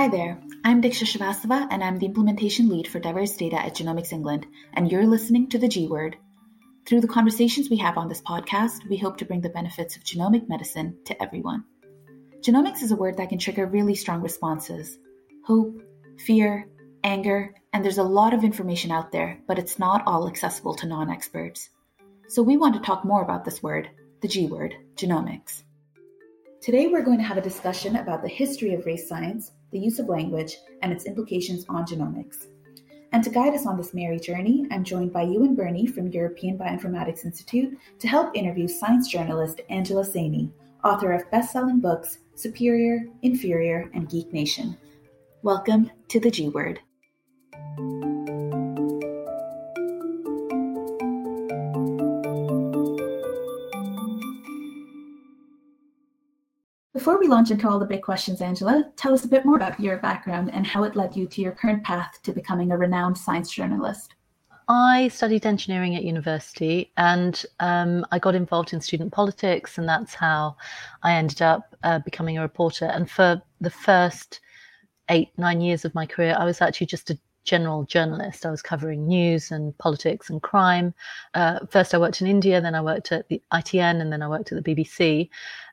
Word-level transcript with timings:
Hi 0.00 0.08
there, 0.08 0.40
I'm 0.64 0.80
Diksha 0.80 1.04
Srivastava 1.04 1.68
and 1.70 1.84
I'm 1.84 1.98
the 1.98 2.06
implementation 2.06 2.70
lead 2.70 2.88
for 2.88 2.98
diverse 2.98 3.36
data 3.36 3.62
at 3.62 3.74
Genomics 3.74 4.14
England, 4.14 4.46
and 4.72 4.90
you're 4.90 5.06
listening 5.06 5.50
to 5.50 5.58
the 5.58 5.68
G 5.68 5.88
Word. 5.88 6.16
Through 6.86 7.02
the 7.02 7.06
conversations 7.06 7.68
we 7.68 7.76
have 7.76 7.98
on 7.98 8.08
this 8.08 8.22
podcast, 8.22 8.88
we 8.88 8.96
hope 8.96 9.18
to 9.18 9.26
bring 9.26 9.42
the 9.42 9.50
benefits 9.50 9.96
of 9.96 10.02
genomic 10.02 10.48
medicine 10.48 10.96
to 11.04 11.22
everyone. 11.22 11.64
Genomics 12.40 12.82
is 12.82 12.92
a 12.92 12.96
word 12.96 13.18
that 13.18 13.28
can 13.28 13.38
trigger 13.38 13.66
really 13.66 13.94
strong 13.94 14.22
responses 14.22 14.96
hope, 15.44 15.82
fear, 16.18 16.66
anger, 17.04 17.52
and 17.74 17.84
there's 17.84 17.98
a 17.98 18.02
lot 18.02 18.32
of 18.32 18.42
information 18.42 18.90
out 18.90 19.12
there, 19.12 19.38
but 19.46 19.58
it's 19.58 19.78
not 19.78 20.04
all 20.06 20.26
accessible 20.28 20.72
to 20.76 20.86
non 20.86 21.10
experts. 21.10 21.68
So 22.26 22.42
we 22.42 22.56
want 22.56 22.74
to 22.74 22.80
talk 22.80 23.04
more 23.04 23.22
about 23.22 23.44
this 23.44 23.62
word, 23.62 23.90
the 24.22 24.28
G 24.28 24.46
word, 24.46 24.74
genomics. 24.94 25.62
Today 26.60 26.88
we're 26.88 27.00
going 27.00 27.16
to 27.16 27.24
have 27.24 27.38
a 27.38 27.40
discussion 27.42 27.96
about 27.96 28.20
the 28.20 28.28
history 28.28 28.74
of 28.74 28.84
race 28.84 29.08
science, 29.08 29.52
the 29.70 29.78
use 29.78 29.98
of 29.98 30.10
language, 30.10 30.58
and 30.82 30.92
its 30.92 31.06
implications 31.06 31.64
on 31.70 31.86
genomics. 31.86 32.48
And 33.12 33.24
to 33.24 33.30
guide 33.30 33.54
us 33.54 33.64
on 33.64 33.78
this 33.78 33.94
merry 33.94 34.20
journey, 34.20 34.66
I'm 34.70 34.84
joined 34.84 35.10
by 35.10 35.22
Ewan 35.22 35.54
Birney 35.54 35.86
from 35.86 36.08
European 36.08 36.58
Bioinformatics 36.58 37.24
Institute 37.24 37.78
to 37.98 38.08
help 38.08 38.36
interview 38.36 38.68
science 38.68 39.08
journalist 39.08 39.62
Angela 39.70 40.04
Saini, 40.04 40.50
author 40.84 41.12
of 41.12 41.30
best-selling 41.30 41.80
books 41.80 42.18
Superior, 42.34 43.06
Inferior, 43.22 43.90
and 43.94 44.10
Geek 44.10 44.30
Nation. 44.30 44.76
Welcome 45.42 45.90
to 46.08 46.20
the 46.20 46.30
G 46.30 46.50
Word. 46.50 46.78
Before 57.00 57.18
we 57.18 57.28
launch 57.28 57.50
into 57.50 57.66
all 57.66 57.78
the 57.78 57.86
big 57.86 58.02
questions, 58.02 58.42
Angela, 58.42 58.92
tell 58.96 59.14
us 59.14 59.24
a 59.24 59.28
bit 59.28 59.46
more 59.46 59.56
about 59.56 59.80
your 59.80 59.96
background 59.96 60.50
and 60.52 60.66
how 60.66 60.82
it 60.84 60.94
led 60.94 61.16
you 61.16 61.26
to 61.28 61.40
your 61.40 61.52
current 61.52 61.82
path 61.82 62.20
to 62.24 62.30
becoming 62.30 62.72
a 62.72 62.76
renowned 62.76 63.16
science 63.16 63.50
journalist. 63.50 64.16
I 64.68 65.08
studied 65.08 65.46
engineering 65.46 65.96
at 65.96 66.04
university 66.04 66.92
and 66.98 67.42
um, 67.58 68.04
I 68.12 68.18
got 68.18 68.34
involved 68.34 68.74
in 68.74 68.82
student 68.82 69.14
politics, 69.14 69.78
and 69.78 69.88
that's 69.88 70.12
how 70.12 70.56
I 71.02 71.14
ended 71.14 71.40
up 71.40 71.74
uh, 71.84 72.00
becoming 72.00 72.36
a 72.36 72.42
reporter. 72.42 72.84
And 72.84 73.10
for 73.10 73.40
the 73.62 73.70
first 73.70 74.40
eight, 75.08 75.30
nine 75.38 75.62
years 75.62 75.86
of 75.86 75.94
my 75.94 76.04
career, 76.04 76.36
I 76.38 76.44
was 76.44 76.60
actually 76.60 76.88
just 76.88 77.08
a 77.08 77.18
general 77.44 77.84
journalist. 77.84 78.44
I 78.44 78.50
was 78.50 78.62
covering 78.62 79.06
news 79.06 79.50
and 79.50 79.76
politics 79.78 80.30
and 80.30 80.42
crime. 80.42 80.94
Uh, 81.34 81.60
first, 81.70 81.94
I 81.94 81.98
worked 81.98 82.20
in 82.20 82.26
India, 82.26 82.60
then 82.60 82.74
I 82.74 82.80
worked 82.80 83.12
at 83.12 83.28
the 83.28 83.42
ITN, 83.52 84.00
and 84.00 84.12
then 84.12 84.22
I 84.22 84.28
worked 84.28 84.52
at 84.52 84.62
the 84.62 84.74
BBC. 84.74 85.28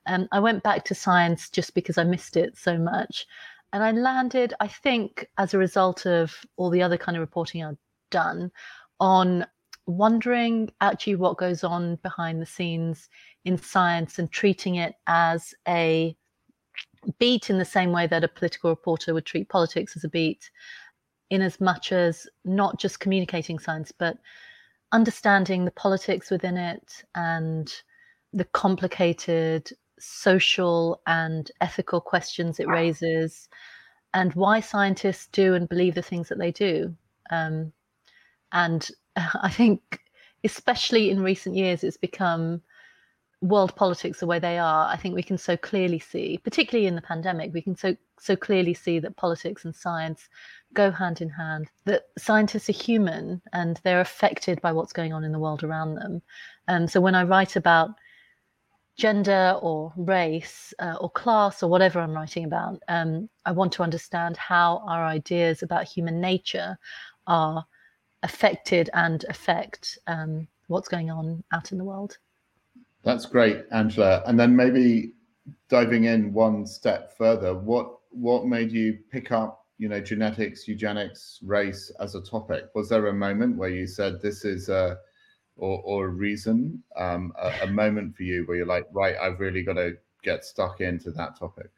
Um, 0.06 0.28
I 0.32 0.40
went 0.40 0.64
back 0.64 0.86
to 0.86 0.96
science 0.96 1.50
just 1.50 1.74
because 1.74 1.98
I 1.98 2.04
missed 2.04 2.38
it 2.38 2.58
so 2.58 2.78
much. 2.78 3.26
And 3.74 3.84
I 3.84 3.92
landed, 3.92 4.54
I 4.60 4.68
think, 4.68 5.28
as 5.38 5.54
a 5.54 5.58
result 5.58 6.06
of 6.06 6.34
all 6.56 6.70
the 6.70 6.82
other 6.82 6.98
kind 6.98 7.18
of 7.18 7.22
reporting 7.22 7.64
I'd 7.64 7.78
done, 8.12 8.52
on 9.00 9.46
wondering 9.86 10.70
actually 10.82 11.16
what 11.16 11.38
goes 11.38 11.64
on 11.64 11.96
behind 11.98 12.42
the 12.42 12.46
scenes 12.46 13.10
in 13.46 13.58
science 13.58 14.20
and 14.20 14.32
treating 14.32 14.76
it 14.76 14.96
as 15.08 15.54
a 15.68 16.16
beat 17.20 17.50
in 17.50 17.58
the 17.58 17.66
same 17.66 17.92
way 17.92 18.06
that 18.08 18.24
a 18.24 18.28
political 18.28 18.70
reporter 18.70 19.14
would 19.14 19.26
treat 19.26 19.50
politics 19.50 19.96
as 19.96 20.04
a 20.04 20.10
beat, 20.10 20.50
in 21.30 21.42
as 21.42 21.60
much 21.60 21.92
as 21.92 22.28
not 22.46 22.80
just 22.80 23.00
communicating 23.00 23.60
science, 23.60 23.92
but 23.92 24.18
understanding 24.92 25.66
the 25.66 25.72
politics 25.72 26.32
within 26.32 26.58
it 26.58 27.04
and 27.16 27.74
the 28.34 28.46
complicated 28.46 29.70
social 30.00 31.02
and 31.08 31.52
ethical 31.62 32.00
questions 32.00 32.60
it 32.60 32.68
raises, 32.68 33.50
and 34.14 34.34
why 34.34 34.60
scientists 34.60 35.28
do 35.28 35.54
and 35.54 35.68
believe 35.68 35.96
the 35.96 36.02
things 36.02 36.30
that 36.30 36.38
they 36.38 36.52
do. 36.52 36.96
Um, 37.30 37.74
and 38.52 38.90
I 39.16 39.50
think, 39.50 40.00
especially 40.44 41.10
in 41.10 41.22
recent 41.22 41.56
years, 41.56 41.84
it's 41.84 41.98
become 41.98 42.62
world 43.42 43.76
politics 43.76 44.20
the 44.20 44.28
way 44.28 44.40
they 44.40 44.58
are. 44.58 44.88
I 44.88 44.98
think 44.98 45.14
we 45.14 45.24
can 45.24 45.38
so 45.38 45.58
clearly 45.58 46.00
see, 46.00 46.40
particularly 46.44 46.88
in 46.88 46.96
the 46.96 47.02
pandemic, 47.02 47.54
we 47.54 47.62
can 47.62 47.76
so 47.76 47.96
so 48.20 48.36
clearly 48.36 48.74
see 48.74 49.00
that 49.00 49.16
politics 49.16 49.66
and 49.66 49.76
science 49.76 50.30
go 50.74 50.92
hand 50.92 51.22
in 51.22 51.30
hand. 51.30 51.68
That 51.86 52.04
scientists 52.18 52.70
are 52.70 52.74
human 52.74 53.42
and 53.54 53.80
they're 53.84 54.02
affected 54.02 54.62
by 54.62 54.72
what's 54.72 54.94
going 54.94 55.14
on 55.14 55.24
in 55.24 55.32
the 55.32 55.40
world 55.40 55.64
around 55.64 55.96
them. 55.96 56.22
And 56.68 56.84
um, 56.84 56.88
so 56.88 57.00
when 57.02 57.16
I 57.16 57.24
write 57.24 57.56
about 57.56 57.92
gender 58.98 59.58
or 59.62 59.94
race 59.96 60.74
uh, 60.80 60.96
or 61.00 61.10
class 61.10 61.62
or 61.62 61.70
whatever 61.70 62.00
I'm 62.00 62.14
writing 62.14 62.46
about, 62.46 62.82
um, 62.88 63.30
I 63.46 63.52
want 63.52 63.72
to 63.74 63.84
understand 63.84 64.38
how 64.38 64.84
our 64.88 65.06
ideas 65.06 65.64
about 65.64 65.86
human 65.86 66.20
nature 66.20 66.78
are 67.28 67.66
affected 68.24 68.90
and 68.94 69.24
affect 69.30 69.98
um, 70.08 70.48
what's 70.68 70.90
going 70.90 71.12
on 71.12 71.44
out 71.54 71.72
in 71.72 71.78
the 71.78 71.84
world. 71.84 72.18
That's 73.04 73.26
great, 73.26 73.64
Angela. 73.72 74.24
And 74.26 74.40
then 74.40 74.56
maybe 74.56 75.14
diving 75.70 76.06
in 76.06 76.34
one 76.34 76.66
step 76.66 77.16
further, 77.18 77.54
what 77.54 77.97
what 78.10 78.46
made 78.46 78.72
you 78.72 79.00
pick 79.12 79.32
up, 79.32 79.66
you 79.78 79.90
know, 79.90 80.00
genetics, 80.00 80.68
eugenics, 80.68 81.40
race 81.44 81.92
as 82.00 82.16
a 82.16 82.22
topic? 82.22 82.66
Was 82.76 82.90
there 82.90 83.08
a 83.08 83.14
moment 83.14 83.58
where 83.58 83.70
you 83.70 83.88
said 83.88 84.22
this 84.22 84.46
is 84.46 84.70
a 84.70 84.98
or, 85.58 85.82
or 85.84 86.06
a 86.06 86.10
reason, 86.10 86.84
um, 86.96 87.34
a, 87.40 87.52
a 87.64 87.68
moment 87.68 88.16
for 88.16 88.24
you 88.24 88.44
where 88.46 88.58
you're 88.58 88.66
like, 88.66 88.86
right, 88.92 89.16
I've 89.22 89.40
really 89.40 89.64
got 89.64 89.74
to 89.74 89.98
get 90.24 90.46
stuck 90.46 90.82
into 90.82 91.12
that 91.12 91.38
topic? 91.38 91.70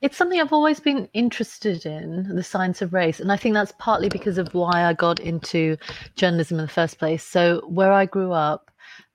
It's 0.00 0.16
something 0.16 0.40
I've 0.40 0.52
always 0.52 0.80
been 0.80 1.08
interested 1.12 1.86
in, 1.86 2.34
the 2.34 2.42
science 2.42 2.82
of 2.82 2.92
race. 2.92 3.20
And 3.20 3.30
I 3.30 3.36
think 3.36 3.54
that's 3.54 3.72
partly 3.78 4.08
because 4.08 4.38
of 4.38 4.52
why 4.52 4.84
I 4.84 4.92
got 4.92 5.20
into 5.20 5.76
journalism 6.16 6.58
in 6.58 6.64
the 6.64 6.72
first 6.72 6.98
place. 6.98 7.22
So, 7.22 7.62
where 7.68 7.92
I 7.92 8.06
grew 8.06 8.32
up 8.32 8.70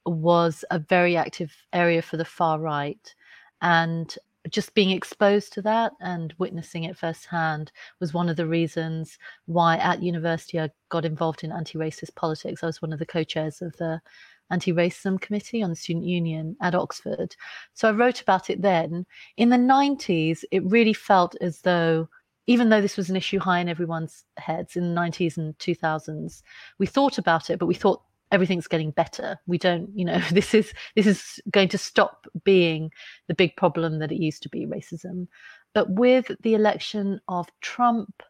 was 0.06 0.64
a 0.72 0.80
very 0.80 1.18
active 1.18 1.56
area 1.74 2.02
for 2.02 2.18
the 2.18 2.26
far 2.26 2.60
right. 2.60 3.14
And 3.62 4.16
just 4.50 4.74
being 4.74 4.92
exposed 4.92 5.54
to 5.54 5.62
that 5.62 5.92
and 6.00 6.34
witnessing 6.38 6.86
it 6.86 6.98
firsthand 6.98 7.72
was 8.00 8.14
one 8.14 8.30
of 8.30 8.38
the 8.38 8.48
reasons 8.48 9.18
why 9.46 9.78
at 9.78 10.02
university 10.02 10.60
I 10.60 10.70
got 10.90 11.06
involved 11.06 11.44
in 11.44 11.52
anti 11.52 11.78
racist 11.78 12.16
politics. 12.16 12.64
I 12.64 12.68
was 12.68 12.82
one 12.82 12.94
of 12.94 13.00
the 13.00 13.06
co 13.06 13.24
chairs 13.24 13.62
of 13.62 13.76
the 13.78 14.02
anti 14.50 14.72
racism 14.72 15.20
committee 15.20 15.62
on 15.62 15.70
the 15.70 15.76
student 15.76 16.06
union 16.06 16.56
at 16.62 16.76
Oxford. 16.76 17.36
So 17.74 17.90
I 17.90 17.92
wrote 17.92 18.22
about 18.22 18.50
it 18.50 18.62
then. 18.62 19.06
In 19.38 19.50
the 19.50 19.58
90s, 19.58 20.44
it 20.52 20.64
really 20.66 20.94
felt 20.94 21.36
as 21.42 21.62
though 21.62 22.10
even 22.48 22.70
though 22.70 22.82
this 22.82 22.98
was 22.98 23.12
an 23.12 23.16
issue 23.16 23.38
high 23.38 23.60
in 23.60 23.70
everyone's 23.70 24.24
heads 24.38 24.76
in 24.76 24.96
the 24.96 25.00
90s 25.00 25.38
and 25.38 25.56
2000s, 25.60 26.42
we 26.80 26.88
thought 26.88 27.20
about 27.20 27.52
it, 27.52 27.60
but 27.60 27.68
we 27.68 27.76
thought 27.76 28.02
everything's 28.31 28.67
getting 28.67 28.91
better. 28.91 29.38
We 29.47 29.57
don't 29.57 29.90
you 29.95 30.06
know 30.06 30.19
this 30.31 30.53
is 30.53 30.73
this 30.95 31.07
is 31.07 31.40
going 31.51 31.69
to 31.69 31.78
stop 31.78 32.28
being 32.44 32.91
the 33.28 33.35
big 33.35 33.56
problem 33.56 34.00
that 34.00 34.12
it 34.12 34.22
used 34.22 34.44
to 34.44 34.50
be 34.50 34.66
racism. 34.66 35.28
But 35.73 35.90
with 35.91 36.31
the 36.41 36.56
election 36.56 37.22
of 37.28 37.47
trump 37.62 38.23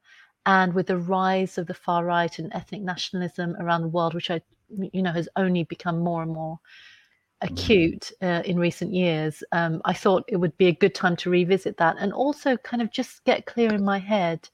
and 0.46 0.74
with 0.74 0.88
the 0.88 0.98
rise 0.98 1.58
of 1.58 1.68
the 1.68 1.74
far 1.74 2.06
right 2.06 2.40
and 2.40 2.52
ethnic 2.54 2.82
nationalism 2.82 3.56
around 3.60 3.82
the 3.82 3.88
world 3.88 4.14
which 4.14 4.32
i 4.32 4.42
you 4.94 5.02
know 5.02 5.12
has 5.12 5.28
only 5.36 5.64
become 5.64 6.00
more 6.00 6.22
and 6.22 6.32
more 6.32 6.60
acute 7.42 8.12
uh, 8.22 8.42
in 8.46 8.58
recent 8.58 8.94
years 8.94 9.44
um, 9.52 9.82
i 9.86 9.94
thought 9.94 10.24
it 10.28 10.38
would 10.38 10.58
be 10.58 10.68
a 10.68 10.76
good 10.76 10.96
time 10.96 11.16
to 11.16 11.30
revisit 11.30 11.78
that 11.78 11.96
and 12.00 12.14
also 12.14 12.58
kind 12.58 12.82
of 12.82 12.92
just 12.92 13.24
get 13.26 13.46
clear 13.46 13.74
in 13.74 13.84
my 13.84 13.98
head 13.98 14.50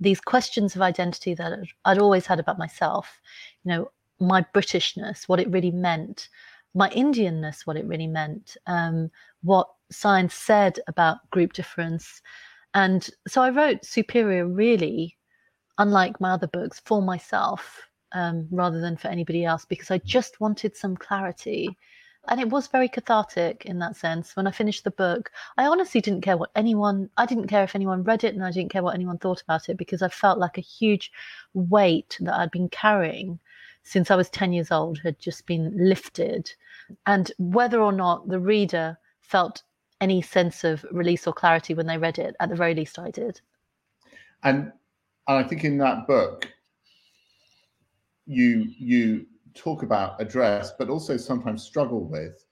these 0.00 0.20
questions 0.20 0.74
of 0.76 0.82
identity 0.82 1.34
that 1.34 1.52
I'd 1.84 1.98
always 1.98 2.26
had 2.26 2.40
about 2.40 2.58
myself. 2.58 3.20
You 3.64 3.70
know, 3.70 3.90
my 4.20 4.44
Britishness, 4.54 5.28
what 5.28 5.40
it 5.40 5.50
really 5.50 5.70
meant, 5.70 6.28
my 6.74 6.90
Indianness, 6.90 7.66
what 7.66 7.76
it 7.76 7.86
really 7.86 8.06
meant, 8.06 8.56
um, 8.66 9.10
what 9.42 9.68
science 9.90 10.34
said 10.34 10.78
about 10.88 11.28
group 11.30 11.52
difference. 11.52 12.20
And 12.74 13.08
so 13.28 13.42
I 13.42 13.50
wrote 13.50 13.84
Superior 13.84 14.46
really, 14.46 15.16
unlike 15.78 16.20
my 16.20 16.32
other 16.32 16.48
books, 16.48 16.80
for 16.84 17.00
myself 17.00 17.80
um, 18.12 18.48
rather 18.50 18.80
than 18.80 18.96
for 18.96 19.08
anybody 19.08 19.44
else 19.44 19.64
because 19.64 19.90
I 19.90 19.98
just 19.98 20.40
wanted 20.40 20.76
some 20.76 20.96
clarity. 20.96 21.76
And 22.28 22.40
it 22.40 22.48
was 22.48 22.68
very 22.68 22.88
cathartic 22.88 23.66
in 23.66 23.78
that 23.80 23.96
sense. 23.96 24.34
When 24.34 24.46
I 24.46 24.50
finished 24.50 24.84
the 24.84 24.90
book, 24.90 25.30
I 25.58 25.66
honestly 25.66 26.00
didn't 26.00 26.22
care 26.22 26.38
what 26.38 26.50
anyone, 26.56 27.10
I 27.18 27.26
didn't 27.26 27.48
care 27.48 27.64
if 27.64 27.74
anyone 27.74 28.02
read 28.02 28.24
it 28.24 28.34
and 28.34 28.42
I 28.42 28.50
didn't 28.50 28.72
care 28.72 28.82
what 28.82 28.94
anyone 28.94 29.18
thought 29.18 29.42
about 29.42 29.68
it 29.68 29.76
because 29.76 30.00
I 30.00 30.08
felt 30.08 30.38
like 30.38 30.56
a 30.56 30.62
huge 30.62 31.12
weight 31.52 32.16
that 32.20 32.34
I'd 32.34 32.50
been 32.50 32.70
carrying 32.70 33.38
since 33.84 34.10
I 34.10 34.16
was 34.16 34.30
10 34.30 34.52
years 34.52 34.70
old 34.70 34.98
had 34.98 35.18
just 35.18 35.46
been 35.46 35.72
lifted. 35.76 36.50
And 37.06 37.30
whether 37.38 37.80
or 37.80 37.92
not 37.92 38.28
the 38.28 38.40
reader 38.40 38.98
felt 39.20 39.62
any 40.00 40.20
sense 40.20 40.64
of 40.64 40.84
release 40.90 41.26
or 41.26 41.32
clarity 41.32 41.74
when 41.74 41.86
they 41.86 41.98
read 41.98 42.18
it, 42.18 42.34
at 42.40 42.48
the 42.48 42.56
very 42.56 42.74
least, 42.74 42.98
I 42.98 43.10
did. 43.10 43.40
And, 44.42 44.72
and 45.28 45.38
I 45.38 45.42
think 45.42 45.64
in 45.64 45.78
that 45.78 46.06
book, 46.06 46.48
you 48.26 48.66
you 48.78 49.26
talk 49.54 49.82
about 49.82 50.20
address, 50.20 50.72
but 50.78 50.88
also 50.88 51.16
sometimes 51.16 51.62
struggle 51.62 52.04
with 52.04 52.44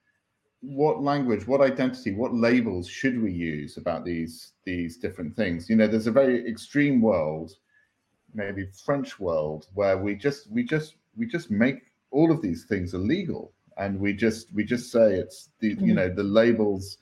what 0.61 1.03
language, 1.03 1.47
what 1.47 1.61
identity, 1.61 2.15
what 2.15 2.33
labels 2.35 2.89
should 2.89 3.21
we 3.21 3.33
use 3.33 3.77
about 3.77 4.05
these 4.05 4.53
these 4.65 4.97
different 4.99 5.35
things? 5.35 5.69
You 5.69 5.77
know, 5.77 5.87
there's 5.87 6.07
a 6.07 6.13
very 6.13 6.49
extreme 6.49 7.01
world, 7.01 7.53
maybe 8.35 8.69
French 8.85 9.19
world, 9.19 9.67
where 9.75 9.99
we 9.99 10.15
just 10.15 10.51
we 10.51 10.63
just 10.63 10.95
we 11.17 11.27
just 11.27 11.51
make 11.51 11.83
all 12.11 12.31
of 12.31 12.43
these 12.43 12.65
things 12.65 12.95
illegal, 12.95 13.53
and 13.79 13.99
we 13.99 14.13
just 14.13 14.53
we 14.55 14.65
just 14.65 14.91
say 14.91 15.15
it's 15.15 15.51
the 15.61 15.77
mm. 15.77 15.87
you 15.87 15.95
know 15.95 16.09
the 16.09 16.23
labels 16.23 16.99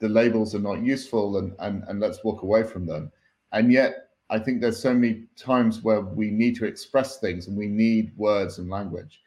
the 0.00 0.08
labels 0.08 0.54
are 0.54 0.60
not 0.60 0.80
useful 0.82 1.38
and, 1.38 1.54
and 1.58 1.84
and 1.88 2.00
let's 2.00 2.22
walk 2.24 2.42
away 2.42 2.62
from 2.62 2.86
them. 2.86 3.10
And 3.52 3.72
yet 3.72 4.08
i 4.30 4.38
think 4.38 4.60
there's 4.60 4.80
so 4.80 4.92
many 4.92 5.24
times 5.36 5.82
where 5.82 6.02
we 6.02 6.30
need 6.30 6.54
to 6.54 6.66
express 6.66 7.18
things 7.18 7.48
and 7.48 7.56
we 7.56 7.66
need 7.66 8.16
words 8.16 8.58
and 8.58 8.68
language. 8.68 9.20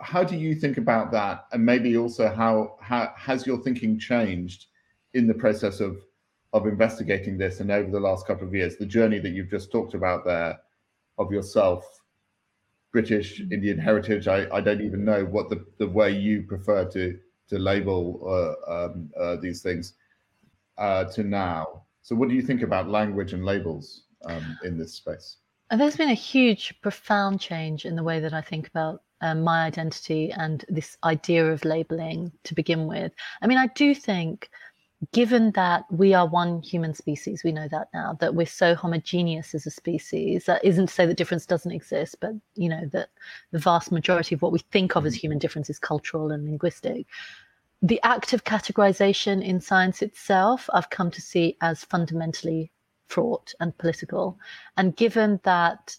How 0.00 0.24
do 0.24 0.36
you 0.36 0.54
think 0.54 0.78
about 0.78 1.12
that? 1.12 1.46
And 1.52 1.64
maybe 1.64 1.96
also 1.96 2.28
how, 2.28 2.76
how 2.80 3.12
has 3.16 3.46
your 3.46 3.58
thinking 3.58 3.98
changed 3.98 4.66
in 5.14 5.26
the 5.26 5.34
process 5.34 5.80
of 5.80 5.96
of 6.52 6.66
investigating 6.66 7.36
this 7.36 7.60
and 7.60 7.70
over 7.70 7.90
the 7.90 8.00
last 8.00 8.26
couple 8.26 8.46
of 8.46 8.54
years 8.54 8.76
the 8.76 8.86
journey 8.86 9.18
that 9.18 9.30
you've 9.30 9.50
just 9.50 9.70
talked 9.70 9.94
about 9.94 10.24
there 10.24 10.58
of 11.18 11.32
yourself 11.32 12.02
british 12.96 13.28
indian 13.56 13.78
heritage 13.78 14.26
i, 14.36 14.38
I 14.58 14.60
don't 14.66 14.80
even 14.80 15.04
know 15.04 15.22
what 15.34 15.50
the, 15.50 15.58
the 15.78 15.88
way 15.98 16.10
you 16.10 16.42
prefer 16.52 16.84
to 16.96 17.18
to 17.50 17.58
label 17.58 18.00
uh, 18.34 18.74
um, 18.74 19.10
uh, 19.20 19.36
these 19.36 19.60
things 19.62 19.94
uh, 20.78 21.04
to 21.14 21.22
now 21.22 21.82
so 22.02 22.16
what 22.16 22.28
do 22.30 22.34
you 22.34 22.42
think 22.42 22.62
about 22.62 22.88
language 22.88 23.32
and 23.34 23.44
labels 23.44 23.86
um, 24.24 24.44
in 24.64 24.78
this 24.78 24.94
space 24.94 25.36
there's 25.78 25.96
been 25.96 26.10
a 26.10 26.24
huge 26.32 26.74
profound 26.80 27.40
change 27.40 27.84
in 27.84 27.96
the 27.96 28.02
way 28.02 28.18
that 28.18 28.32
i 28.32 28.40
think 28.40 28.66
about 28.68 29.02
um, 29.20 29.42
my 29.42 29.64
identity 29.64 30.32
and 30.32 30.64
this 30.68 30.96
idea 31.04 31.50
of 31.50 31.64
labeling 31.64 32.30
to 32.44 32.54
begin 32.54 32.86
with. 32.86 33.12
I 33.40 33.46
mean, 33.46 33.58
I 33.58 33.68
do 33.68 33.94
think, 33.94 34.50
given 35.12 35.52
that 35.52 35.84
we 35.90 36.14
are 36.14 36.26
one 36.26 36.62
human 36.62 36.94
species, 36.94 37.44
we 37.44 37.52
know 37.52 37.68
that 37.68 37.88
now, 37.92 38.16
that 38.20 38.34
we're 38.34 38.46
so 38.46 38.74
homogeneous 38.74 39.54
as 39.54 39.66
a 39.66 39.70
species. 39.70 40.44
That 40.44 40.64
isn't 40.64 40.86
to 40.86 40.92
say 40.92 41.06
that 41.06 41.16
difference 41.16 41.46
doesn't 41.46 41.72
exist, 41.72 42.16
but 42.20 42.32
you 42.54 42.68
know 42.68 42.86
that 42.92 43.10
the 43.52 43.58
vast 43.58 43.92
majority 43.92 44.34
of 44.34 44.42
what 44.42 44.52
we 44.52 44.58
think 44.58 44.96
of 44.96 45.04
as 45.04 45.14
mm. 45.14 45.20
human 45.20 45.38
difference 45.38 45.68
is 45.68 45.78
cultural 45.78 46.30
and 46.30 46.44
linguistic. 46.44 47.06
The 47.82 48.00
act 48.04 48.32
of 48.32 48.44
categorization 48.44 49.44
in 49.44 49.60
science 49.60 50.00
itself, 50.00 50.70
I've 50.72 50.90
come 50.90 51.10
to 51.10 51.20
see 51.20 51.56
as 51.60 51.84
fundamentally 51.84 52.72
fraught 53.08 53.54
and 53.60 53.76
political. 53.76 54.38
And 54.78 54.96
given 54.96 55.40
that 55.44 55.94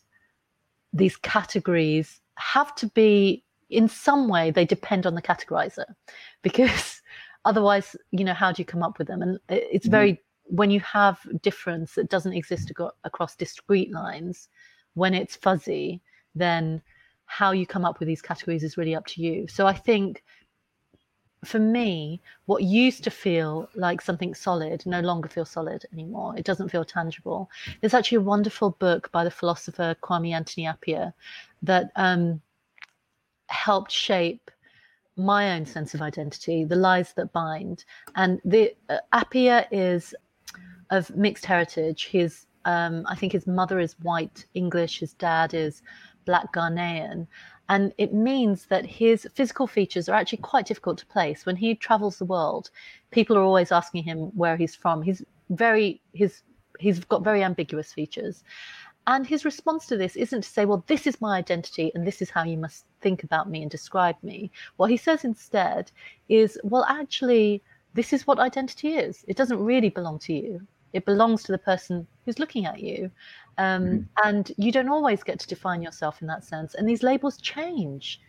these 0.91 1.17
categories 1.17 2.19
have 2.35 2.73
to 2.75 2.87
be 2.87 3.43
in 3.69 3.89
some 3.89 4.29
way 4.29 4.49
they 4.49 4.65
depend 4.65 5.05
on 5.05 5.15
the 5.15 5.21
categorizer 5.21 5.85
because 6.41 6.96
otherwise 7.47 7.95
you 8.11 8.23
know 8.23 8.33
how 8.33 8.51
do 8.51 8.61
you 8.61 8.65
come 8.65 8.83
up 8.83 8.97
with 8.97 9.07
them 9.07 9.21
and 9.21 9.39
it's 9.49 9.85
mm-hmm. 9.85 9.91
very 9.91 10.11
mm-hmm. 10.13 10.55
when 10.55 10.69
you 10.69 10.79
have 10.81 11.19
difference 11.41 11.95
that 11.95 12.09
doesn't 12.09 12.33
exist 12.33 12.71
across 13.03 13.35
discrete 13.35 13.91
lines 13.91 14.49
when 14.93 15.13
it's 15.13 15.35
fuzzy 15.35 16.01
then 16.35 16.81
how 17.25 17.51
you 17.51 17.65
come 17.65 17.85
up 17.85 17.99
with 17.99 18.07
these 18.07 18.21
categories 18.21 18.63
is 18.63 18.77
really 18.77 18.95
up 18.95 19.05
to 19.05 19.21
you 19.21 19.47
so 19.47 19.65
i 19.65 19.73
think 19.73 20.23
for 21.45 21.59
me, 21.59 22.19
what 22.45 22.63
used 22.63 23.03
to 23.03 23.11
feel 23.11 23.69
like 23.75 24.01
something 24.01 24.33
solid 24.33 24.83
no 24.85 25.01
longer 25.01 25.29
feels 25.29 25.51
solid 25.51 25.85
anymore. 25.93 26.33
It 26.35 26.45
doesn't 26.45 26.69
feel 26.69 26.83
tangible. 26.83 27.49
There's 27.79 27.93
actually 27.93 28.17
a 28.17 28.21
wonderful 28.21 28.71
book 28.71 29.11
by 29.11 29.23
the 29.23 29.31
philosopher 29.31 29.95
Kwame 30.01 30.33
Anthony 30.33 30.65
Appiah 30.65 31.13
that 31.61 31.91
um, 31.95 32.41
helped 33.47 33.91
shape 33.91 34.49
my 35.17 35.55
own 35.55 35.65
sense 35.65 35.93
of 35.93 36.01
identity, 36.01 36.63
The 36.63 36.75
Lies 36.75 37.13
That 37.13 37.33
Bind. 37.33 37.83
And 38.15 38.39
the 38.45 38.75
uh, 38.89 38.99
Appiah 39.13 39.65
is 39.71 40.13
of 40.91 41.13
mixed 41.15 41.45
heritage. 41.45 42.05
His, 42.05 42.45
um, 42.65 43.03
I 43.07 43.15
think 43.15 43.33
his 43.33 43.47
mother 43.47 43.79
is 43.79 43.95
white 44.01 44.45
English, 44.53 44.99
his 44.99 45.13
dad 45.13 45.53
is 45.53 45.81
black 46.25 46.53
Ghanaian. 46.53 47.27
And 47.69 47.93
it 47.97 48.13
means 48.13 48.67
that 48.67 48.85
his 48.85 49.27
physical 49.33 49.67
features 49.67 50.07
are 50.07 50.15
actually 50.15 50.37
quite 50.37 50.67
difficult 50.67 50.99
to 50.99 51.05
place. 51.07 51.45
When 51.45 51.57
he 51.57 51.75
travels 51.75 52.17
the 52.17 52.25
world, 52.25 52.69
people 53.11 53.37
are 53.37 53.43
always 53.43 53.71
asking 53.71 54.03
him 54.03 54.31
where 54.37 54.55
he's 54.55 54.75
from. 54.75 55.01
He's 55.01 55.21
very 55.49 56.01
he's, 56.13 56.43
he's 56.79 56.99
got 56.99 57.23
very 57.23 57.43
ambiguous 57.43 57.91
features. 57.91 58.43
And 59.07 59.25
his 59.25 59.45
response 59.45 59.87
to 59.87 59.97
this 59.97 60.17
isn't 60.17 60.41
to 60.41 60.49
say, 60.49 60.65
well, 60.65 60.83
this 60.87 61.07
is 61.07 61.21
my 61.21 61.37
identity 61.37 61.91
and 61.95 62.05
this 62.05 62.21
is 62.21 62.29
how 62.29 62.43
you 62.43 62.57
must 62.57 62.85
think 63.01 63.23
about 63.23 63.49
me 63.49 63.61
and 63.61 63.71
describe 63.71 64.17
me. 64.21 64.51
What 64.75 64.89
he 64.89 64.97
says 64.97 65.23
instead 65.23 65.91
is, 66.27 66.59
well, 66.63 66.85
actually, 66.89 67.63
this 67.93 68.11
is 68.11 68.27
what 68.27 68.37
identity 68.37 68.95
is. 68.95 69.23
It 69.27 69.37
doesn't 69.37 69.63
really 69.63 69.89
belong 69.89 70.19
to 70.19 70.33
you. 70.33 70.61
It 70.91 71.05
belongs 71.05 71.43
to 71.43 71.53
the 71.53 71.57
person 71.57 72.05
who's 72.25 72.37
looking 72.37 72.65
at 72.65 72.81
you. 72.81 73.09
Um, 73.57 73.83
mm-hmm. 73.85 74.27
And 74.27 74.51
you 74.57 74.73
don't 74.73 74.89
always 74.89 75.23
get 75.23 75.39
to 75.39 75.47
define 75.47 75.81
yourself 75.81 76.21
in 76.21 76.27
that 76.27 76.43
sense. 76.43 76.75
And 76.75 76.87
these 76.87 77.01
labels 77.01 77.37
change 77.37 78.19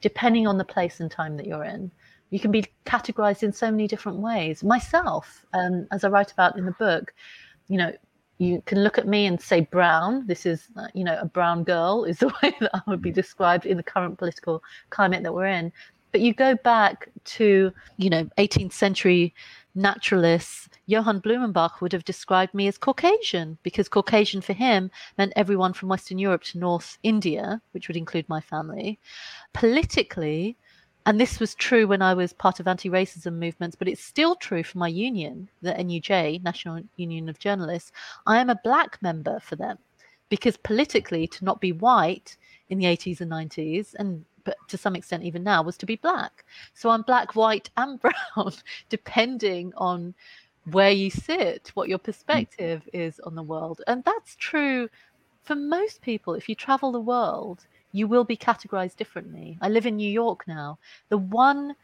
depending 0.00 0.46
on 0.46 0.56
the 0.56 0.64
place 0.64 1.00
and 1.00 1.10
time 1.10 1.36
that 1.36 1.46
you're 1.46 1.64
in. 1.64 1.90
You 2.30 2.38
can 2.38 2.52
be 2.52 2.66
categorized 2.86 3.42
in 3.42 3.52
so 3.52 3.72
many 3.72 3.88
different 3.88 4.18
ways. 4.18 4.62
Myself, 4.62 5.44
um, 5.52 5.88
as 5.90 6.04
I 6.04 6.08
write 6.10 6.30
about 6.30 6.56
in 6.56 6.64
the 6.64 6.72
book, 6.72 7.12
you 7.66 7.76
know, 7.76 7.92
you 8.38 8.62
can 8.66 8.82
look 8.82 8.98
at 8.98 9.06
me 9.06 9.26
and 9.26 9.40
say 9.40 9.60
brown. 9.60 10.26
This 10.26 10.46
is, 10.46 10.68
uh, 10.76 10.86
you 10.94 11.04
know, 11.04 11.18
a 11.20 11.26
brown 11.26 11.64
girl 11.64 12.04
is 12.04 12.18
the 12.20 12.32
way 12.42 12.54
that 12.60 12.70
I 12.74 12.80
would 12.86 13.02
be 13.02 13.10
mm-hmm. 13.10 13.16
described 13.16 13.66
in 13.66 13.76
the 13.76 13.82
current 13.82 14.18
political 14.18 14.62
climate 14.90 15.22
that 15.24 15.34
we're 15.34 15.46
in. 15.46 15.72
But 16.10 16.22
you 16.22 16.32
go 16.32 16.54
back 16.54 17.10
to, 17.36 17.70
you 17.98 18.10
know, 18.10 18.24
18th 18.38 18.72
century 18.72 19.34
naturalists, 19.74 20.68
Johann 20.86 21.20
Blumenbach 21.20 21.80
would 21.80 21.92
have 21.92 22.04
described 22.04 22.54
me 22.54 22.66
as 22.66 22.78
Caucasian 22.78 23.58
because 23.62 23.88
Caucasian 23.88 24.40
for 24.40 24.54
him 24.54 24.90
meant 25.18 25.34
everyone 25.36 25.74
from 25.74 25.90
Western 25.90 26.18
Europe 26.18 26.42
to 26.44 26.58
North 26.58 26.98
India, 27.02 27.60
which 27.72 27.88
would 27.88 27.96
include 27.96 28.28
my 28.28 28.40
family. 28.40 28.98
Politically, 29.52 30.56
and 31.08 31.18
this 31.18 31.40
was 31.40 31.54
true 31.54 31.86
when 31.86 32.02
I 32.02 32.12
was 32.12 32.34
part 32.34 32.60
of 32.60 32.68
anti-racism 32.68 33.32
movements, 33.32 33.74
but 33.74 33.88
it's 33.88 34.04
still 34.04 34.36
true 34.36 34.62
for 34.62 34.76
my 34.76 34.88
union, 34.88 35.48
the 35.62 35.72
NUJ, 35.72 36.42
National 36.42 36.82
Union 36.96 37.30
of 37.30 37.38
Journalists. 37.38 37.92
I 38.26 38.36
am 38.36 38.50
a 38.50 38.60
black 38.62 39.00
member 39.00 39.40
for 39.40 39.56
them 39.56 39.78
because 40.28 40.58
politically, 40.58 41.26
to 41.26 41.46
not 41.46 41.62
be 41.62 41.72
white 41.72 42.36
in 42.68 42.76
the 42.76 42.84
80s 42.84 43.22
and 43.22 43.30
90s, 43.32 43.94
and 43.98 44.22
but 44.44 44.58
to 44.68 44.76
some 44.76 44.94
extent 44.94 45.22
even 45.22 45.42
now, 45.42 45.62
was 45.62 45.78
to 45.78 45.86
be 45.86 45.96
black. 45.96 46.44
So 46.74 46.90
I'm 46.90 47.00
black, 47.00 47.34
white, 47.34 47.70
and 47.78 47.98
brown, 47.98 48.52
depending 48.90 49.72
on 49.78 50.14
where 50.72 50.90
you 50.90 51.08
sit, 51.08 51.70
what 51.72 51.88
your 51.88 51.96
perspective 51.96 52.86
is 52.92 53.18
on 53.20 53.34
the 53.34 53.42
world. 53.42 53.80
And 53.86 54.04
that's 54.04 54.36
true 54.36 54.90
for 55.42 55.54
most 55.54 56.02
people. 56.02 56.34
If 56.34 56.50
you 56.50 56.54
travel 56.54 56.92
the 56.92 57.00
world, 57.00 57.66
you 57.92 58.06
will 58.06 58.24
be 58.24 58.36
categorized 58.36 58.96
differently. 58.96 59.58
I 59.60 59.68
live 59.68 59.86
in 59.86 59.96
New 59.96 60.10
York 60.10 60.46
now. 60.46 60.78
The 61.08 61.18
one 61.18 61.74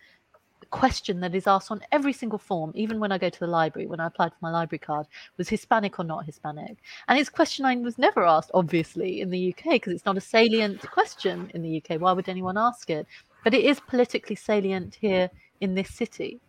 question 0.71 1.21
that 1.21 1.35
is 1.35 1.47
asked 1.47 1.71
on 1.71 1.81
every 1.93 2.13
single 2.13 2.39
form, 2.39 2.73
even 2.75 2.99
when 2.99 3.13
I 3.13 3.19
go 3.19 3.29
to 3.29 3.41
the 3.41 3.47
library, 3.47 3.87
when 3.87 4.01
I 4.01 4.07
applied 4.07 4.33
for 4.33 4.39
my 4.41 4.51
library 4.51 4.81
card, 4.81 5.07
was 5.37 5.49
Hispanic 5.49 5.99
or 5.99 6.05
not 6.05 6.27
Hispanic. 6.27 6.77
And 7.09 7.19
it's 7.19 7.29
a 7.29 7.33
question 7.33 7.65
I 7.65 7.77
was 7.77 7.99
never 7.99 8.25
asked, 8.25 8.51
obviously, 8.55 9.21
in 9.21 9.31
the 9.31 9.55
UK, 9.55 9.73
because 9.73 9.93
it's 9.93 10.05
not 10.05 10.17
a 10.17 10.21
salient 10.21 10.81
question 10.91 11.51
in 11.55 11.63
the 11.63 11.77
UK. 11.77 12.01
Why 12.01 12.13
would 12.13 12.29
anyone 12.29 12.59
ask 12.59 12.91
it? 12.91 13.07
But 13.45 13.55
it 13.55 13.65
is 13.65 13.79
politically 13.81 14.37
salient 14.37 14.97
here 15.01 15.31
in 15.61 15.75
this 15.75 15.95
city. 15.95 16.41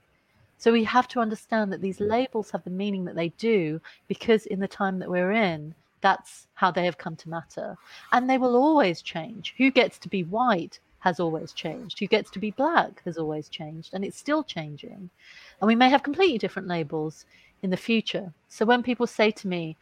So 0.57 0.71
we 0.71 0.83
have 0.85 1.07
to 1.09 1.19
understand 1.19 1.71
that 1.71 1.81
these 1.81 1.99
labels 1.99 2.51
have 2.51 2.63
the 2.63 2.69
meaning 2.69 3.05
that 3.05 3.15
they 3.15 3.29
do 3.29 3.81
because 4.07 4.45
in 4.45 4.59
the 4.59 4.67
time 4.67 4.99
that 4.99 5.09
we're 5.09 5.33
in, 5.33 5.75
that's 6.05 6.45
how 6.53 6.69
they 6.69 6.85
have 6.85 6.99
come 6.99 7.15
to 7.15 7.29
matter. 7.29 7.75
And 8.11 8.29
they 8.29 8.37
will 8.37 8.55
always 8.55 9.01
change. 9.01 9.55
Who 9.57 9.71
gets 9.71 9.97
to 9.99 10.07
be 10.07 10.23
white 10.23 10.79
has 10.99 11.19
always 11.19 11.51
changed. 11.51 11.97
Who 11.97 12.05
gets 12.05 12.29
to 12.31 12.39
be 12.39 12.51
black 12.51 13.01
has 13.05 13.17
always 13.17 13.49
changed, 13.49 13.89
and 13.93 14.05
it's 14.05 14.17
still 14.25 14.43
changing. 14.43 15.09
And 15.59 15.67
we 15.67 15.75
may 15.75 15.89
have 15.89 16.03
completely 16.03 16.37
different 16.37 16.67
labels 16.67 17.25
in 17.63 17.71
the 17.71 17.85
future. 17.89 18.31
So 18.49 18.65
when 18.65 18.83
people 18.83 19.07
say 19.07 19.31
to 19.31 19.47
me, 19.47 19.77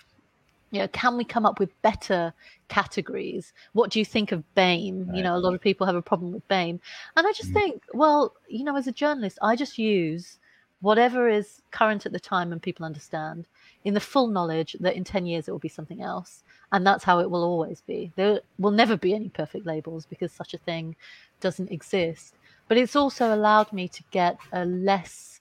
you 0.71 0.79
know, 0.79 0.87
can 0.87 1.17
we 1.17 1.25
come 1.25 1.45
up 1.45 1.59
with 1.59 1.81
better 1.81 2.33
categories? 2.69 3.51
What 3.73 3.91
do 3.91 3.99
you 3.99 4.05
think 4.05 4.31
of 4.31 4.43
BAME? 4.55 5.07
Right. 5.07 5.17
You 5.17 5.23
know, 5.23 5.35
a 5.35 5.43
lot 5.45 5.53
of 5.53 5.61
people 5.61 5.85
have 5.85 5.95
a 5.95 6.01
problem 6.01 6.31
with 6.31 6.47
BAME. 6.47 6.79
And 7.17 7.27
I 7.27 7.31
just 7.33 7.51
mm. 7.51 7.53
think, 7.53 7.83
well, 7.93 8.33
you 8.47 8.63
know, 8.63 8.77
as 8.77 8.87
a 8.87 8.93
journalist, 8.93 9.37
I 9.41 9.55
just 9.55 9.77
use 9.77 10.39
whatever 10.83 11.29
is 11.29 11.61
current 11.71 12.05
at 12.05 12.11
the 12.11 12.19
time 12.19 12.51
and 12.51 12.61
people 12.61 12.85
understand 12.85 13.47
in 13.85 13.93
the 13.93 14.01
full 14.01 14.27
knowledge 14.27 14.75
that 14.81 14.97
in 14.97 15.03
10 15.05 15.25
years 15.25 15.47
it 15.47 15.51
will 15.51 15.57
be 15.57 15.69
something 15.69 16.01
else 16.01 16.43
and 16.73 16.85
that's 16.85 17.05
how 17.05 17.19
it 17.19 17.31
will 17.31 17.45
always 17.45 17.79
be. 17.87 18.11
There 18.17 18.41
will 18.59 18.71
never 18.71 18.97
be 18.97 19.15
any 19.15 19.29
perfect 19.29 19.65
labels 19.65 20.05
because 20.05 20.33
such 20.33 20.53
a 20.53 20.57
thing 20.57 20.97
doesn't 21.39 21.71
exist. 21.71 22.35
But 22.67 22.77
it's 22.77 22.97
also 22.97 23.33
allowed 23.33 23.71
me 23.71 23.87
to 23.87 24.03
get 24.11 24.37
a 24.51 24.65
less 24.65 25.39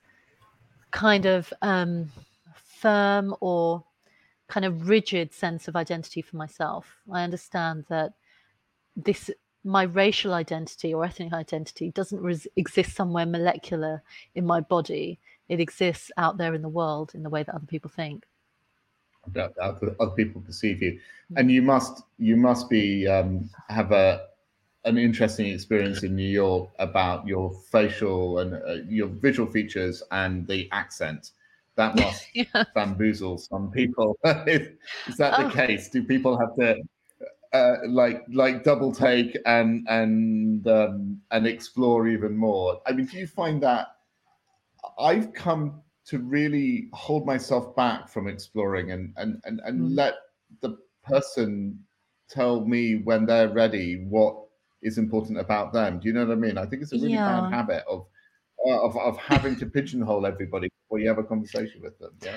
kind 0.93 1.27
of 1.27 1.53
um, 1.61 2.13
firm 2.55 3.35
or 3.41 3.83
kind 4.47 4.65
of 4.65 4.89
rigid 4.89 5.35
sense 5.35 5.67
of 5.67 5.75
identity 5.75 6.23
for 6.23 6.37
myself. 6.37 6.99
I 7.13 7.25
understand 7.25 7.87
that 7.89 8.13
this 8.95 9.29
my 9.65 9.85
racial 9.85 10.35
identity 10.35 10.93
or 10.93 11.05
ethnic 11.05 11.33
identity 11.33 11.91
doesn't 11.91 12.21
res- 12.21 12.49
exist 12.57 12.95
somewhere 12.95 13.27
molecular 13.27 14.03
in 14.35 14.45
my 14.45 14.61
body. 14.61 15.19
It 15.49 15.61
exists 15.61 16.11
out 16.17 16.39
there 16.39 16.55
in 16.55 16.63
the 16.63 16.69
world 16.69 17.13
in 17.15 17.23
the 17.23 17.31
way 17.31 17.43
that 17.43 17.55
other 17.55 17.67
people 17.67 17.91
think. 17.91 18.25
That 19.35 19.57
other, 19.59 19.95
other 20.01 20.11
people 20.13 20.41
perceive 20.41 20.83
you, 20.83 20.93
mm. 20.93 21.37
and 21.37 21.51
you 21.51 21.63
must 21.63 22.03
you 22.19 22.37
must 22.37 22.69
be 22.69 23.07
um, 23.07 23.49
have 23.69 23.93
a 23.93 24.27
an 24.85 24.99
interesting 24.99 25.47
experience 25.47 26.03
in 26.03 26.17
New 26.17 26.29
York 26.29 26.71
about 26.81 27.25
your 27.27 27.53
facial 27.71 28.41
and 28.41 28.55
uh, 28.55 28.83
your 28.89 29.07
visual 29.07 29.49
features 29.49 30.03
and 30.11 30.47
the 30.49 30.69
accent. 30.73 31.31
That 31.77 31.95
must 32.01 32.27
yeah. 32.35 32.65
bamboozle 32.75 33.39
some 33.39 33.71
people. 33.71 34.19
is, 34.25 34.69
is, 35.07 35.17
that 35.19 35.39
the 35.39 35.47
oh. 35.47 35.51
case? 35.51 35.89
Do 35.89 36.03
people 36.03 36.37
have 36.37 36.57
to 36.57 36.83
uh, 37.53 37.77
like 37.87 38.25
like 38.33 38.65
double 38.65 38.93
take 38.93 39.37
and 39.47 39.87
and 39.89 40.67
um, 40.67 41.21
and 41.31 41.47
explore 41.47 42.09
even 42.09 42.37
more. 42.37 42.81
I 42.87 42.93
mean, 42.93 43.07
do 43.07 43.19
you 43.19 43.27
find 43.27 43.63
that 43.63 43.89
I've 44.99 45.33
come 45.33 45.83
to 46.07 46.19
really 46.19 46.89
hold 46.93 47.27
myself 47.27 47.77
back 47.77 48.09
from 48.09 48.27
exploring 48.27 48.91
and 48.91 49.13
and 49.17 49.41
and, 49.45 49.61
and 49.65 49.81
mm. 49.81 49.97
let 49.97 50.15
the 50.61 50.79
person 51.05 51.79
tell 52.29 52.65
me 52.65 53.03
when 53.05 53.27
they're 53.27 53.49
ready 53.49 54.05
what 54.09 54.37
is 54.83 54.99
important 54.99 55.39
about 55.39 55.73
them. 55.73 56.01
Do 56.01 56.09
you 56.09 56.15
know 56.15 56.27
what 56.27 56.33
I 56.33 56.37
mean? 56.37 56.59
I 56.59 56.67
think 56.67 56.83
it's 56.83 56.93
a 56.93 56.97
really 56.97 57.13
yeah. 57.13 57.41
bad 57.41 57.53
habit 57.53 57.85
of 57.89 58.07
of, 58.67 58.97
of 58.97 59.17
having 59.19 59.57
to 59.57 59.67
pigeonhole 59.67 60.25
everybody 60.25 60.69
before 60.93 61.01
you 61.03 61.09
have 61.09 61.19
a 61.19 61.27
conversation 61.27 61.81
with 61.81 61.99
them. 61.99 62.13
Yeah. 62.23 62.37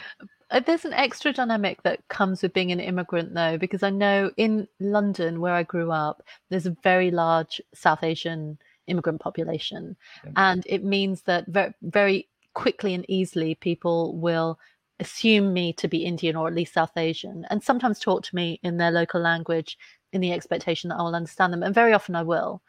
Uh, 0.49 0.61
there's 0.61 0.85
an 0.85 0.93
extra 0.93 1.33
dynamic 1.33 1.83
that 1.83 2.07
comes 2.07 2.41
with 2.41 2.53
being 2.53 2.71
an 2.71 2.79
immigrant, 2.79 3.33
though, 3.33 3.57
because 3.57 3.83
I 3.83 3.89
know 3.89 4.31
in 4.37 4.65
London, 4.79 5.41
where 5.41 5.53
I 5.53 5.63
grew 5.63 5.91
up, 5.91 6.23
there's 6.49 6.65
a 6.65 6.77
very 6.81 7.11
large 7.11 7.59
South 7.73 8.01
Asian 8.01 8.57
immigrant 8.87 9.19
population. 9.19 9.97
Yeah. 10.23 10.31
And 10.37 10.63
it 10.67 10.85
means 10.85 11.23
that 11.23 11.47
very, 11.47 11.73
very 11.81 12.29
quickly 12.53 12.93
and 12.93 13.03
easily 13.09 13.55
people 13.55 14.15
will 14.15 14.57
assume 15.01 15.51
me 15.51 15.73
to 15.73 15.89
be 15.89 16.05
Indian 16.05 16.37
or 16.37 16.47
at 16.47 16.53
least 16.53 16.73
South 16.73 16.95
Asian 16.95 17.45
and 17.49 17.61
sometimes 17.61 17.99
talk 17.99 18.23
to 18.23 18.35
me 18.35 18.61
in 18.63 18.77
their 18.77 18.91
local 18.91 19.19
language 19.19 19.77
in 20.13 20.21
the 20.21 20.31
expectation 20.31 20.89
that 20.89 20.95
I 20.95 21.01
will 21.01 21.15
understand 21.15 21.51
them. 21.51 21.63
And 21.63 21.75
very 21.75 21.91
often 21.91 22.15
I 22.15 22.23
will 22.23 22.61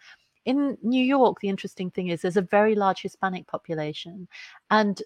in 0.47 0.79
New 0.83 1.05
York, 1.05 1.41
the 1.41 1.49
interesting 1.49 1.91
thing 1.91 2.09
is 2.09 2.23
there's 2.23 2.37
a 2.37 2.43
very 2.43 2.77
large 2.77 3.03
Hispanic 3.03 3.49
population. 3.49 4.29
And 4.71 5.03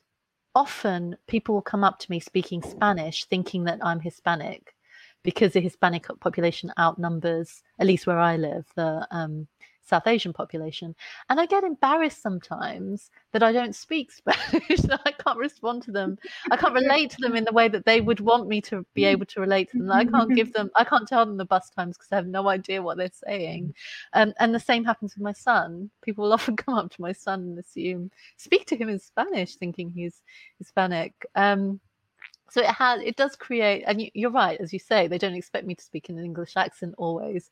often 0.55 1.17
people 1.27 1.55
will 1.55 1.63
come 1.63 1.85
up 1.85 1.99
to 2.01 2.11
me 2.11 2.21
speaking 2.21 2.63
Spanish, 2.63 3.25
thinking 3.27 3.65
that 3.65 3.79
I'm 3.83 4.01
Hispanic 4.01 4.75
because 5.23 5.53
the 5.53 5.61
Hispanic 5.61 6.07
population 6.21 6.73
outnumbers, 6.79 7.63
at 7.79 7.87
least 7.87 8.07
where 8.07 8.19
I 8.19 8.37
live, 8.37 8.67
the 8.75 9.07
um, 9.11 9.47
South 9.83 10.07
Asian 10.07 10.33
population. 10.33 10.95
And 11.29 11.41
I 11.41 11.47
get 11.47 11.65
embarrassed 11.65 12.23
sometimes 12.23 13.11
that 13.33 13.43
I 13.43 13.53
don't 13.53 13.75
speak 13.75 14.13
Spanish, 14.13 14.81
that 14.83 15.01
I 15.05 15.13
can't 15.13 15.39
respond 15.39 15.83
to 15.85 15.93
them. 15.93 16.19
I 16.51 16.57
can't 16.57 16.75
relate 16.83 17.11
to 17.11 17.17
them 17.21 17.35
in 17.35 17.45
the 17.45 17.53
way 17.53 17.69
that 17.69 17.85
they 17.85 18.01
would 18.01 18.21
want 18.21 18.49
me 18.49 18.61
to 18.63 18.85
be 18.95 19.05
able 19.05 19.27
to 19.27 19.41
relate 19.41 19.71
to 19.71 19.79
them. 19.79 19.91
I 19.91 20.05
can't 20.05 20.35
give 20.35 20.53
them, 20.55 20.71
I 20.77 20.85
can't 20.85 21.09
tell 21.09 21.27
them 21.27 21.37
the 21.37 21.45
bus 21.45 21.71
times 21.71 21.97
because 21.97 22.13
I 22.13 22.17
have 22.17 22.27
no 22.27 22.49
idea 22.49 22.83
what 22.83 22.97
they're 22.97 23.11
saying. 23.27 23.75
Um, 24.13 24.33
and 24.39 24.55
the 24.55 24.61
same 24.61 24.85
happens 24.85 25.15
with 25.15 25.23
my 25.23 25.33
son. 25.33 25.91
People 26.03 26.25
will 26.25 26.33
often 26.33 26.57
come 26.57 26.75
up 26.75 26.91
to 26.91 27.03
my 27.03 27.13
son 27.13 27.41
and 27.41 27.59
assume, 27.59 28.11
speak 28.37 28.67
to 28.67 28.77
him 28.77 28.89
in 28.89 28.99
Spanish, 28.99 29.57
thinking 29.57 29.91
he's 29.91 30.23
Hispanic. 30.59 31.15
Um, 31.35 31.81
so 32.51 32.61
it 32.61 32.67
has 32.67 33.01
it 33.03 33.17
does 33.17 33.37
create 33.37 33.85
and 33.87 34.11
you, 34.15 34.29
are 34.29 34.33
right 34.33 34.61
as 34.61 34.73
you 34.73 34.79
say 34.79 35.07
they 35.07 35.19
don't 35.19 35.35
expect 35.35 35.67
me 35.67 35.75
to 35.75 35.83
speak 35.83 36.09
in 36.09 36.19
an 36.19 36.25
english 36.25 36.57
accent 36.57 36.95
always 36.99 37.51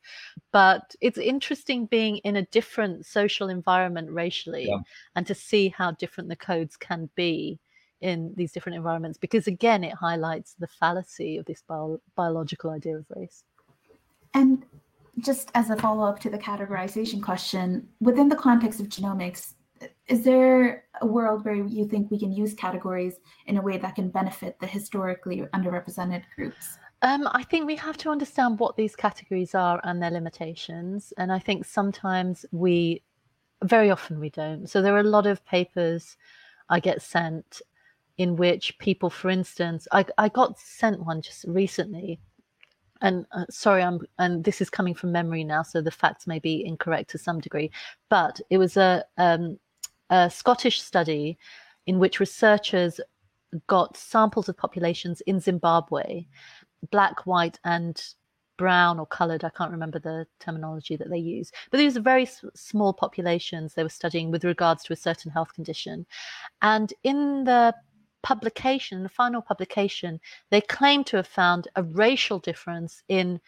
but 0.51 0.95
it's 1.01 1.17
interesting 1.17 1.85
being 1.85 2.17
in 2.17 2.35
a 2.35 2.45
different 2.47 3.05
social 3.05 3.49
environment 3.49 4.09
racially 4.11 4.67
yeah. 4.67 4.77
and 5.15 5.25
to 5.25 5.35
see 5.35 5.69
how 5.69 5.91
different 5.91 6.29
the 6.29 6.35
codes 6.35 6.75
can 6.77 7.09
be 7.15 7.59
in 8.01 8.33
these 8.35 8.51
different 8.51 8.75
environments 8.75 9.17
because 9.17 9.47
again 9.47 9.83
it 9.83 9.93
highlights 9.93 10.55
the 10.59 10.67
fallacy 10.67 11.37
of 11.37 11.45
this 11.45 11.63
bio- 11.67 11.99
biological 12.15 12.69
idea 12.69 12.95
of 12.95 13.05
race 13.15 13.43
and 14.33 14.63
just 15.19 15.51
as 15.53 15.69
a 15.69 15.75
follow-up 15.75 16.19
to 16.19 16.29
the 16.29 16.37
categorization 16.37 17.21
question 17.21 17.87
within 17.99 18.29
the 18.29 18.35
context 18.35 18.79
of 18.79 18.87
genomics 18.87 19.53
is 20.09 20.23
there 20.23 20.85
a 21.01 21.05
world 21.05 21.45
where 21.45 21.53
you 21.53 21.87
think 21.87 22.09
we 22.09 22.19
can 22.19 22.31
use 22.31 22.53
categories 22.55 23.19
in 23.45 23.57
a 23.57 23.61
way 23.61 23.77
that 23.77 23.95
can 23.95 24.09
benefit 24.09 24.59
the 24.59 24.65
historically 24.65 25.43
underrepresented 25.53 26.23
groups? 26.35 26.79
Um, 27.03 27.29
I 27.31 27.43
think 27.43 27.67
we 27.67 27.75
have 27.75 27.95
to 27.97 28.09
understand 28.09 28.59
what 28.59 28.75
these 28.75 28.95
categories 28.95 29.53
are 29.53 29.79
and 29.83 30.01
their 30.01 30.09
limitations. 30.09 31.13
And 31.17 31.31
I 31.31 31.39
think 31.39 31.63
sometimes 31.63 32.45
we, 32.51 33.03
very 33.63 33.91
often 33.91 34.19
we 34.19 34.31
don't. 34.31 34.67
So 34.67 34.81
there 34.81 34.95
are 34.95 34.99
a 34.99 35.03
lot 35.03 35.27
of 35.27 35.45
papers 35.45 36.17
I 36.69 36.79
get 36.79 37.01
sent 37.01 37.61
in 38.17 38.35
which 38.35 38.77
people, 38.79 39.09
for 39.11 39.29
instance, 39.29 39.87
I, 39.91 40.05
I 40.17 40.27
got 40.27 40.59
sent 40.59 41.05
one 41.05 41.21
just 41.21 41.45
recently. 41.47 42.19
And 43.01 43.25
uh, 43.31 43.45
sorry, 43.49 43.81
I'm 43.81 44.01
and 44.17 44.43
this 44.43 44.59
is 44.59 44.69
coming 44.69 44.93
from 44.93 45.13
memory 45.13 45.45
now, 45.45 45.63
so 45.63 45.81
the 45.81 45.89
facts 45.89 46.27
may 46.27 46.37
be 46.37 46.65
incorrect 46.65 47.09
to 47.11 47.17
some 47.17 47.39
degree. 47.39 47.71
But 48.09 48.41
it 48.49 48.57
was 48.57 48.75
a 48.75 49.05
um, 49.17 49.57
a 50.09 50.29
Scottish 50.29 50.81
study 50.81 51.37
in 51.85 51.99
which 51.99 52.19
researchers 52.19 52.99
got 53.67 53.97
samples 53.97 54.49
of 54.49 54.57
populations 54.57 55.21
in 55.21 55.39
Zimbabwe, 55.39 56.25
black, 56.91 57.25
white, 57.25 57.59
and 57.63 58.01
brown 58.57 58.99
or 58.99 59.05
colored. 59.05 59.43
I 59.43 59.49
can't 59.49 59.71
remember 59.71 59.99
the 59.99 60.27
terminology 60.39 60.95
that 60.97 61.09
they 61.09 61.17
use. 61.17 61.51
But 61.71 61.77
these 61.77 61.97
are 61.97 62.01
very 62.01 62.23
s- 62.23 62.43
small 62.53 62.93
populations 62.93 63.73
they 63.73 63.83
were 63.83 63.89
studying 63.89 64.31
with 64.31 64.43
regards 64.43 64.83
to 64.83 64.93
a 64.93 64.97
certain 64.97 65.31
health 65.31 65.53
condition. 65.53 66.05
And 66.61 66.93
in 67.03 67.45
the 67.45 67.73
publication, 68.21 69.01
the 69.03 69.09
final 69.09 69.41
publication, 69.41 70.19
they 70.51 70.61
claim 70.61 71.03
to 71.05 71.17
have 71.17 71.27
found 71.27 71.69
a 71.75 71.83
racial 71.83 72.37
difference 72.37 73.01
in 73.07 73.39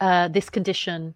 uh, 0.00 0.28
this 0.28 0.50
condition 0.50 1.14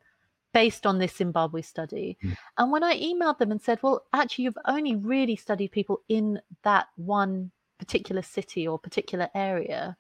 based 0.57 0.87
on 0.87 0.99
this 0.99 1.15
Zimbabwe 1.15 1.61
study. 1.61 2.17
Mm. 2.25 2.37
And 2.57 2.73
when 2.73 2.83
I 2.83 2.99
emailed 2.99 3.37
them 3.37 3.51
and 3.51 3.61
said, 3.61 3.79
well, 3.83 4.07
actually, 4.15 4.45
you've 4.45 4.65
only 4.65 4.97
really 4.97 5.37
studied 5.37 5.71
people 5.71 6.01
in 6.09 6.41
that 6.63 6.87
one 6.97 7.51
particular 7.79 8.23
city 8.23 8.67
or 8.67 8.79
particular 8.79 9.29
area. 9.35 9.99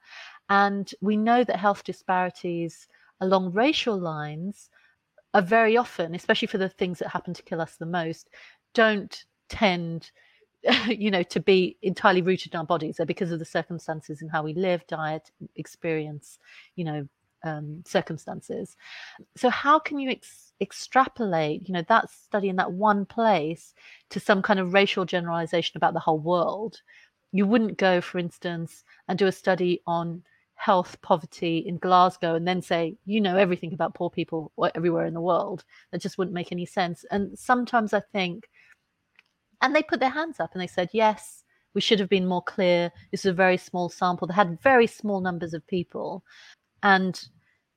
And 0.49 0.91
we 1.03 1.19
know 1.19 1.45
that 1.45 1.57
health 1.57 1.85
disparities 1.85 2.89
along 3.21 3.53
racial 3.53 4.01
lines 4.01 4.71
are 5.35 5.43
very 5.43 5.77
often, 5.77 6.15
especially 6.15 6.49
for 6.49 6.57
the 6.57 6.71
things 6.71 7.01
that 7.01 7.09
happen 7.09 7.35
to 7.35 7.43
kill 7.43 7.61
us 7.61 7.77
the 7.77 7.85
most, 7.85 8.31
don't 8.73 9.27
tend 9.51 10.11
you 10.89 11.11
know 11.11 11.23
to 11.23 11.39
be 11.39 11.77
entirely 11.83 12.23
rooted 12.23 12.55
in 12.55 12.59
our 12.59 12.65
bodies 12.65 12.97
they're 12.97 13.07
because 13.07 13.31
of 13.31 13.39
the 13.39 13.45
circumstances 13.45 14.21
and 14.21 14.33
how 14.33 14.43
we 14.43 14.53
live 14.55 14.85
diet 14.89 15.31
experience 15.55 16.41
you 16.75 16.85
know 16.85 17.07
um, 17.45 17.83
circumstances. 17.87 18.77
So 19.37 19.49
how 19.49 19.79
can 19.79 19.99
you 19.99 20.11
ex- 20.11 20.53
extrapolate 20.61 21.69
you 21.69 21.75
know 21.75 21.85
that 21.89 22.11
study 22.11 22.49
in 22.49 22.57
that 22.57 22.73
one 22.73 23.05
place 23.05 23.75
to 24.11 24.21
some 24.21 24.43
kind 24.43 24.59
of 24.59 24.73
racial 24.73 25.05
generalization 25.05 25.77
about 25.77 25.95
the 25.95 26.01
whole 26.01 26.19
world? 26.19 26.81
You 27.33 27.47
wouldn't 27.47 27.79
go 27.79 28.01
for 28.01 28.19
instance 28.19 28.85
and 29.09 29.19
do 29.19 29.27
a 29.27 29.33
study 29.33 29.83
on 29.87 30.23
health 30.55 31.01
poverty 31.03 31.59
in 31.59 31.77
glasgow 31.77 32.35
and 32.35 32.49
then 32.49 32.63
say 32.63 32.97
you 33.05 33.21
know 33.21 33.37
everything 33.37 33.75
about 33.75 33.95
poor 33.95 34.09
people 34.09 34.53
everywhere 34.75 35.07
in 35.07 35.15
the 35.15 35.21
world. 35.21 35.65
That 35.93 36.01
just 36.01 36.19
wouldn't 36.19 36.35
make 36.35 36.53
any 36.53 36.67
sense. 36.67 37.05
And 37.11 37.39
sometimes 37.39 37.93
i 37.93 38.01
think 38.13 38.49
and 39.63 39.75
they 39.75 39.83
put 39.83 40.01
their 40.01 40.11
hands 40.11 40.41
up 40.41 40.51
and 40.53 40.61
they 40.61 40.67
said 40.67 40.91
yes 40.93 41.45
we 41.77 41.83
should 41.83 42.01
have 42.01 42.09
been 42.09 42.27
more 42.27 42.43
clear. 42.43 42.91
This 43.11 43.21
is 43.21 43.27
a 43.27 43.35
very 43.35 43.59
small 43.59 43.91
sample. 43.91 44.27
They 44.27 44.33
had 44.33 44.59
very 44.63 44.87
small 44.87 45.21
numbers 45.21 45.53
of 45.53 45.65
people 45.67 46.25
and 46.83 47.29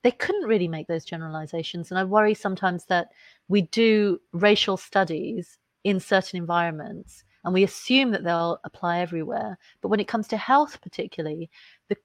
they 0.02 0.10
couldn't 0.10 0.48
really 0.48 0.68
make 0.68 0.86
those 0.86 1.04
generalizations. 1.04 1.90
And 1.90 1.98
I 1.98 2.04
worry 2.04 2.34
sometimes 2.34 2.86
that 2.86 3.08
we 3.48 3.62
do 3.62 4.20
racial 4.32 4.76
studies 4.76 5.58
in 5.84 6.00
certain 6.00 6.38
environments 6.38 7.24
and 7.44 7.54
we 7.54 7.64
assume 7.64 8.10
that 8.12 8.24
they'll 8.24 8.58
apply 8.64 9.00
everywhere. 9.00 9.58
But 9.80 9.88
when 9.88 10.00
it 10.00 10.08
comes 10.08 10.28
to 10.28 10.36
health, 10.36 10.80
particularly, 10.80 11.50
the 11.88 11.96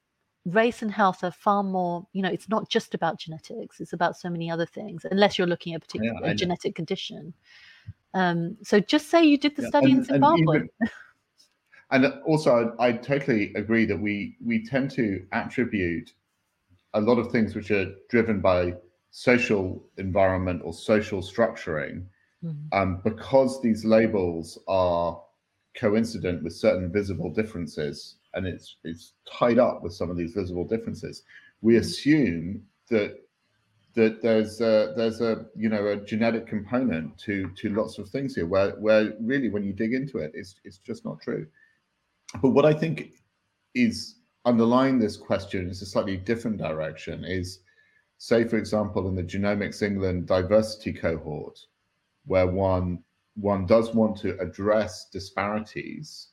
race 0.46 0.82
and 0.82 0.92
health 0.92 1.24
are 1.24 1.32
far 1.32 1.64
more, 1.64 2.08
you 2.14 2.22
know, 2.22 2.30
it's 2.30 2.50
not 2.50 2.70
just 2.70 2.94
about 2.94 3.20
genetics, 3.20 3.80
it's 3.80 3.94
about 3.94 4.18
so 4.18 4.30
many 4.30 4.50
other 4.50 4.66
things, 4.66 5.06
unless 5.10 5.38
you're 5.38 5.48
looking 5.48 5.74
at 5.74 5.78
a 5.78 5.86
particular 5.86 6.28
yeah, 6.28 6.34
genetic 6.34 6.76
condition. 6.76 7.34
Um, 8.14 8.56
so 8.64 8.80
just 8.80 9.10
say 9.10 9.24
you 9.24 9.38
did 9.38 9.56
the 9.56 9.64
yeah, 9.64 9.70
study 9.70 9.92
and, 9.92 10.00
in 10.00 10.06
Zimbabwe. 10.06 10.38
And, 10.40 10.48
even, 10.48 10.70
and 11.92 12.06
also, 12.26 12.76
I, 12.80 12.88
I 12.88 12.92
totally 12.94 13.54
agree 13.56 13.86
that 13.86 14.00
we 14.00 14.38
we 14.44 14.66
tend 14.66 14.92
to 14.92 15.26
attribute 15.34 16.14
a 16.96 17.02
lot 17.02 17.20
of 17.20 17.32
things 17.32 17.56
which 17.56 17.72
are 17.72 17.94
driven 18.10 18.42
by 18.42 18.74
social 19.12 19.84
environment 19.98 20.62
or 20.66 20.74
social 20.74 21.22
structuring, 21.22 22.04
mm-hmm. 22.44 22.78
um, 22.78 23.02
because 23.04 23.62
these 23.62 23.86
labels 23.86 24.58
are 24.68 25.22
coincident 25.78 26.44
with 26.44 26.54
certain 26.54 26.92
visible 26.92 27.30
differences 27.30 28.16
and 28.34 28.46
it's 28.46 28.78
it's 28.84 29.14
tied 29.32 29.60
up 29.60 29.82
with 29.82 29.94
some 29.94 30.10
of 30.10 30.18
these 30.18 30.34
visible 30.34 30.66
differences, 30.66 31.24
we 31.62 31.74
mm-hmm. 31.74 31.82
assume 31.82 32.64
that 32.90 33.18
that 33.96 34.22
there's 34.22 34.60
a, 34.60 34.94
there's 34.98 35.22
a 35.22 35.46
you 35.56 35.70
know 35.70 35.88
a 35.88 35.96
genetic 35.96 36.46
component 36.46 37.18
to 37.18 37.50
to 37.56 37.70
lots 37.70 37.98
of 37.98 38.10
things 38.10 38.36
here 38.36 38.46
where 38.46 38.72
where 38.72 39.14
really 39.22 39.50
when 39.50 39.64
you 39.64 39.74
dig 39.74 39.94
into 39.94 40.18
it 40.18 40.32
it's 40.34 40.56
it's 40.66 40.80
just 40.80 41.06
not 41.06 41.20
true 41.22 41.48
but 42.42 42.50
what 42.50 42.66
i 42.66 42.74
think 42.74 43.14
is 43.74 44.16
underlying 44.46 45.00
this 45.00 45.18
question 45.18 45.70
is 45.70 45.82
a 45.82 45.86
slightly 45.86 46.18
different 46.18 46.58
direction 46.58 47.24
is 47.26 47.60
say 48.18 48.44
for 48.44 48.58
example 48.58 49.08
in 49.08 49.16
the 49.16 49.24
genomics 49.24 49.82
england 49.82 50.28
diversity 50.28 50.94
cohort 50.94 51.60
where 52.26 52.48
one 52.48 53.00
one 53.36 53.66
does 53.66 53.94
want 53.94 54.16
to 54.16 54.40
address 54.40 55.10
disparities 55.12 56.30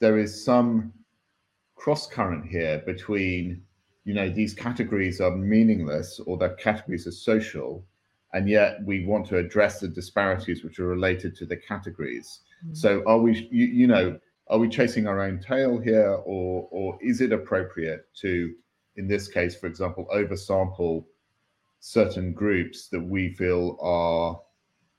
there 0.00 0.18
is 0.18 0.44
some 0.44 0.92
cross 1.76 2.06
current 2.06 2.46
here 2.46 2.82
between 2.86 3.62
you 4.04 4.14
know 4.14 4.28
these 4.28 4.54
categories 4.54 5.20
are 5.20 5.36
meaningless 5.36 6.20
or 6.26 6.36
their 6.36 6.54
categories 6.54 7.06
are 7.06 7.12
social 7.12 7.84
and 8.32 8.48
yet 8.48 8.82
we 8.84 9.04
want 9.06 9.26
to 9.26 9.38
address 9.38 9.80
the 9.80 9.88
disparities 9.88 10.64
which 10.64 10.78
are 10.78 10.86
related 10.86 11.36
to 11.36 11.46
the 11.46 11.56
categories 11.56 12.40
mm-hmm. 12.64 12.74
so 12.74 13.02
are 13.06 13.18
we 13.18 13.48
you, 13.50 13.66
you, 13.66 13.86
know 13.86 14.18
are 14.48 14.58
we 14.58 14.68
chasing 14.68 15.06
our 15.06 15.20
own 15.20 15.40
tail 15.40 15.78
here 15.78 16.18
or 16.24 16.68
or 16.70 16.98
is 17.00 17.20
it 17.20 17.32
appropriate 17.32 18.06
to 18.14 18.54
in 18.96 19.08
this 19.08 19.28
case 19.28 19.56
for 19.56 19.66
example 19.66 20.06
oversample 20.14 21.04
certain 21.80 22.32
groups 22.32 22.88
that 22.88 23.00
we 23.00 23.30
feel 23.34 23.76
are 23.80 24.40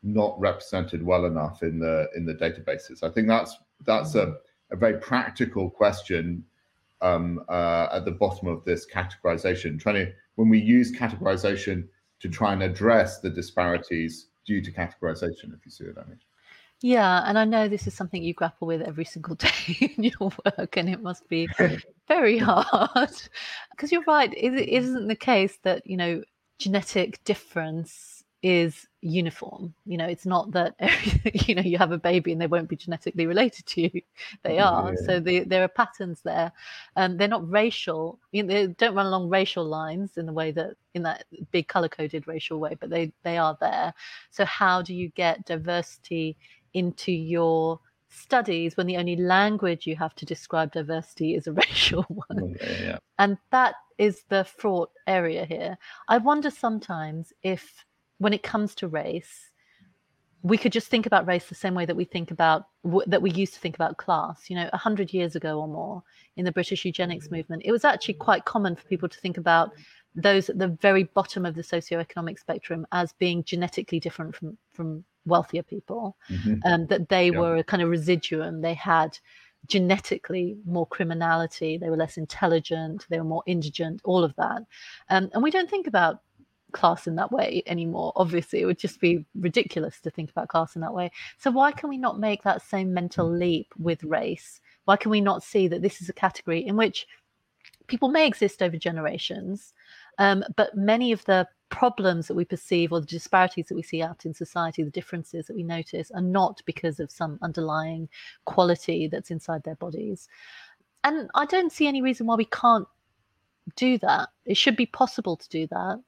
not 0.03 0.39
represented 0.39 1.03
well 1.03 1.25
enough 1.25 1.63
in 1.63 1.79
the 1.79 2.07
in 2.15 2.25
the 2.25 2.33
databases 2.33 3.03
i 3.03 3.09
think 3.09 3.27
that's 3.27 3.55
that's 3.85 4.15
a, 4.15 4.35
a 4.71 4.75
very 4.75 4.99
practical 4.99 5.69
question 5.69 6.43
um, 7.01 7.43
uh, 7.49 7.87
at 7.91 8.05
the 8.05 8.11
bottom 8.11 8.47
of 8.47 8.63
this 8.65 8.85
categorization, 8.85 9.79
trying 9.79 9.95
to 9.95 10.11
when 10.35 10.49
we 10.49 10.59
use 10.59 10.91
categorization 10.91 11.87
to 12.19 12.29
try 12.29 12.53
and 12.53 12.63
address 12.63 13.19
the 13.19 13.29
disparities 13.29 14.27
due 14.45 14.61
to 14.61 14.71
categorization, 14.71 15.53
if 15.53 15.65
you 15.65 15.71
see 15.71 15.85
what 15.85 15.97
I 15.97 16.09
mean. 16.09 16.19
Yeah, 16.85 17.23
and 17.25 17.39
I 17.39 17.45
know 17.45 17.67
this 17.67 17.87
is 17.87 17.95
something 17.95 18.21
you 18.21 18.35
grapple 18.35 18.67
with 18.67 18.83
every 18.83 19.05
single 19.05 19.33
day 19.47 19.95
in 19.97 20.03
your 20.03 20.29
work, 20.45 20.77
and 20.77 20.87
it 20.87 21.01
must 21.01 21.27
be 21.27 21.49
very 22.07 22.37
hard. 22.37 23.09
Because 23.71 23.91
you're 23.91 24.03
right, 24.03 24.31
it 24.31 24.53
isn't 24.53 25.07
the 25.07 25.15
case 25.15 25.57
that 25.63 25.87
you 25.87 25.97
know 25.97 26.21
genetic 26.59 27.23
difference 27.23 28.23
is 28.43 28.85
uniform. 29.01 29.73
You 29.87 29.97
know, 29.97 30.05
it's 30.05 30.27
not 30.27 30.51
that 30.51 30.75
you 31.47 31.55
know 31.55 31.63
you 31.63 31.79
have 31.79 31.91
a 31.91 31.97
baby 31.97 32.31
and 32.31 32.39
they 32.39 32.45
won't 32.45 32.69
be 32.69 32.75
genetically 32.75 33.25
related 33.25 33.65
to 33.65 33.81
you. 33.81 34.01
They 34.43 34.59
are. 34.59 34.93
Yeah. 34.93 35.05
So 35.07 35.19
the, 35.19 35.39
there 35.39 35.63
are 35.63 35.67
patterns 35.67 36.21
there. 36.23 36.51
Um, 36.97 37.17
they're 37.17 37.27
not 37.27 37.49
racial. 37.49 38.19
You 38.31 38.43
know, 38.43 38.53
they 38.53 38.73
don't 38.73 38.93
run 38.93 39.07
along 39.07 39.29
racial 39.29 39.65
lines 39.65 40.17
in 40.17 40.27
the 40.27 40.33
way 40.33 40.51
that 40.51 40.75
in 40.93 41.01
that 41.01 41.25
big 41.49 41.67
color 41.67 41.89
coded 41.89 42.27
racial 42.27 42.59
way, 42.59 42.77
but 42.79 42.91
they 42.91 43.11
they 43.23 43.39
are 43.39 43.57
there. 43.59 43.91
So 44.29 44.45
how 44.45 44.83
do 44.83 44.93
you 44.93 45.09
get 45.09 45.47
diversity 45.47 46.37
into 46.75 47.11
your 47.11 47.79
studies 48.09 48.77
when 48.77 48.87
the 48.87 48.97
only 48.97 49.15
language 49.15 49.87
you 49.87 49.95
have 49.95 50.15
to 50.15 50.25
describe 50.25 50.71
diversity 50.71 51.35
is 51.35 51.47
a 51.47 51.51
racial 51.63 52.03
one? 52.03 52.55
Yeah, 52.61 52.81
yeah. 52.81 52.97
And 53.17 53.37
that 53.51 53.75
is 53.97 54.23
the 54.29 54.43
fraught 54.43 54.91
area 55.07 55.45
here. 55.45 55.77
I 56.07 56.17
wonder 56.17 56.49
sometimes 56.49 57.33
if 57.43 57.85
when 58.17 58.33
it 58.33 58.43
comes 58.43 58.75
to 58.75 58.87
race, 58.87 59.51
we 60.43 60.57
could 60.57 60.71
just 60.71 60.89
think 60.89 61.07
about 61.07 61.25
race 61.25 61.49
the 61.49 61.55
same 61.55 61.73
way 61.73 61.85
that 61.85 61.95
we 61.95 62.05
think 62.05 62.29
about 62.29 62.67
that 63.07 63.21
we 63.21 63.31
used 63.31 63.55
to 63.55 63.59
think 63.59 63.73
about 63.73 63.97
class. 63.97 64.49
You 64.49 64.57
know, 64.57 64.69
a 64.73 64.77
hundred 64.77 65.11
years 65.11 65.35
ago 65.35 65.59
or 65.59 65.67
more 65.67 66.03
in 66.37 66.45
the 66.45 66.51
British 66.51 66.85
eugenics 66.85 67.25
mm-hmm. 67.25 67.37
movement, 67.37 67.63
it 67.65 67.71
was 67.71 67.83
actually 67.83 68.13
quite 68.15 68.45
common 68.45 68.75
for 68.75 68.83
people 68.83 69.09
to 69.09 69.19
think 69.19 69.37
about 69.37 69.71
those 70.13 70.49
at 70.49 70.59
the 70.59 70.67
very 70.67 71.03
bottom 71.03 71.45
of 71.45 71.55
the 71.55 71.61
socioeconomic 71.61 72.39
spectrum 72.39 72.85
as 72.91 73.11
being 73.13 73.43
genetically 73.43 73.99
different 73.99 74.35
from 74.35 74.57
from 74.71 75.03
wealthier 75.25 75.63
people. 75.63 76.17
Mm-hmm. 76.29 76.55
Um, 76.65 76.87
that 76.87 77.09
they 77.09 77.29
yeah. 77.29 77.39
were 77.39 77.55
a 77.57 77.63
kind 77.63 77.83
of 77.83 77.89
residuum. 77.89 78.61
They 78.61 78.73
had 78.73 79.17
genetically 79.67 80.57
more 80.65 80.85
criminality. 80.87 81.77
They 81.77 81.89
were 81.89 81.97
less 81.97 82.17
intelligent. 82.17 83.05
They 83.09 83.17
were 83.17 83.23
more 83.23 83.43
indigent. 83.45 84.01
All 84.03 84.23
of 84.23 84.35
that, 84.35 84.63
um, 85.09 85.29
and 85.33 85.43
we 85.43 85.51
don't 85.51 85.69
think 85.69 85.87
about 85.87 86.21
class 86.75 87.07
in 87.07 87.15
that 87.15 87.31
way 87.31 87.63
anymore. 87.65 88.11
Obviously, 88.15 88.61
it 88.61 88.65
would 88.65 88.77
just 88.77 88.99
be 88.99 89.25
ridiculous 89.33 89.99
to 90.01 90.11
think 90.11 90.29
about 90.29 90.49
class 90.49 90.75
in 90.75 90.81
that 90.81 90.93
way. 90.93 91.09
So, 91.39 91.49
why 91.49 91.71
can 91.71 91.89
we 91.89 91.97
not 91.97 92.19
make 92.19 92.43
that 92.43 92.61
same 92.61 92.93
mental 92.93 93.29
leap 93.29 93.73
with 93.79 94.03
race? 94.03 94.59
Why 94.83 94.97
can 94.97 95.09
we 95.09 95.21
not 95.21 95.41
see 95.41 95.67
that 95.69 95.81
this 95.81 96.01
is 96.01 96.09
a 96.09 96.13
category 96.13 96.65
in 96.65 96.75
which 96.75 97.07
people 97.87 98.09
may 98.09 98.27
exist 98.27 98.61
over 98.61 98.77
generations, 98.77 99.73
um, 100.17 100.43
but 100.55 100.75
many 100.75 101.11
of 101.11 101.23
the 101.25 101.47
problems 101.69 102.27
that 102.27 102.35
we 102.35 102.45
perceive 102.45 102.91
or 102.91 102.99
the 102.99 103.05
disparities 103.05 103.67
that 103.67 103.75
we 103.75 103.81
see 103.81 104.01
out 104.01 104.25
in 104.25 104.33
society, 104.33 104.83
the 104.83 104.91
differences 104.91 105.47
that 105.47 105.55
we 105.55 105.63
notice, 105.63 106.11
are 106.11 106.21
not 106.21 106.61
because 106.65 106.99
of 106.99 107.11
some 107.11 107.39
underlying 107.41 108.07
quality 108.45 109.07
that's 109.07 109.31
inside 109.31 109.63
their 109.63 109.75
bodies. 109.75 110.27
And 111.03 111.29
I 111.35 111.45
don't 111.45 111.71
see 111.71 111.87
any 111.87 112.01
reason 112.01 112.27
why 112.27 112.35
we 112.35 112.45
can't 112.45 112.87
do 113.75 113.97
that. 113.99 114.29
It 114.45 114.57
should 114.57 114.75
be 114.75 114.85
possible 114.85 115.35
to 115.37 115.49
do 115.49 115.67
that 115.67 115.99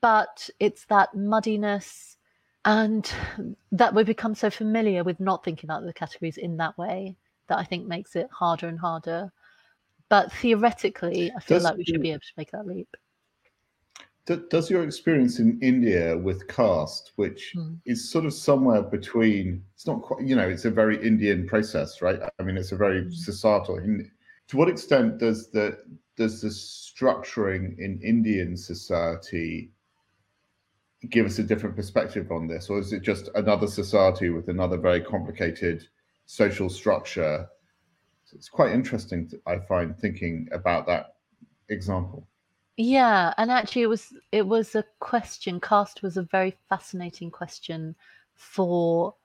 but 0.00 0.48
it's 0.60 0.84
that 0.86 1.14
muddiness 1.14 2.16
and 2.64 3.12
that 3.72 3.94
we 3.94 4.04
become 4.04 4.34
so 4.34 4.50
familiar 4.50 5.04
with 5.04 5.20
not 5.20 5.44
thinking 5.44 5.68
about 5.68 5.84
the 5.84 5.92
categories 5.92 6.36
in 6.36 6.56
that 6.58 6.76
way 6.78 7.16
that 7.48 7.58
I 7.58 7.64
think 7.64 7.86
makes 7.86 8.14
it 8.14 8.28
harder 8.30 8.68
and 8.68 8.78
harder. 8.78 9.32
But 10.08 10.32
theoretically, 10.32 11.32
I 11.36 11.40
feel 11.40 11.56
does, 11.58 11.64
like 11.64 11.76
we 11.76 11.84
should 11.84 12.02
be 12.02 12.10
able 12.10 12.20
to 12.20 12.32
make 12.36 12.50
that 12.52 12.66
leap. 12.66 12.88
Does 14.50 14.70
your 14.70 14.84
experience 14.84 15.38
in 15.38 15.58
India 15.62 16.16
with 16.18 16.48
caste, 16.48 17.12
which 17.16 17.52
hmm. 17.54 17.74
is 17.86 18.10
sort 18.10 18.26
of 18.26 18.34
somewhere 18.34 18.82
between, 18.82 19.64
it's 19.74 19.86
not 19.86 20.02
quite, 20.02 20.26
you 20.26 20.36
know, 20.36 20.48
it's 20.48 20.66
a 20.66 20.70
very 20.70 21.02
Indian 21.02 21.46
process, 21.46 22.02
right? 22.02 22.20
I 22.38 22.42
mean, 22.42 22.58
it's 22.58 22.72
a 22.72 22.76
very 22.76 23.04
hmm. 23.04 23.10
societal. 23.10 23.76
To 23.78 24.56
what 24.56 24.68
extent 24.68 25.18
does 25.18 25.50
the 25.50 25.78
does 26.16 26.40
the 26.40 26.48
structuring 26.48 27.78
in 27.78 28.00
Indian 28.02 28.56
society 28.56 29.70
give 31.10 31.26
us 31.26 31.38
a 31.38 31.44
different 31.44 31.76
perspective 31.76 32.32
on 32.32 32.48
this, 32.48 32.68
or 32.68 32.80
is 32.80 32.92
it 32.92 33.02
just 33.02 33.28
another 33.34 33.68
society 33.68 34.30
with 34.30 34.48
another 34.48 34.76
very 34.76 35.00
complicated 35.00 35.86
social 36.26 36.68
structure? 36.68 37.48
It's 38.32 38.48
quite 38.48 38.72
interesting, 38.72 39.30
I 39.46 39.58
find, 39.60 39.96
thinking 39.96 40.48
about 40.52 40.86
that 40.86 41.14
example. 41.68 42.26
Yeah, 42.80 43.34
and 43.36 43.50
actually, 43.50 43.82
it 43.82 43.88
was 43.88 44.12
it 44.30 44.46
was 44.46 44.76
a 44.76 44.84
question. 45.00 45.60
Caste 45.60 46.00
was 46.00 46.16
a 46.16 46.22
very 46.22 46.56
fascinating 46.68 47.28
question 47.28 47.96
for 48.36 49.16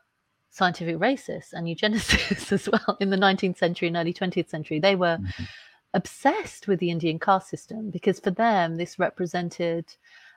scientific 0.50 0.98
racists 0.98 1.54
and 1.54 1.68
eugenicists 1.68 2.52
as 2.52 2.68
well 2.68 2.98
in 3.00 3.12
the 3.12 3.18
19th 3.18 3.58
century 3.58 3.88
and 3.88 3.98
early 3.98 4.14
20th 4.14 4.50
century. 4.50 4.80
They 4.80 4.96
were 4.96 5.18
mm-hmm. 5.18 5.44
obsessed 5.94 6.68
with 6.68 6.80
the 6.80 6.90
Indian 6.90 7.20
caste 7.20 7.50
system 7.50 7.92
because 7.92 8.20
for 8.20 8.32
them 8.32 8.76
this 8.76 8.98
represented 8.98 9.86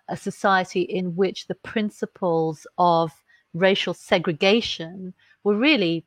a 0.09 0.17
society 0.17 0.83
in 0.83 1.17
which 1.17 1.47
the 1.47 1.55
principles 1.55 2.67
of 2.77 3.13
racial 3.55 3.95
segregation 3.95 5.15
were 5.43 5.57
really 5.57 6.05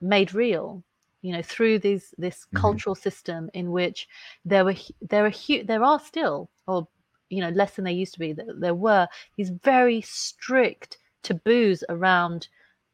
made 0.00 0.32
real 0.32 0.84
you 1.22 1.32
know 1.32 1.42
through 1.42 1.78
this 1.78 2.14
this 2.18 2.40
mm-hmm. 2.46 2.58
cultural 2.58 2.94
system 2.94 3.48
in 3.54 3.70
which 3.70 4.08
there 4.44 4.64
were 4.64 4.74
there 5.00 5.24
are 5.24 5.32
there 5.64 5.84
are 5.84 6.00
still 6.00 6.50
or 6.66 6.86
you 7.30 7.40
know 7.40 7.50
less 7.50 7.76
than 7.76 7.84
there 7.84 7.94
used 7.94 8.12
to 8.12 8.20
be 8.20 8.34
there 8.58 8.74
were 8.74 9.08
these 9.36 9.50
very 9.50 10.00
strict 10.02 10.98
taboos 11.22 11.82
around 11.88 12.48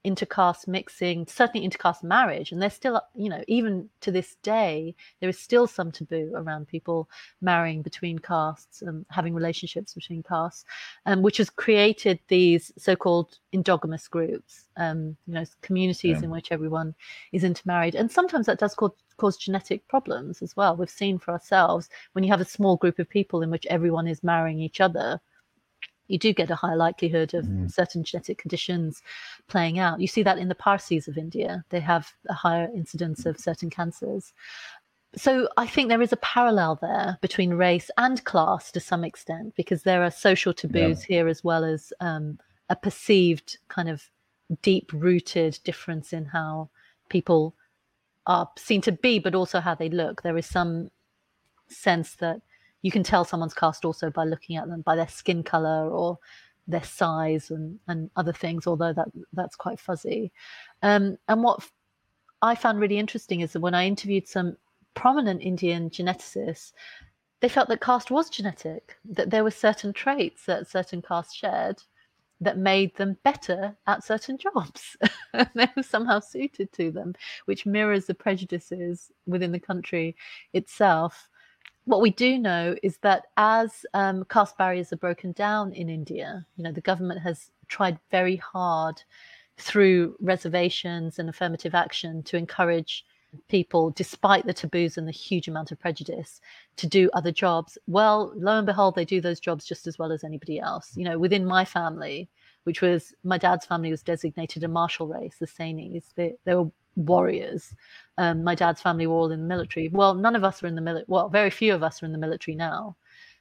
intercaste 0.04 0.68
mixing, 0.68 1.26
certainly 1.26 1.66
intercaste 1.66 2.02
marriage. 2.02 2.52
And 2.52 2.62
there's 2.62 2.74
still, 2.74 3.00
you 3.14 3.28
know, 3.28 3.42
even 3.48 3.88
to 4.00 4.10
this 4.10 4.36
day, 4.42 4.94
there 5.20 5.28
is 5.28 5.38
still 5.38 5.66
some 5.66 5.90
taboo 5.90 6.32
around 6.34 6.68
people 6.68 7.08
marrying 7.40 7.82
between 7.82 8.18
castes 8.18 8.82
and 8.82 9.04
having 9.10 9.34
relationships 9.34 9.94
between 9.94 10.22
castes, 10.22 10.64
um, 11.06 11.22
which 11.22 11.38
has 11.38 11.50
created 11.50 12.18
these 12.28 12.72
so-called 12.78 13.38
endogamous 13.52 14.08
groups, 14.08 14.64
um, 14.76 15.16
you 15.26 15.34
know, 15.34 15.44
communities 15.62 16.18
yeah. 16.18 16.24
in 16.24 16.30
which 16.30 16.52
everyone 16.52 16.94
is 17.32 17.44
intermarried. 17.44 17.94
And 17.94 18.10
sometimes 18.10 18.46
that 18.46 18.58
does 18.58 18.74
cause, 18.74 18.92
cause 19.16 19.36
genetic 19.36 19.86
problems 19.88 20.42
as 20.42 20.56
well. 20.56 20.76
We've 20.76 20.88
seen 20.88 21.18
for 21.18 21.32
ourselves 21.32 21.88
when 22.12 22.24
you 22.24 22.30
have 22.30 22.40
a 22.40 22.44
small 22.44 22.76
group 22.76 22.98
of 22.98 23.08
people 23.08 23.42
in 23.42 23.50
which 23.50 23.66
everyone 23.66 24.06
is 24.06 24.22
marrying 24.22 24.60
each 24.60 24.80
other 24.80 25.20
you 26.08 26.18
do 26.18 26.32
get 26.32 26.50
a 26.50 26.56
higher 26.56 26.76
likelihood 26.76 27.34
of 27.34 27.44
mm. 27.44 27.70
certain 27.70 28.02
genetic 28.02 28.38
conditions 28.38 29.02
playing 29.46 29.78
out. 29.78 30.00
You 30.00 30.06
see 30.06 30.22
that 30.24 30.38
in 30.38 30.48
the 30.48 30.54
Parsis 30.54 31.06
of 31.06 31.16
India, 31.16 31.64
they 31.68 31.80
have 31.80 32.12
a 32.28 32.34
higher 32.34 32.68
incidence 32.74 33.26
of 33.26 33.38
certain 33.38 33.70
cancers. 33.70 34.32
So 35.14 35.48
I 35.56 35.66
think 35.66 35.88
there 35.88 36.02
is 36.02 36.12
a 36.12 36.18
parallel 36.18 36.78
there 36.82 37.18
between 37.20 37.54
race 37.54 37.90
and 37.96 38.22
class 38.24 38.72
to 38.72 38.80
some 38.80 39.04
extent, 39.04 39.54
because 39.56 39.82
there 39.82 40.02
are 40.02 40.10
social 40.10 40.52
taboos 40.52 41.00
yeah. 41.02 41.16
here 41.16 41.28
as 41.28 41.44
well 41.44 41.64
as 41.64 41.92
um, 42.00 42.38
a 42.68 42.76
perceived 42.76 43.58
kind 43.68 43.88
of 43.88 44.10
deep 44.62 44.90
rooted 44.92 45.58
difference 45.64 46.12
in 46.12 46.24
how 46.26 46.68
people 47.08 47.54
are 48.26 48.50
seen 48.56 48.80
to 48.82 48.92
be, 48.92 49.18
but 49.18 49.34
also 49.34 49.60
how 49.60 49.74
they 49.74 49.88
look. 49.88 50.22
There 50.22 50.36
is 50.36 50.46
some 50.46 50.90
sense 51.68 52.14
that 52.16 52.42
you 52.82 52.90
can 52.90 53.02
tell 53.02 53.24
someone's 53.24 53.54
caste 53.54 53.84
also 53.84 54.10
by 54.10 54.24
looking 54.24 54.56
at 54.56 54.68
them 54.68 54.82
by 54.82 54.96
their 54.96 55.08
skin 55.08 55.42
color 55.42 55.90
or 55.90 56.18
their 56.66 56.84
size 56.84 57.50
and, 57.50 57.78
and 57.88 58.10
other 58.16 58.32
things, 58.32 58.66
although 58.66 58.92
that 58.92 59.08
that's 59.32 59.56
quite 59.56 59.80
fuzzy. 59.80 60.30
Um, 60.82 61.16
and 61.28 61.42
what 61.42 61.66
I 62.42 62.54
found 62.54 62.78
really 62.78 62.98
interesting 62.98 63.40
is 63.40 63.52
that 63.52 63.60
when 63.60 63.74
I 63.74 63.86
interviewed 63.86 64.28
some 64.28 64.56
prominent 64.94 65.42
Indian 65.42 65.90
geneticists, 65.90 66.72
they 67.40 67.48
felt 67.48 67.68
that 67.68 67.80
caste 67.80 68.10
was 68.10 68.30
genetic, 68.30 68.96
that 69.04 69.30
there 69.30 69.44
were 69.44 69.50
certain 69.50 69.92
traits 69.92 70.44
that 70.46 70.68
certain 70.68 71.00
castes 71.02 71.34
shared 71.34 71.82
that 72.40 72.58
made 72.58 72.94
them 72.96 73.16
better 73.24 73.76
at 73.86 74.04
certain 74.04 74.38
jobs. 74.38 74.96
they 75.54 75.68
were 75.76 75.82
somehow 75.82 76.20
suited 76.20 76.72
to 76.72 76.90
them, 76.90 77.14
which 77.46 77.66
mirrors 77.66 78.06
the 78.06 78.14
prejudices 78.14 79.10
within 79.26 79.52
the 79.52 79.58
country 79.58 80.16
itself. 80.52 81.28
What 81.88 82.02
we 82.02 82.10
do 82.10 82.36
know 82.38 82.76
is 82.82 82.98
that 82.98 83.28
as 83.38 83.86
um, 83.94 84.26
caste 84.28 84.58
barriers 84.58 84.92
are 84.92 84.98
broken 84.98 85.32
down 85.32 85.72
in 85.72 85.88
India, 85.88 86.44
you 86.58 86.64
know, 86.64 86.70
the 86.70 86.82
government 86.82 87.22
has 87.22 87.50
tried 87.68 87.98
very 88.10 88.36
hard 88.36 89.02
through 89.56 90.14
reservations 90.20 91.18
and 91.18 91.30
affirmative 91.30 91.74
action 91.74 92.22
to 92.24 92.36
encourage 92.36 93.06
people, 93.48 93.88
despite 93.88 94.44
the 94.44 94.52
taboos 94.52 94.98
and 94.98 95.08
the 95.08 95.12
huge 95.12 95.48
amount 95.48 95.72
of 95.72 95.80
prejudice, 95.80 96.42
to 96.76 96.86
do 96.86 97.08
other 97.14 97.32
jobs. 97.32 97.78
Well, 97.86 98.34
lo 98.36 98.58
and 98.58 98.66
behold, 98.66 98.94
they 98.94 99.06
do 99.06 99.22
those 99.22 99.40
jobs 99.40 99.64
just 99.64 99.86
as 99.86 99.98
well 99.98 100.12
as 100.12 100.22
anybody 100.22 100.60
else. 100.60 100.92
You 100.94 101.04
know, 101.04 101.18
within 101.18 101.46
my 101.46 101.64
family, 101.64 102.28
which 102.64 102.82
was 102.82 103.14
my 103.24 103.38
dad's 103.38 103.64
family 103.64 103.90
was 103.90 104.02
designated 104.02 104.62
a 104.62 104.68
martial 104.68 105.06
race, 105.06 105.36
the 105.40 105.46
Sainis. 105.46 106.04
They, 106.16 106.34
they 106.44 106.54
were 106.54 106.70
warriors. 106.98 107.74
Um, 108.18 108.42
my 108.44 108.54
dad's 108.54 108.82
family 108.82 109.06
were 109.06 109.14
all 109.14 109.30
in 109.30 109.40
the 109.40 109.46
military. 109.46 109.88
Well, 109.88 110.14
none 110.14 110.36
of 110.36 110.44
us 110.44 110.62
are 110.62 110.66
in 110.66 110.74
the 110.74 110.80
military. 110.80 111.06
Well, 111.08 111.28
very 111.28 111.50
few 111.50 111.74
of 111.74 111.82
us 111.82 112.02
are 112.02 112.06
in 112.06 112.12
the 112.12 112.18
military 112.18 112.56
now. 112.56 112.96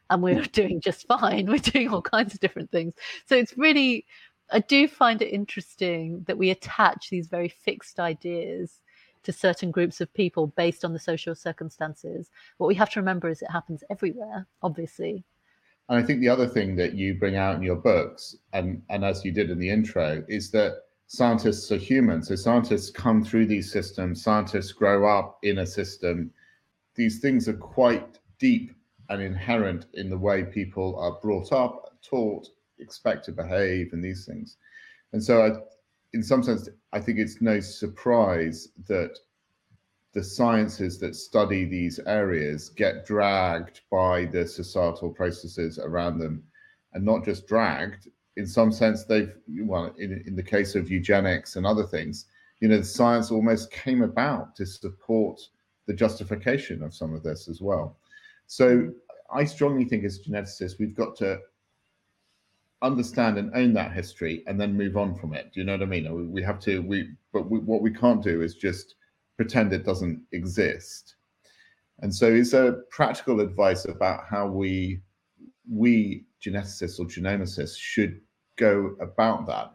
And 0.09 0.21
we're 0.21 0.41
doing 0.53 0.79
just 0.79 1.07
fine. 1.07 1.47
We're 1.47 1.57
doing 1.57 1.89
all 1.89 2.01
kinds 2.01 2.33
of 2.33 2.39
different 2.39 2.71
things. 2.71 2.93
So 3.25 3.35
it's 3.35 3.57
really, 3.57 4.05
I 4.51 4.59
do 4.59 4.87
find 4.87 5.21
it 5.21 5.33
interesting 5.33 6.23
that 6.27 6.37
we 6.37 6.51
attach 6.51 7.09
these 7.09 7.27
very 7.27 7.49
fixed 7.49 7.99
ideas 7.99 8.81
to 9.23 9.33
certain 9.33 9.71
groups 9.71 9.99
of 9.99 10.13
people 10.13 10.47
based 10.47 10.85
on 10.85 10.93
the 10.93 10.99
social 10.99 11.35
circumstances. 11.35 12.29
What 12.57 12.67
we 12.67 12.75
have 12.75 12.89
to 12.91 12.99
remember 12.99 13.29
is 13.29 13.41
it 13.41 13.51
happens 13.51 13.83
everywhere, 13.89 14.47
obviously. 14.61 15.25
And 15.89 15.97
I 15.97 16.03
think 16.03 16.19
the 16.19 16.29
other 16.29 16.47
thing 16.47 16.75
that 16.75 16.93
you 16.93 17.15
bring 17.15 17.35
out 17.35 17.55
in 17.55 17.61
your 17.61 17.75
books, 17.75 18.35
and, 18.53 18.81
and 18.89 19.03
as 19.03 19.25
you 19.25 19.31
did 19.31 19.49
in 19.49 19.59
the 19.59 19.69
intro, 19.69 20.23
is 20.27 20.51
that 20.51 20.83
scientists 21.07 21.71
are 21.71 21.77
human. 21.77 22.21
So 22.21 22.35
scientists 22.35 22.89
come 22.89 23.23
through 23.23 23.47
these 23.47 23.71
systems, 23.71 24.23
scientists 24.23 24.73
grow 24.73 25.07
up 25.07 25.39
in 25.43 25.59
a 25.59 25.65
system. 25.65 26.31
These 26.95 27.19
things 27.19 27.47
are 27.47 27.57
quite 27.57 28.19
deep 28.39 28.73
and 29.09 29.21
inherent 29.21 29.85
in 29.93 30.09
the 30.09 30.17
way 30.17 30.43
people 30.43 30.97
are 30.99 31.19
brought 31.21 31.51
up, 31.51 31.97
taught, 32.01 32.49
expect 32.79 33.25
to 33.25 33.31
behave, 33.31 33.93
and 33.93 34.03
these 34.03 34.25
things. 34.25 34.57
And 35.13 35.23
so 35.23 35.45
I, 35.45 35.51
in 36.13 36.21
some 36.21 36.43
sense, 36.43 36.67
I 36.91 36.99
think 36.99 37.19
it's 37.19 37.41
no 37.41 37.59
surprise 37.59 38.69
that 38.87 39.17
the 40.13 40.23
sciences 40.23 40.99
that 40.99 41.15
study 41.15 41.63
these 41.65 41.99
areas 42.05 42.69
get 42.69 43.05
dragged 43.05 43.81
by 43.91 44.25
the 44.25 44.45
societal 44.45 45.11
processes 45.11 45.79
around 45.79 46.17
them, 46.17 46.43
and 46.93 47.05
not 47.05 47.23
just 47.23 47.47
dragged. 47.47 48.09
In 48.37 48.47
some 48.47 48.71
sense, 48.71 49.03
they've 49.03 49.33
well, 49.61 49.93
in, 49.97 50.23
in 50.25 50.35
the 50.35 50.43
case 50.43 50.75
of 50.75 50.89
eugenics 50.89 51.55
and 51.55 51.65
other 51.65 51.83
things, 51.83 52.25
you 52.59 52.67
know, 52.67 52.77
the 52.77 52.83
science 52.83 53.31
almost 53.31 53.71
came 53.71 54.01
about 54.01 54.55
to 54.55 54.65
support 54.65 55.39
the 55.85 55.93
justification 55.93 56.83
of 56.83 56.93
some 56.93 57.13
of 57.13 57.23
this 57.23 57.47
as 57.47 57.61
well. 57.61 57.97
So 58.47 58.93
I 59.33 59.43
strongly 59.43 59.85
think 59.85 60.03
as 60.05 60.19
geneticists, 60.19 60.79
we've 60.79 60.95
got 60.95 61.15
to 61.17 61.39
understand 62.81 63.37
and 63.37 63.53
own 63.55 63.73
that 63.73 63.91
history 63.91 64.43
and 64.47 64.59
then 64.59 64.77
move 64.77 64.97
on 64.97 65.15
from 65.15 65.33
it. 65.33 65.51
Do 65.53 65.59
you 65.59 65.65
know 65.65 65.73
what 65.73 65.81
I 65.81 65.85
mean? 65.85 66.31
We 66.31 66.43
have 66.43 66.59
to, 66.61 66.81
we, 66.81 67.09
but 67.33 67.49
we, 67.49 67.59
what 67.59 67.81
we 67.81 67.91
can't 67.91 68.23
do 68.23 68.41
is 68.41 68.55
just 68.55 68.95
pretend 69.35 69.73
it 69.73 69.85
doesn't 69.85 70.21
exist. 70.31 71.15
And 71.99 72.13
so, 72.13 72.27
is 72.27 72.51
there 72.51 72.83
practical 72.91 73.39
advice 73.39 73.85
about 73.85 74.25
how 74.29 74.47
we, 74.47 75.01
we 75.69 76.25
geneticists 76.45 76.99
or 76.99 77.05
genomicists, 77.05 77.77
should 77.77 78.21
go 78.57 78.95
about 78.99 79.47
that? 79.47 79.73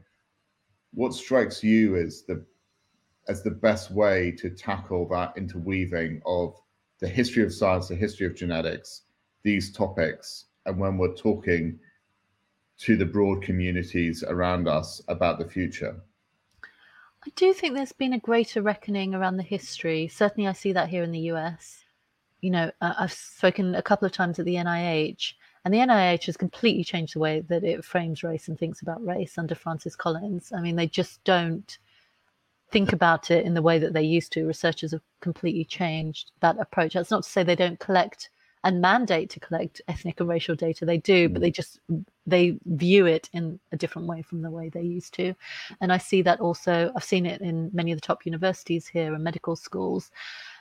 What 0.94 1.14
strikes 1.14 1.64
you 1.64 1.96
as 1.96 2.22
the 2.22 2.44
as 3.28 3.42
the 3.42 3.50
best 3.50 3.90
way 3.90 4.32
to 4.32 4.50
tackle 4.50 5.08
that 5.08 5.32
interweaving 5.36 6.20
of 6.26 6.60
the 6.98 7.08
history 7.08 7.42
of 7.44 7.54
science, 7.54 7.88
the 7.88 7.94
history 7.94 8.26
of 8.26 8.34
genetics, 8.34 9.02
these 9.42 9.72
topics, 9.72 10.46
and 10.66 10.78
when 10.78 10.98
we're 10.98 11.14
talking 11.14 11.78
to 12.78 12.96
the 12.96 13.06
broad 13.06 13.42
communities 13.42 14.24
around 14.26 14.66
us 14.66 15.00
about 15.08 15.38
the 15.38 15.48
future? 15.48 16.00
I 17.24 17.30
do 17.36 17.52
think 17.54 17.74
there's 17.74 17.92
been 17.92 18.14
a 18.14 18.18
greater 18.18 18.60
reckoning 18.60 19.14
around 19.14 19.36
the 19.36 19.44
history. 19.44 20.08
Certainly, 20.08 20.48
I 20.48 20.52
see 20.52 20.72
that 20.72 20.88
here 20.88 21.04
in 21.04 21.12
the 21.12 21.30
US. 21.32 21.84
You 22.40 22.50
know, 22.50 22.72
I've 22.80 23.12
spoken 23.12 23.76
a 23.76 23.82
couple 23.82 24.06
of 24.06 24.12
times 24.12 24.40
at 24.40 24.44
the 24.44 24.56
NIH, 24.56 25.34
and 25.64 25.72
the 25.72 25.78
NIH 25.78 26.26
has 26.26 26.36
completely 26.36 26.84
changed 26.84 27.14
the 27.14 27.20
way 27.20 27.40
that 27.48 27.64
it 27.64 27.84
frames 27.84 28.22
race 28.22 28.48
and 28.48 28.58
thinks 28.58 28.82
about 28.82 29.04
race 29.04 29.38
under 29.38 29.54
Francis 29.54 29.94
Collins. 29.94 30.52
I 30.54 30.60
mean, 30.60 30.76
they 30.76 30.88
just 30.88 31.22
don't 31.24 31.78
think 32.70 32.92
about 32.92 33.30
it 33.30 33.44
in 33.44 33.54
the 33.54 33.62
way 33.62 33.78
that 33.78 33.92
they 33.92 34.02
used 34.02 34.32
to. 34.32 34.46
Researchers 34.46 34.92
have 34.92 35.02
completely 35.20 35.64
changed 35.64 36.32
that 36.40 36.58
approach. 36.58 36.94
That's 36.94 37.10
not 37.10 37.22
to 37.22 37.28
say 37.28 37.42
they 37.42 37.54
don't 37.54 37.78
collect 37.78 38.30
and 38.64 38.80
mandate 38.80 39.28
to 39.30 39.40
collect 39.40 39.82
ethnic 39.88 40.20
and 40.20 40.28
racial 40.28 40.54
data. 40.54 40.84
They 40.84 40.98
do, 40.98 41.28
but 41.28 41.42
they 41.42 41.50
mm. 41.50 41.54
just 41.54 41.80
they 42.26 42.58
view 42.66 43.06
it 43.06 43.28
in 43.32 43.58
a 43.72 43.76
different 43.76 44.08
way 44.08 44.22
from 44.22 44.42
the 44.42 44.50
way 44.50 44.68
they 44.68 44.82
used 44.82 45.14
to. 45.14 45.34
And 45.80 45.92
I 45.92 45.98
see 45.98 46.22
that 46.22 46.40
also. 46.40 46.92
I've 46.96 47.04
seen 47.04 47.26
it 47.26 47.40
in 47.40 47.70
many 47.72 47.92
of 47.92 47.98
the 47.98 48.06
top 48.06 48.24
universities 48.24 48.86
here 48.86 49.14
and 49.14 49.24
medical 49.24 49.56
schools. 49.56 50.10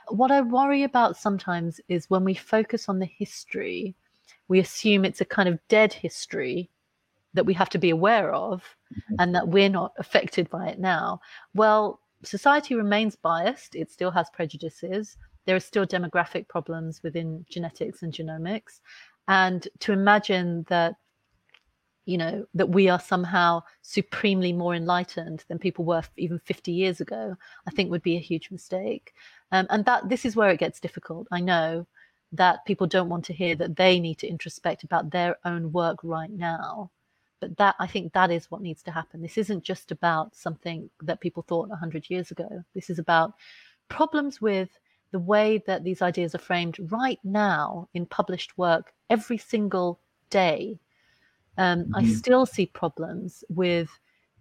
What 0.08 0.32
I 0.32 0.42
worry 0.42 0.84
about 0.84 1.16
sometimes 1.16 1.80
is 1.88 2.10
when 2.10 2.24
we 2.24 2.34
focus 2.34 2.90
on 2.90 3.00
the 3.00 3.06
history, 3.06 3.96
we 4.48 4.60
assume 4.60 5.06
it's 5.06 5.22
a 5.22 5.26
kind 5.26 5.50
of 5.50 5.60
dead 5.67 5.94
history 5.94 6.70
that 7.34 7.46
we 7.46 7.54
have 7.54 7.70
to 7.70 7.78
be 7.78 7.89
aware 7.89 8.34
of 8.34 8.63
mm-hmm. 8.94 9.15
and 9.20 9.34
that 9.34 9.48
we're 9.48 9.70
not 9.70 9.94
affected 9.98 10.50
by 10.50 10.67
it 10.67 10.80
now. 10.80 11.22
Well, 11.54 12.02
society 12.24 12.76
remains 12.76 13.15
biased, 13.15 13.76
it 13.76 13.89
still 13.89 14.12
has 14.12 14.30
prejudices 14.30 15.17
there 15.46 15.56
are 15.56 15.60
still 15.62 15.86
demographic 15.86 16.48
problems 16.48 17.02
within 17.04 17.46
genetics 17.50 18.04
and 18.04 18.13
genomics. 18.13 18.80
And 19.28 19.67
to 19.80 19.91
imagine 19.91 20.65
that, 20.70 20.96
you 22.06 22.17
know, 22.17 22.46
that 22.54 22.70
we 22.70 22.89
are 22.89 23.00
somehow 23.00 23.62
supremely 23.82 24.54
more 24.54 24.76
enlightened 24.76 25.46
than 25.48 25.60
people 25.60 25.86
were 25.86 26.04
even 26.17 26.39
50 26.39 26.72
years 26.72 27.00
ago, 27.00 27.36
I 27.67 27.72
think 27.72 27.89
would 27.89 28.02
be 28.02 28.17
a 28.17 28.22
huge 28.22 28.52
mistake. 28.52 29.13
Um, 29.52 29.67
and 29.70 29.86
that 29.86 30.10
this 30.10 30.26
is 30.26 30.36
where 30.36 30.50
it 30.50 30.60
gets 30.60 30.80
difficult. 30.80 31.28
I 31.32 31.41
know 31.41 31.88
that 32.32 32.65
people 32.65 32.88
don't 32.88 33.10
want 33.10 33.26
to 33.26 33.34
hear 33.34 33.56
that 33.56 33.76
they 33.76 34.00
need 34.00 34.17
to 34.17 34.28
introspect 34.28 34.84
about 34.84 35.12
their 35.12 35.38
own 35.46 35.72
work 35.72 35.98
right 36.04 36.32
now 36.32 36.89
but 37.39 37.56
that 37.58 37.76
i 37.80 37.88
think 37.88 38.13
that 38.13 38.32
is 38.32 38.50
what 38.50 38.62
needs 38.62 38.84
to 38.84 38.91
happen 38.91 39.22
this 39.22 39.38
isn't 39.38 39.63
just 39.63 39.91
about 39.91 40.36
something 40.36 40.89
that 41.02 41.22
people 41.22 41.44
thought 41.44 41.70
100 41.70 42.10
years 42.10 42.32
ago 42.32 42.63
this 42.74 42.89
is 42.89 43.00
about 43.00 43.34
problems 43.89 44.41
with 44.41 44.70
the 45.12 45.20
way 45.20 45.62
that 45.67 45.84
these 45.84 46.02
ideas 46.02 46.34
are 46.34 46.39
framed 46.39 46.78
right 46.91 47.20
now 47.24 47.88
in 47.94 48.06
published 48.06 48.58
work 48.58 48.94
every 49.10 49.38
single 49.38 50.00
day. 50.30 50.80
Um, 51.58 51.84
mm-hmm. 51.84 51.96
I 51.96 52.06
still 52.06 52.46
see 52.46 52.65
problems 52.65 53.44
with 53.50 53.89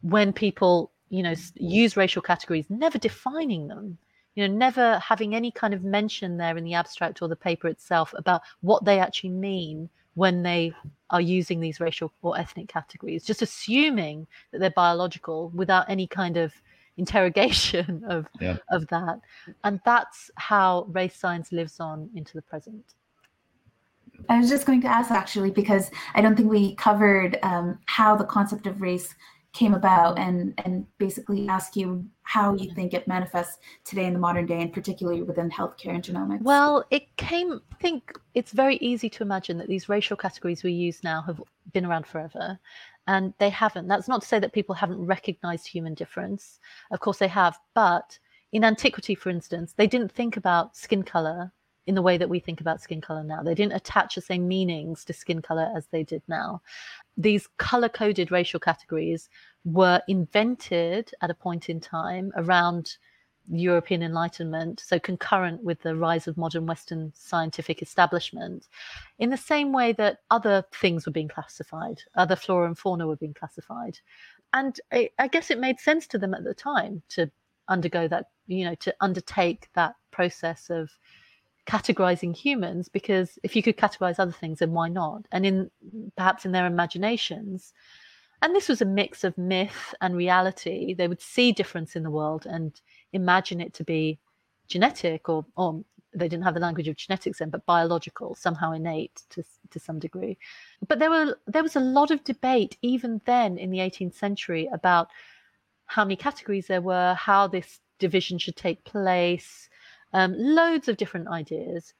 when 0.02 0.32
people, 0.32 0.92
you 1.10 1.22
know, 1.22 1.34
use 1.56 1.96
racial 1.96 2.22
categories, 2.22 2.66
never 2.68 2.98
defining 2.98 3.68
them, 3.68 3.98
you 4.34 4.46
know, 4.46 4.54
never 4.54 4.98
having 4.98 5.34
any 5.34 5.50
kind 5.50 5.74
of 5.74 5.82
mention 5.82 6.36
there 6.36 6.56
in 6.56 6.64
the 6.64 6.74
abstract 6.74 7.20
or 7.22 7.28
the 7.28 7.36
paper 7.36 7.68
itself 7.68 8.14
about 8.16 8.42
what 8.60 8.84
they 8.84 8.98
actually 8.98 9.30
mean 9.30 9.88
when 10.14 10.42
they 10.42 10.72
are 11.10 11.20
using 11.20 11.60
these 11.60 11.80
racial 11.80 12.12
or 12.22 12.38
ethnic 12.38 12.68
categories, 12.68 13.24
just 13.24 13.42
assuming 13.42 14.26
that 14.50 14.60
they're 14.60 14.70
biological 14.70 15.50
without 15.54 15.88
any 15.88 16.06
kind 16.06 16.36
of 16.36 16.52
interrogation 16.96 18.02
of 18.08 18.26
yeah. 18.40 18.58
of 18.70 18.86
that. 18.88 19.20
And 19.64 19.80
that's 19.84 20.30
how 20.34 20.86
race 20.90 21.16
science 21.16 21.50
lives 21.50 21.80
on 21.80 22.10
into 22.14 22.34
the 22.34 22.42
present. 22.42 22.94
I 24.28 24.38
was 24.38 24.50
just 24.50 24.66
going 24.66 24.82
to 24.82 24.88
ask 24.88 25.10
actually 25.10 25.50
because 25.50 25.90
i 26.14 26.20
don't 26.20 26.36
think 26.36 26.50
we 26.50 26.74
covered 26.74 27.38
um, 27.42 27.78
how 27.86 28.14
the 28.14 28.24
concept 28.24 28.66
of 28.66 28.82
race 28.82 29.14
came 29.52 29.74
about 29.74 30.18
and 30.18 30.54
and 30.64 30.86
basically 30.98 31.48
ask 31.48 31.74
you 31.74 32.04
how 32.22 32.54
you 32.54 32.72
think 32.72 32.94
it 32.94 33.08
manifests 33.08 33.58
today 33.84 34.04
in 34.04 34.12
the 34.12 34.18
modern 34.18 34.46
day 34.46 34.60
and 34.60 34.72
particularly 34.72 35.22
within 35.22 35.50
healthcare 35.50 35.94
and 35.94 36.04
genomics 36.04 36.42
well 36.42 36.84
it 36.90 37.14
came 37.16 37.60
i 37.72 37.76
think 37.76 38.16
it's 38.34 38.52
very 38.52 38.76
easy 38.76 39.10
to 39.10 39.24
imagine 39.24 39.58
that 39.58 39.66
these 39.66 39.88
racial 39.88 40.16
categories 40.16 40.62
we 40.62 40.72
use 40.72 41.02
now 41.02 41.20
have 41.22 41.42
been 41.72 41.84
around 41.84 42.06
forever 42.06 42.58
and 43.08 43.34
they 43.38 43.50
haven't 43.50 43.88
that's 43.88 44.06
not 44.06 44.20
to 44.20 44.28
say 44.28 44.38
that 44.38 44.52
people 44.52 44.74
haven't 44.74 45.04
recognized 45.04 45.66
human 45.66 45.94
difference 45.94 46.60
of 46.92 47.00
course 47.00 47.18
they 47.18 47.28
have 47.28 47.58
but 47.74 48.18
in 48.52 48.62
antiquity 48.62 49.16
for 49.16 49.30
instance 49.30 49.74
they 49.76 49.86
didn't 49.88 50.12
think 50.12 50.36
about 50.36 50.76
skin 50.76 51.02
color 51.02 51.52
in 51.90 51.96
the 51.96 52.02
way 52.02 52.16
that 52.16 52.28
we 52.28 52.38
think 52.38 52.60
about 52.60 52.80
skin 52.80 53.00
color 53.00 53.24
now. 53.24 53.42
They 53.42 53.54
didn't 53.54 53.72
attach 53.72 54.14
the 54.14 54.20
same 54.20 54.46
meanings 54.46 55.04
to 55.06 55.12
skin 55.12 55.42
color 55.42 55.72
as 55.74 55.88
they 55.88 56.04
did 56.04 56.22
now. 56.28 56.62
These 57.22 57.48
color 57.58 57.90
coded 57.90 58.30
racial 58.30 58.60
categories 58.60 59.28
were 59.64 60.00
invented 60.08 61.12
at 61.20 61.30
a 61.30 61.34
point 61.34 61.68
in 61.68 61.78
time 61.78 62.32
around 62.34 62.96
European 63.46 64.02
Enlightenment, 64.02 64.80
so 64.80 64.98
concurrent 64.98 65.62
with 65.62 65.82
the 65.82 65.96
rise 65.96 66.26
of 66.26 66.38
modern 66.38 66.66
Western 66.66 67.12
scientific 67.14 67.82
establishment, 67.82 68.68
in 69.18 69.28
the 69.28 69.36
same 69.36 69.72
way 69.72 69.92
that 69.92 70.20
other 70.30 70.64
things 70.72 71.04
were 71.04 71.12
being 71.12 71.28
classified, 71.28 72.02
other 72.14 72.36
flora 72.36 72.66
and 72.66 72.78
fauna 72.78 73.06
were 73.06 73.16
being 73.16 73.34
classified. 73.34 73.98
And 74.52 74.80
I, 74.90 75.10
I 75.18 75.28
guess 75.28 75.50
it 75.50 75.58
made 75.58 75.78
sense 75.78 76.06
to 76.08 76.18
them 76.18 76.32
at 76.32 76.44
the 76.44 76.54
time 76.54 77.02
to 77.10 77.30
undergo 77.68 78.08
that, 78.08 78.30
you 78.46 78.64
know, 78.64 78.76
to 78.76 78.94
undertake 79.00 79.68
that 79.74 79.94
process 80.10 80.70
of 80.70 80.90
categorizing 81.66 82.34
humans 82.34 82.88
because 82.88 83.38
if 83.42 83.54
you 83.54 83.62
could 83.62 83.76
categorize 83.76 84.18
other 84.18 84.32
things 84.32 84.58
then 84.58 84.72
why 84.72 84.88
not 84.88 85.26
and 85.30 85.44
in 85.44 85.70
perhaps 86.16 86.44
in 86.44 86.52
their 86.52 86.66
imaginations 86.66 87.72
and 88.42 88.56
this 88.56 88.68
was 88.68 88.80
a 88.80 88.86
mix 88.86 89.24
of 89.24 89.36
myth 89.36 89.94
and 90.00 90.16
reality 90.16 90.94
they 90.94 91.06
would 91.06 91.20
see 91.20 91.52
difference 91.52 91.94
in 91.94 92.02
the 92.02 92.10
world 92.10 92.46
and 92.46 92.80
imagine 93.12 93.60
it 93.60 93.74
to 93.74 93.84
be 93.84 94.18
genetic 94.68 95.28
or, 95.28 95.44
or 95.56 95.84
they 96.12 96.28
didn't 96.28 96.44
have 96.44 96.54
the 96.54 96.60
language 96.60 96.88
of 96.88 96.96
genetics 96.96 97.38
then, 97.38 97.50
but 97.50 97.66
biological, 97.66 98.34
somehow 98.34 98.72
innate 98.72 99.22
to, 99.30 99.44
to 99.70 99.78
some 99.78 99.98
degree. 99.98 100.38
But 100.86 100.98
there 100.98 101.10
were 101.10 101.38
there 101.46 101.62
was 101.62 101.76
a 101.76 101.80
lot 101.80 102.10
of 102.10 102.24
debate 102.24 102.76
even 102.82 103.20
then 103.26 103.58
in 103.58 103.70
the 103.70 103.78
18th 103.78 104.14
century 104.14 104.68
about 104.72 105.08
how 105.86 106.04
many 106.04 106.16
categories 106.16 106.66
there 106.66 106.80
were, 106.80 107.14
how 107.14 107.46
this 107.46 107.80
division 107.98 108.38
should 108.38 108.56
take 108.56 108.84
place, 108.84 109.68
um, 110.12 110.34
loads 110.36 110.88
of 110.88 110.96
different 110.96 111.28
ideas. 111.28 111.94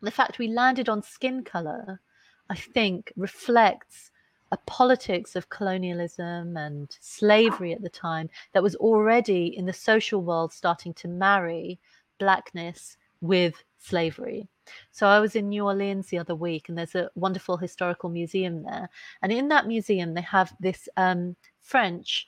The 0.00 0.10
fact 0.10 0.38
we 0.38 0.48
landed 0.48 0.88
on 0.88 1.02
skin 1.02 1.42
color, 1.42 2.00
I 2.48 2.54
think, 2.54 3.12
reflects 3.16 4.10
a 4.50 4.56
politics 4.58 5.36
of 5.36 5.50
colonialism 5.50 6.56
and 6.56 6.96
slavery 7.00 7.72
at 7.72 7.82
the 7.82 7.90
time 7.90 8.30
that 8.52 8.62
was 8.62 8.76
already 8.76 9.54
in 9.56 9.66
the 9.66 9.72
social 9.72 10.22
world 10.22 10.52
starting 10.52 10.94
to 10.94 11.08
marry 11.08 11.78
blackness 12.18 12.96
with 13.20 13.62
slavery. 13.78 14.48
So 14.90 15.06
I 15.06 15.20
was 15.20 15.34
in 15.34 15.48
New 15.48 15.64
Orleans 15.64 16.08
the 16.08 16.18
other 16.18 16.34
week, 16.34 16.68
and 16.68 16.78
there's 16.78 16.94
a 16.94 17.10
wonderful 17.14 17.56
historical 17.56 18.10
museum 18.10 18.62
there. 18.62 18.88
And 19.22 19.32
in 19.32 19.48
that 19.48 19.66
museum, 19.66 20.14
they 20.14 20.22
have 20.22 20.54
this 20.60 20.88
um, 20.96 21.36
French 21.60 22.26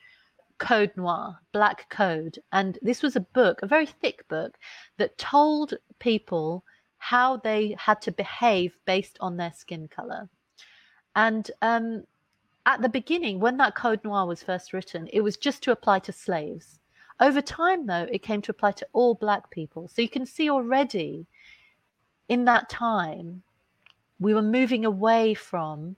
code 0.61 0.93
noir, 0.97 1.37
black 1.53 1.89
code. 1.89 2.39
And 2.53 2.79
this 2.83 3.03
was 3.03 3.17
a 3.17 3.21
book, 3.21 3.61
a 3.63 3.67
very 3.67 3.87
thick 3.87 4.29
book, 4.29 4.57
that 4.99 5.19
told 5.19 5.75
people 5.99 6.63
how 6.99 7.39
they 7.39 7.75
had 7.79 8.01
to 8.03 8.13
behave 8.13 8.77
based 8.85 9.17
on 9.21 9.37
their 9.37 9.53
skin 9.53 9.89
color. 9.89 10.29
And 11.17 11.51
um, 11.63 12.05
at 12.67 12.83
the 12.83 12.89
beginning, 12.89 13.41
when 13.41 13.57
that 13.57 13.75
Code 13.75 14.05
Noir 14.05 14.27
was 14.27 14.43
first 14.43 14.73
written, 14.73 15.09
it 15.13 15.23
was 15.23 15.37
just 15.37 15.63
to 15.65 15.73
apply 15.73 16.01
to 16.01 16.13
slaves. 16.13 16.79
Over 17.19 17.41
time, 17.41 17.87
though, 17.87 18.07
it 18.13 18.23
came 18.23 18.43
to 18.43 18.53
apply 18.53 18.73
to 18.73 18.87
all 18.93 19.15
black 19.15 19.51
people. 19.51 19.89
So 19.89 20.03
you 20.03 20.09
can 20.09 20.27
see 20.27 20.49
already 20.49 21.27
in 22.29 22.45
that 22.45 22.69
time, 22.69 23.43
we 24.21 24.35
were 24.35 24.43
moving 24.43 24.85
away 24.85 25.35
from 25.35 25.97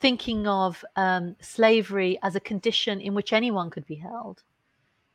thinking 0.00 0.46
of 0.46 0.84
um, 0.96 1.36
slavery 1.40 2.18
as 2.22 2.36
a 2.36 2.40
condition 2.40 3.00
in 3.00 3.14
which 3.14 3.32
anyone 3.32 3.70
could 3.70 3.86
be 3.86 3.96
held 3.96 4.42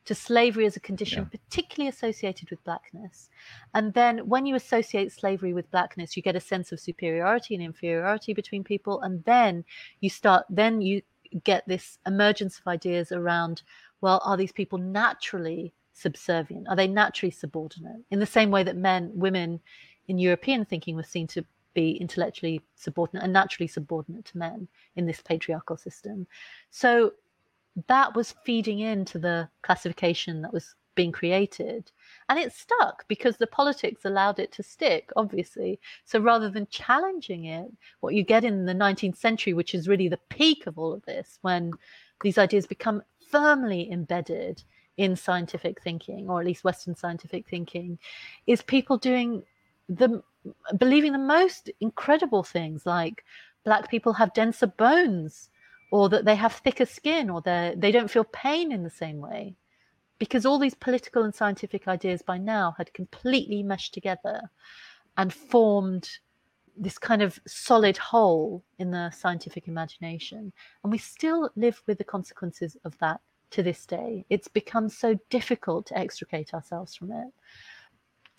to 0.04 0.14
slavery 0.14 0.66
as 0.66 0.76
a 0.76 0.80
condition 0.80 1.22
yeah. 1.22 1.38
particularly 1.38 1.88
associated 1.88 2.50
with 2.50 2.62
blackness. 2.64 3.28
And 3.74 3.94
then 3.94 4.18
when 4.28 4.46
you 4.46 4.56
associate 4.56 5.12
slavery 5.12 5.52
with 5.54 5.70
blackness 5.70 6.16
you 6.16 6.22
get 6.22 6.36
a 6.36 6.40
sense 6.40 6.72
of 6.72 6.80
superiority 6.80 7.54
and 7.54 7.62
inferiority 7.62 8.34
between 8.34 8.64
people 8.64 9.00
and 9.02 9.24
then 9.24 9.64
you 10.00 10.10
start 10.10 10.44
then 10.50 10.80
you 10.80 11.02
get 11.44 11.66
this 11.66 11.98
emergence 12.06 12.58
of 12.58 12.66
ideas 12.66 13.12
around 13.12 13.62
well 14.00 14.20
are 14.24 14.36
these 14.36 14.52
people 14.52 14.78
naturally 14.78 15.72
subservient? 15.94 16.66
Are 16.68 16.76
they 16.76 16.88
naturally 16.88 17.30
subordinate? 17.30 18.02
In 18.10 18.18
the 18.18 18.26
same 18.26 18.50
way 18.50 18.64
that 18.64 18.76
men 18.76 19.12
women 19.14 19.60
in 20.08 20.18
european 20.18 20.64
thinking 20.64 20.96
were 20.96 21.04
seen 21.04 21.28
to 21.28 21.44
be 21.74 21.92
intellectually 21.92 22.60
subordinate 22.74 23.24
and 23.24 23.32
naturally 23.32 23.68
subordinate 23.68 24.24
to 24.24 24.38
men 24.38 24.68
in 24.96 25.06
this 25.06 25.20
patriarchal 25.20 25.76
system 25.76 26.26
so 26.70 27.12
that 27.88 28.14
was 28.14 28.34
feeding 28.44 28.80
into 28.80 29.18
the 29.18 29.48
classification 29.62 30.42
that 30.42 30.52
was 30.52 30.74
being 30.94 31.12
created. 31.12 31.90
And 32.28 32.38
it 32.38 32.52
stuck 32.52 33.06
because 33.08 33.36
the 33.36 33.46
politics 33.46 34.04
allowed 34.04 34.38
it 34.38 34.52
to 34.52 34.62
stick, 34.62 35.10
obviously. 35.16 35.80
So 36.04 36.20
rather 36.20 36.50
than 36.50 36.66
challenging 36.70 37.46
it, 37.46 37.70
what 38.00 38.14
you 38.14 38.22
get 38.22 38.44
in 38.44 38.66
the 38.66 38.74
19th 38.74 39.16
century, 39.16 39.52
which 39.52 39.74
is 39.74 39.88
really 39.88 40.08
the 40.08 40.20
peak 40.28 40.66
of 40.66 40.78
all 40.78 40.92
of 40.92 41.04
this, 41.04 41.38
when 41.42 41.72
these 42.22 42.38
ideas 42.38 42.66
become 42.66 43.02
firmly 43.30 43.90
embedded 43.90 44.62
in 44.98 45.16
scientific 45.16 45.80
thinking, 45.82 46.28
or 46.28 46.40
at 46.40 46.46
least 46.46 46.64
Western 46.64 46.94
scientific 46.94 47.48
thinking, 47.48 47.98
is 48.46 48.62
people 48.62 48.98
doing 48.98 49.42
the 49.96 50.22
believing 50.76 51.12
the 51.12 51.18
most 51.18 51.70
incredible 51.80 52.42
things 52.42 52.84
like 52.84 53.24
black 53.64 53.90
people 53.90 54.12
have 54.12 54.34
denser 54.34 54.66
bones 54.66 55.50
or 55.92 56.08
that 56.08 56.24
they 56.24 56.34
have 56.34 56.52
thicker 56.54 56.86
skin 56.86 57.30
or 57.30 57.40
they 57.40 57.74
they 57.76 57.92
don't 57.92 58.10
feel 58.10 58.24
pain 58.24 58.72
in 58.72 58.82
the 58.82 58.90
same 58.90 59.18
way. 59.18 59.54
Because 60.18 60.46
all 60.46 60.58
these 60.58 60.74
political 60.74 61.24
and 61.24 61.34
scientific 61.34 61.88
ideas 61.88 62.22
by 62.22 62.38
now 62.38 62.74
had 62.78 62.94
completely 62.94 63.62
meshed 63.62 63.92
together 63.92 64.40
and 65.16 65.32
formed 65.32 66.08
this 66.76 66.96
kind 66.96 67.22
of 67.22 67.38
solid 67.46 67.96
whole 67.96 68.62
in 68.78 68.90
the 68.90 69.10
scientific 69.10 69.68
imagination. 69.68 70.52
And 70.82 70.92
we 70.92 70.98
still 70.98 71.50
live 71.56 71.82
with 71.86 71.98
the 71.98 72.04
consequences 72.04 72.76
of 72.84 72.96
that 72.98 73.20
to 73.50 73.62
this 73.62 73.84
day. 73.84 74.24
It's 74.30 74.48
become 74.48 74.88
so 74.88 75.18
difficult 75.28 75.86
to 75.86 75.98
extricate 75.98 76.54
ourselves 76.54 76.94
from 76.94 77.10
it 77.12 77.28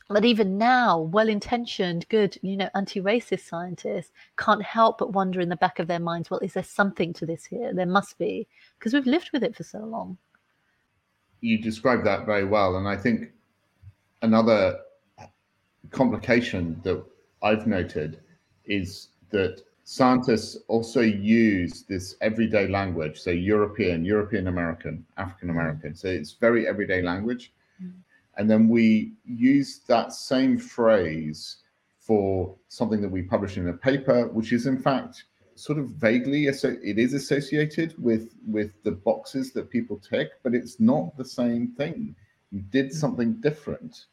but 0.09 0.25
even 0.25 0.57
now, 0.57 0.99
well 0.99 1.29
intentioned, 1.29 2.07
good, 2.09 2.37
you 2.41 2.57
know, 2.57 2.69
anti 2.75 3.01
racist 3.01 3.47
scientists 3.47 4.11
can't 4.37 4.61
help 4.61 4.97
but 4.97 5.13
wonder 5.13 5.39
in 5.39 5.49
the 5.49 5.55
back 5.55 5.79
of 5.79 5.87
their 5.87 5.99
minds, 5.99 6.29
well, 6.29 6.39
is 6.41 6.53
there 6.53 6.63
something 6.63 7.13
to 7.13 7.25
this 7.25 7.45
here? 7.45 7.73
There 7.73 7.85
must 7.85 8.17
be, 8.17 8.47
because 8.77 8.93
we've 8.93 9.07
lived 9.07 9.31
with 9.33 9.43
it 9.43 9.55
for 9.55 9.63
so 9.63 9.79
long. 9.79 10.17
You 11.41 11.61
described 11.61 12.05
that 12.05 12.25
very 12.25 12.45
well. 12.45 12.77
And 12.77 12.87
I 12.87 12.97
think 12.97 13.31
another 14.21 14.79
complication 15.91 16.79
that 16.83 17.03
I've 17.41 17.67
noted 17.67 18.19
is 18.65 19.09
that 19.31 19.61
scientists 19.83 20.57
also 20.67 21.01
use 21.01 21.83
this 21.83 22.15
everyday 22.21 22.67
language, 22.67 23.19
so 23.19 23.31
European, 23.31 24.05
European 24.05 24.47
American, 24.47 25.05
African 25.17 25.49
American. 25.49 25.95
So 25.95 26.07
it's 26.07 26.33
very 26.33 26.67
everyday 26.67 27.01
language 27.01 27.51
mm. 27.81 27.91
And 28.37 28.49
then 28.49 28.67
we 28.67 29.13
use 29.25 29.79
that 29.87 30.13
same 30.13 30.57
phrase 30.57 31.57
for 31.99 32.55
something 32.67 33.01
that 33.01 33.09
we 33.09 33.21
publish 33.21 33.57
in 33.57 33.69
a 33.69 33.73
paper, 33.73 34.27
which 34.27 34.51
is 34.51 34.65
in 34.65 34.77
fact 34.77 35.23
sort 35.55 35.77
of 35.77 35.89
vaguely 35.89 36.47
it 36.47 36.97
is 36.97 37.13
associated 37.13 37.93
with 38.01 38.33
with 38.47 38.71
the 38.83 38.91
boxes 38.91 39.53
that 39.53 39.69
people 39.69 39.97
tick, 39.97 40.31
but 40.43 40.53
it's 40.53 40.79
not 40.79 41.15
the 41.15 41.25
same 41.25 41.67
thing. 41.67 42.15
You 42.51 42.61
did 42.61 42.93
something 42.93 43.33
different 43.33 44.05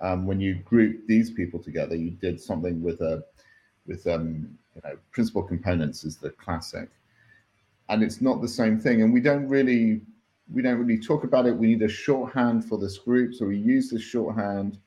um, 0.00 0.26
when 0.26 0.40
you 0.40 0.56
group 0.56 1.06
these 1.06 1.30
people 1.30 1.60
together. 1.60 1.96
You 1.96 2.10
did 2.10 2.40
something 2.40 2.82
with 2.82 3.00
a 3.00 3.24
with 3.86 4.06
um, 4.06 4.58
you 4.74 4.82
know 4.84 4.96
principal 5.12 5.42
components 5.42 6.04
is 6.04 6.16
the 6.16 6.30
classic, 6.30 6.88
and 7.88 8.02
it's 8.02 8.20
not 8.20 8.42
the 8.42 8.48
same 8.48 8.78
thing. 8.78 9.02
And 9.02 9.12
we 9.12 9.20
don't 9.20 9.48
really 9.48 10.02
we 10.50 10.62
don't 10.62 10.78
really 10.78 10.98
talk 10.98 11.24
about 11.24 11.46
it. 11.46 11.56
We 11.56 11.68
need 11.68 11.82
a 11.82 11.88
shorthand 11.88 12.64
for 12.64 12.78
this 12.78 12.98
group, 12.98 13.34
so 13.34 13.46
we 13.46 13.58
use 13.58 13.90
this 13.90 14.02
shorthand, 14.02 14.78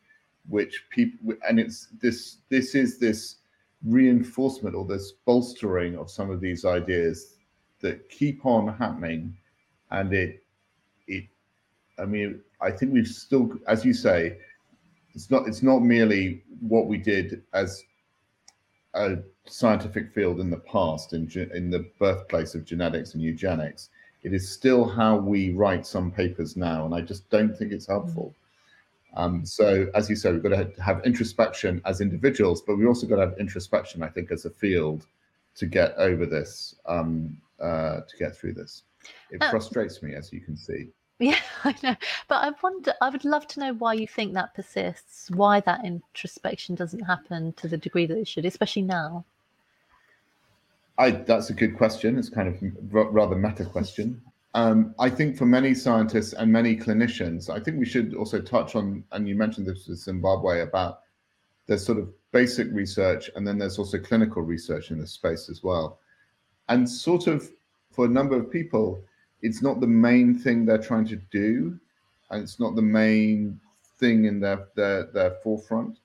which 0.47 0.85
people 0.89 1.35
and 1.47 1.59
it's 1.59 1.87
this 2.01 2.37
this 2.49 2.75
is 2.75 2.99
this 2.99 3.37
reinforcement 3.85 4.75
or 4.75 4.85
this 4.85 5.13
bolstering 5.25 5.97
of 5.97 6.09
some 6.09 6.29
of 6.29 6.41
these 6.41 6.65
ideas 6.65 7.35
that 7.81 8.09
keep 8.09 8.45
on 8.45 8.67
happening, 8.75 9.37
and 9.91 10.13
it 10.13 10.43
it 11.07 11.25
I 11.99 12.05
mean 12.05 12.41
I 12.61 12.71
think 12.71 12.93
we've 12.93 13.07
still, 13.07 13.53
as 13.67 13.85
you 13.85 13.93
say, 13.93 14.37
it's 15.13 15.31
not 15.31 15.47
it's 15.47 15.63
not 15.63 15.79
merely 15.79 16.43
what 16.59 16.87
we 16.87 16.97
did 16.97 17.43
as 17.53 17.83
a 18.93 19.17
scientific 19.45 20.13
field 20.13 20.39
in 20.39 20.49
the 20.49 20.57
past 20.57 21.13
in 21.13 21.29
in 21.53 21.69
the 21.69 21.89
birthplace 21.99 22.55
of 22.55 22.65
genetics 22.65 23.13
and 23.13 23.21
eugenics 23.21 23.89
it 24.25 24.33
is 24.33 24.51
still 24.51 24.85
how 24.85 25.17
we 25.17 25.51
write 25.51 25.85
some 25.85 26.09
papers 26.09 26.57
now, 26.57 26.85
and 26.85 26.95
I 26.95 27.01
just 27.01 27.29
don't 27.29 27.55
think 27.55 27.71
it's 27.71 27.85
helpful. 27.85 28.33
Um, 29.15 29.45
so, 29.45 29.85
as 29.93 30.09
you 30.09 30.15
said, 30.15 30.33
we've 30.33 30.41
got 30.41 30.49
to 30.49 30.81
have 30.81 31.05
introspection 31.05 31.79
as 31.85 32.01
individuals, 32.01 32.63
but 32.63 32.75
we've 32.75 32.87
also 32.87 33.05
got 33.05 33.17
to 33.17 33.27
have 33.27 33.37
introspection, 33.37 34.01
I 34.01 34.09
think, 34.09 34.31
as 34.31 34.45
a 34.45 34.49
field 34.49 35.05
to 35.57 35.67
get 35.67 35.93
over 35.97 36.25
this, 36.25 36.73
um, 36.87 37.37
uh, 37.61 38.01
to 38.01 38.17
get 38.17 38.35
through 38.35 38.53
this. 38.53 38.81
It 39.29 39.43
uh, 39.43 39.51
frustrates 39.51 40.01
me, 40.01 40.15
as 40.15 40.33
you 40.33 40.41
can 40.41 40.57
see. 40.57 40.87
Yeah, 41.17 41.39
I 41.63 41.73
know. 41.81 41.95
But 42.27 42.43
I 42.43 42.51
wonder, 42.61 42.93
I 42.99 43.07
would 43.07 43.23
love 43.23 43.47
to 43.47 43.61
know 43.61 43.73
why 43.75 43.93
you 43.93 44.05
think 44.05 44.33
that 44.33 44.53
persists, 44.53 45.31
why 45.31 45.61
that 45.61 45.85
introspection 45.85 46.75
doesn't 46.75 46.99
happen 46.99 47.53
to 47.53 47.69
the 47.69 47.77
degree 47.77 48.05
that 48.05 48.17
it 48.17 48.27
should, 48.27 48.43
especially 48.43 48.81
now. 48.81 49.23
I, 50.97 51.11
that's 51.11 51.49
a 51.49 51.53
good 51.53 51.75
question. 51.75 52.17
It's 52.17 52.29
kind 52.29 52.47
of 52.47 52.95
r- 52.95 53.09
rather 53.09 53.35
meta 53.35 53.65
question. 53.65 54.21
Um, 54.53 54.95
I 54.99 55.09
think 55.09 55.37
for 55.37 55.45
many 55.45 55.73
scientists 55.73 56.31
and 56.33 56.49
many 56.49 56.77
clinicians, 56.77 57.49
I 57.49 57.59
think 57.59 57.77
we 57.77 57.85
should 57.85 58.15
also 58.15 58.39
touch 58.39 58.75
on, 58.75 59.03
and 59.11 59.27
you 59.27 59.35
mentioned 59.35 59.67
this 59.67 59.87
with 59.87 59.99
Zimbabwe 59.99 60.61
about 60.61 61.01
there's 61.67 61.85
sort 61.85 61.97
of 61.97 62.09
basic 62.31 62.67
research 62.71 63.29
and 63.35 63.45
then 63.45 63.57
there's 63.57 63.77
also 63.77 63.97
clinical 63.97 64.41
research 64.41 64.91
in 64.91 64.99
this 64.99 65.11
space 65.11 65.49
as 65.49 65.63
well. 65.63 65.99
And 66.69 66.89
sort 66.89 67.27
of 67.27 67.49
for 67.91 68.05
a 68.05 68.09
number 68.09 68.37
of 68.37 68.49
people, 68.49 69.03
it's 69.41 69.61
not 69.61 69.81
the 69.81 69.87
main 69.87 70.37
thing 70.37 70.65
they're 70.65 70.77
trying 70.77 71.07
to 71.07 71.17
do, 71.31 71.77
and 72.29 72.41
it's 72.41 72.59
not 72.59 72.75
the 72.75 72.81
main 72.81 73.59
thing 73.99 74.25
in 74.25 74.39
their 74.39 74.67
their, 74.75 75.03
their 75.07 75.31
forefront. 75.43 75.99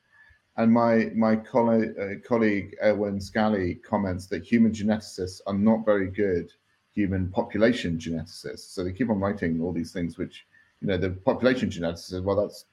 And 0.61 0.71
my 0.71 1.11
my 1.15 1.37
colleague, 1.37 1.95
uh, 1.99 2.21
colleague 2.23 2.77
Aylwyn 2.85 3.23
Scally 3.23 3.77
comments 3.77 4.27
that 4.27 4.45
human 4.45 4.73
geneticists 4.73 5.41
are 5.47 5.55
not 5.55 5.87
very 5.87 6.11
good 6.11 6.53
human 6.93 7.31
population 7.31 7.97
geneticists. 7.97 8.75
So 8.75 8.85
they 8.85 8.93
keep 8.93 9.09
on 9.09 9.21
writing 9.21 9.63
all 9.63 9.73
these 9.73 9.91
things, 9.91 10.19
which 10.19 10.47
you 10.83 10.89
know 10.89 10.99
the 10.99 11.13
population 11.13 11.71
geneticists. 11.71 12.23
Well, 12.23 12.37
that's 12.37 12.67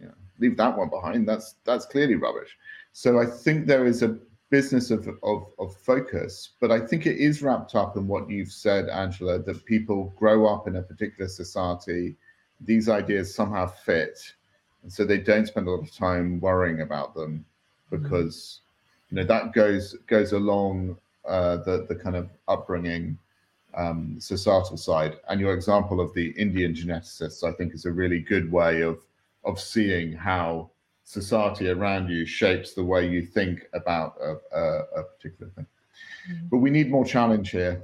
you 0.00 0.06
know 0.06 0.14
leave 0.40 0.56
that 0.56 0.76
one 0.76 0.90
behind. 0.90 1.28
That's 1.28 1.54
that's 1.64 1.86
clearly 1.86 2.16
rubbish. 2.16 2.58
So 2.92 3.20
I 3.20 3.26
think 3.26 3.68
there 3.68 3.86
is 3.86 4.02
a 4.02 4.18
business 4.50 4.90
of, 4.90 5.08
of, 5.22 5.46
of 5.60 5.76
focus, 5.76 6.50
but 6.60 6.72
I 6.72 6.80
think 6.80 7.06
it 7.06 7.18
is 7.18 7.42
wrapped 7.42 7.76
up 7.76 7.96
in 7.96 8.08
what 8.08 8.28
you've 8.28 8.52
said, 8.52 8.88
Angela, 8.88 9.38
that 9.38 9.64
people 9.64 10.12
grow 10.16 10.46
up 10.46 10.66
in 10.66 10.76
a 10.76 10.82
particular 10.82 11.28
society, 11.28 12.16
these 12.60 12.88
ideas 12.88 13.34
somehow 13.34 13.66
fit, 13.66 14.18
and 14.84 14.92
so 14.92 15.04
they 15.04 15.18
don't 15.18 15.46
spend 15.46 15.66
a 15.66 15.70
lot 15.70 15.82
of 15.82 15.92
time 15.92 16.38
worrying 16.40 16.82
about 16.82 17.14
them 17.14 17.44
because 17.90 18.60
you 19.10 19.16
know 19.16 19.24
that 19.24 19.52
goes 19.52 19.94
goes 20.06 20.32
along 20.32 20.96
uh, 21.26 21.56
the 21.56 21.86
the 21.88 21.96
kind 21.96 22.14
of 22.14 22.28
upbringing 22.48 23.18
um, 23.74 24.16
societal 24.20 24.76
side. 24.76 25.16
And 25.28 25.40
your 25.40 25.54
example 25.54 26.00
of 26.00 26.14
the 26.14 26.30
Indian 26.32 26.74
geneticists, 26.74 27.42
I 27.42 27.52
think, 27.52 27.74
is 27.74 27.86
a 27.86 27.92
really 27.92 28.20
good 28.20 28.52
way 28.52 28.82
of 28.82 29.04
of 29.44 29.58
seeing 29.58 30.12
how 30.12 30.70
society 31.04 31.68
around 31.68 32.08
you 32.08 32.24
shapes 32.24 32.74
the 32.74 32.84
way 32.84 33.08
you 33.08 33.22
think 33.22 33.66
about 33.72 34.16
a, 34.20 34.36
a, 34.56 34.78
a 34.96 35.02
particular 35.02 35.50
thing. 35.52 35.66
Mm. 36.30 36.50
But 36.50 36.58
we 36.58 36.70
need 36.70 36.90
more 36.90 37.04
challenge 37.04 37.50
here 37.50 37.82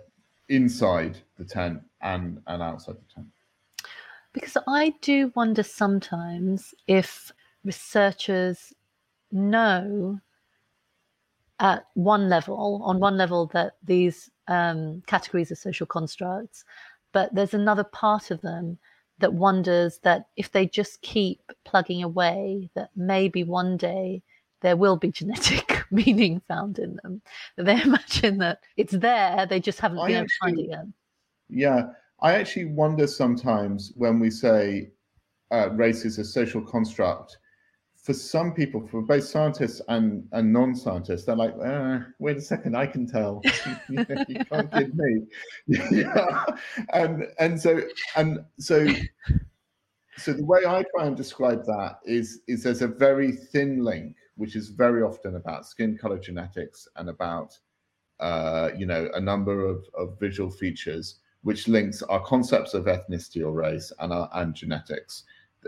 inside 0.48 1.18
the 1.38 1.44
tent 1.44 1.82
and, 2.00 2.40
and 2.46 2.62
outside 2.62 2.96
the 2.96 3.14
tent. 3.14 3.26
Because 4.32 4.56
I 4.66 4.94
do 5.00 5.32
wonder 5.34 5.62
sometimes 5.62 6.74
if 6.86 7.32
researchers 7.64 8.72
know 9.32 10.20
at 11.58 11.84
one 11.94 12.28
level, 12.28 12.80
on 12.84 13.00
one 13.00 13.16
level, 13.16 13.46
that 13.46 13.76
these 13.84 14.30
um, 14.48 15.02
categories 15.06 15.52
are 15.52 15.56
social 15.56 15.86
constructs, 15.86 16.64
but 17.12 17.34
there's 17.34 17.54
another 17.54 17.84
part 17.84 18.30
of 18.30 18.40
them 18.40 18.78
that 19.18 19.34
wonders 19.34 19.98
that 19.98 20.28
if 20.36 20.50
they 20.52 20.66
just 20.66 21.02
keep 21.02 21.52
plugging 21.64 22.02
away, 22.02 22.70
that 22.74 22.90
maybe 22.96 23.44
one 23.44 23.76
day 23.76 24.22
there 24.62 24.76
will 24.76 24.96
be 24.96 25.10
genetic 25.12 25.84
meaning 25.90 26.40
found 26.48 26.78
in 26.78 26.98
them. 27.02 27.20
They 27.56 27.80
imagine 27.82 28.38
that 28.38 28.60
it's 28.76 28.92
there, 28.92 29.44
they 29.46 29.60
just 29.60 29.80
haven't 29.80 29.98
I 29.98 30.06
been 30.06 30.16
able 30.16 30.28
to 30.28 30.34
find 30.40 30.58
it 30.58 30.68
yet. 30.70 30.84
Yeah, 31.48 31.90
I 32.22 32.35
actually 32.35 32.66
wonder 32.66 33.06
sometimes 33.06 33.92
when 33.96 34.18
we 34.18 34.30
say 34.30 34.90
uh, 35.50 35.70
race 35.70 36.04
is 36.04 36.18
a 36.18 36.24
social 36.24 36.62
construct 36.62 37.38
for 38.02 38.14
some 38.14 38.54
people, 38.54 38.87
for 38.87 39.02
both 39.02 39.24
scientists 39.24 39.83
and, 39.88 40.26
and 40.33 40.50
non-scientists, 40.52 41.26
they're 41.26 41.37
like, 41.37 41.54
uh, 41.62 42.00
wait 42.18 42.38
a 42.38 42.40
second, 42.40 42.74
I 42.74 42.87
can 42.87 43.06
tell. 43.06 43.42
you, 43.88 44.06
you 44.28 44.44
can't 44.46 44.72
kid 44.72 44.94
me. 44.94 45.22
yeah. 45.66 46.44
And 46.94 47.26
and 47.38 47.61
so 47.61 47.83
and 48.16 48.40
so 48.59 48.87
so 50.16 50.33
the 50.33 50.44
way 50.44 50.61
I 50.66 50.85
try 50.94 51.06
and 51.06 51.16
describe 51.16 51.64
that 51.66 51.98
is 52.04 52.40
is 52.48 52.62
there's 52.62 52.83
a 52.83 52.88
very 52.88 53.33
thin 53.33 53.85
link, 53.85 54.16
which 54.37 54.56
is 54.56 54.68
very 54.68 55.02
often 55.02 55.37
about 55.37 55.66
skin 55.66 55.98
color 55.98 56.18
genetics 56.18 56.88
and 56.96 57.11
about 57.11 57.59
uh, 58.18 58.70
you 58.76 58.87
know 58.87 59.11
a 59.14 59.20
number 59.20 59.66
of, 59.66 59.85
of 59.94 60.18
visual 60.18 60.50
features, 60.50 61.20
which 61.42 61.68
links 61.68 62.03
our 62.03 62.20
concepts 62.20 62.74
of 62.74 62.85
ethnicity 62.85 63.42
or 63.44 63.53
race 63.53 63.92
and 64.00 64.12
our, 64.12 64.29
and 64.35 64.55
genetics. 64.55 65.24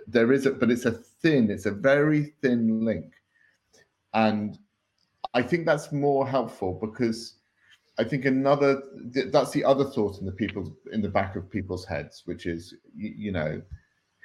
There 0.06 0.32
is 0.32 0.46
a 0.46 0.52
but 0.52 0.70
it's 0.70 0.86
a 0.86 0.92
thin 0.92 1.50
it's 1.50 1.66
a 1.66 1.70
very 1.70 2.34
thin 2.40 2.84
link. 2.84 3.12
And 4.14 4.58
i 5.34 5.40
think 5.40 5.64
that's 5.64 5.92
more 5.92 6.28
helpful 6.28 6.78
because 6.82 7.36
i 7.98 8.04
think 8.04 8.26
another 8.26 8.82
that's 9.30 9.52
the 9.52 9.64
other 9.64 9.84
thought 9.84 10.18
in 10.18 10.26
the 10.26 10.32
people 10.32 10.76
in 10.92 11.00
the 11.00 11.08
back 11.08 11.36
of 11.36 11.50
people's 11.50 11.86
heads 11.86 12.22
which 12.26 12.44
is 12.44 12.74
you, 12.94 13.14
you 13.16 13.32
know 13.32 13.62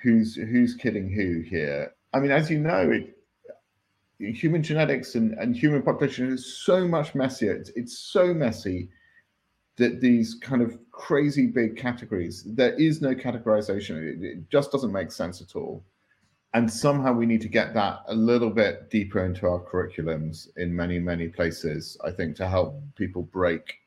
who's 0.02 0.36
who's 0.36 0.76
killing 0.76 1.10
who 1.10 1.42
here? 1.42 1.94
I 2.14 2.20
mean 2.20 2.32
as 2.32 2.50
you 2.50 2.60
know 2.60 2.92
it, 2.92 3.16
human 4.20 4.64
genetics 4.64 5.16
and, 5.16 5.34
and 5.34 5.56
human 5.56 5.82
population 5.84 6.32
is 6.32 6.58
so 6.64 6.88
much 6.88 7.14
messier. 7.14 7.54
It's, 7.54 7.70
it's 7.76 7.98
so 7.98 8.34
messy 8.34 8.90
that 9.78 10.02
these 10.02 10.36
kind 10.36 10.62
of 10.62 10.78
crazy 10.98 11.46
big 11.46 11.78
categories, 11.78 12.44
there 12.44 12.74
is 12.74 13.02
no 13.02 13.14
categorization. 13.14 13.98
It, 14.02 14.24
it, 14.24 14.50
just 14.50 14.72
doesn't 14.72 14.92
make 14.92 15.12
sense 15.12 15.42
at 15.42 15.56
all. 15.56 15.86
And 16.56 16.72
somehow 16.72 17.14
we 17.14 17.28
need 17.28 17.42
to 17.42 17.48
get 17.48 17.76
that 17.76 18.00
a 18.08 18.16
little 18.16 18.50
bit 18.50 18.90
deeper 18.90 19.24
into 19.24 19.46
our 19.46 19.60
curriculums 19.60 20.48
in 20.58 20.76
many, 20.76 20.98
many 20.98 21.28
places, 21.28 21.98
I 22.04 22.10
think, 22.10 22.36
to 22.38 22.48
help 22.48 22.82
people 22.96 23.22
break 23.22 23.80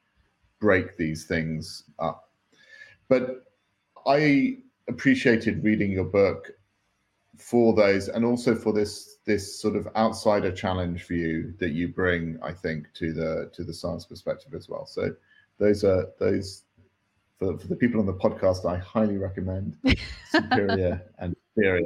break 0.60 0.96
these 0.96 1.24
things 1.24 1.84
up. 1.98 2.28
But 3.08 3.44
I 4.06 4.58
appreciated 4.88 5.64
reading 5.64 5.90
your 5.90 6.04
book 6.04 6.50
for 7.38 7.74
those 7.74 8.08
and 8.08 8.24
also 8.24 8.54
for 8.54 8.72
this 8.72 9.16
this 9.24 9.60
sort 9.60 9.74
of 9.74 9.88
outsider 9.96 10.52
challenge 10.52 11.08
you 11.08 11.54
that 11.58 11.70
you 11.70 11.88
bring, 11.88 12.38
I 12.42 12.52
think, 12.52 12.86
to 12.94 13.12
the 13.12 13.50
to 13.52 13.64
the 13.64 13.74
science 13.74 14.04
perspective 14.04 14.54
as 14.54 14.68
well. 14.68 14.86
So 14.86 15.16
those 15.58 15.82
are 15.82 16.06
those 16.20 16.64
for, 17.40 17.58
for 17.58 17.66
the 17.66 17.74
people 17.74 17.98
on 17.98 18.06
the 18.06 18.14
podcast. 18.14 18.64
I 18.70 18.76
highly 18.78 19.16
recommend 19.16 19.76
Superior 20.30 21.02
and 21.18 21.34
Inferior. 21.56 21.84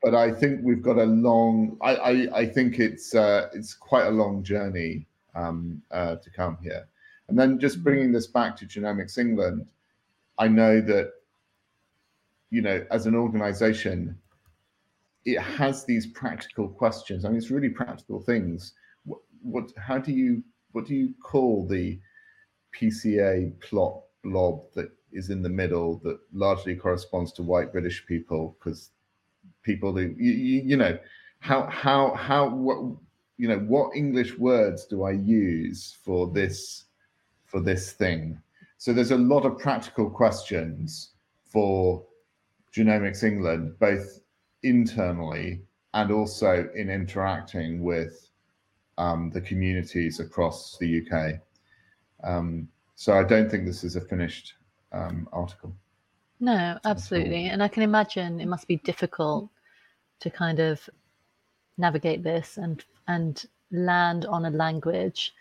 But 0.00 0.14
I 0.14 0.30
think 0.30 0.60
we've 0.62 0.82
got 0.82 0.98
a 0.98 1.04
long. 1.04 1.76
I 1.82 1.96
I, 1.96 2.38
I 2.40 2.46
think 2.46 2.78
it's 2.78 3.14
uh, 3.14 3.48
it's 3.52 3.74
quite 3.74 4.06
a 4.06 4.10
long 4.10 4.44
journey 4.44 5.06
um, 5.34 5.82
uh, 5.90 6.16
to 6.16 6.30
come 6.30 6.56
here. 6.62 6.86
And 7.28 7.38
then 7.38 7.58
just 7.58 7.82
bringing 7.82 8.12
this 8.12 8.26
back 8.26 8.56
to 8.58 8.66
Genomics 8.66 9.18
England, 9.18 9.70
I 10.38 10.48
know 10.48 10.80
that 10.80 11.12
you 12.50 12.62
know 12.62 12.86
as 12.90 13.06
an 13.06 13.14
organization 13.14 14.16
it 15.24 15.38
has 15.40 15.84
these 15.84 16.06
practical 16.06 16.68
questions. 16.68 17.24
I 17.24 17.28
mean, 17.28 17.38
it's 17.38 17.50
really 17.50 17.68
practical 17.68 18.20
things. 18.20 18.72
What, 19.04 19.20
what 19.42 19.72
how 19.76 19.98
do 19.98 20.12
you 20.12 20.42
what 20.72 20.86
do 20.86 20.94
you 20.94 21.14
call 21.22 21.66
the 21.66 22.00
PCA 22.78 23.58
plot 23.60 24.00
blob 24.22 24.62
that 24.74 24.90
is 25.12 25.30
in 25.30 25.42
the 25.42 25.48
middle 25.48 26.00
that 26.04 26.18
largely 26.32 26.74
corresponds 26.74 27.32
to 27.32 27.42
white 27.42 27.72
British 27.72 28.04
people 28.06 28.56
because 28.58 28.90
people 29.62 29.92
who 29.92 30.14
you, 30.16 30.32
you, 30.32 30.62
you, 30.62 30.76
know 30.76 30.98
how 31.40 31.66
how 31.66 32.14
how 32.14 32.48
what 32.48 32.78
you 33.36 33.48
know 33.48 33.58
what 33.58 33.94
English 33.94 34.38
words 34.38 34.86
do 34.86 35.04
I 35.04 35.12
use 35.12 35.96
for 36.02 36.28
this 36.28 36.84
for 37.44 37.60
this 37.60 37.92
thing? 37.92 38.40
So 38.78 38.92
there's 38.92 39.10
a 39.10 39.16
lot 39.16 39.44
of 39.44 39.58
practical 39.58 40.10
questions 40.10 41.10
for 41.44 42.04
Genomics 42.74 43.22
England, 43.22 43.78
both 43.78 44.20
internally 44.62 45.62
and 45.94 46.10
also 46.10 46.68
in 46.74 46.88
interacting 46.88 47.82
with 47.82 48.30
um, 48.98 49.30
the 49.30 49.40
communities 49.40 50.20
across 50.20 50.78
the 50.78 51.02
UK. 51.02 51.40
Um, 52.22 52.68
so 52.94 53.14
I 53.14 53.24
don't 53.24 53.50
think 53.50 53.64
this 53.64 53.84
is 53.84 53.96
a 53.96 54.00
finished 54.00 54.54
um, 54.92 55.28
article. 55.32 55.72
No, 56.40 56.78
absolutely. 56.84 57.46
And 57.46 57.62
I 57.62 57.68
can 57.68 57.82
imagine 57.82 58.40
it 58.40 58.48
must 58.48 58.66
be 58.66 58.76
difficult 58.76 59.48
to 60.20 60.30
kind 60.30 60.58
of 60.58 60.88
navigate 61.78 62.22
this 62.22 62.58
and 62.58 62.84
and 63.08 63.44
land 63.70 64.26
on 64.26 64.44
a 64.44 64.50
language 64.50 65.34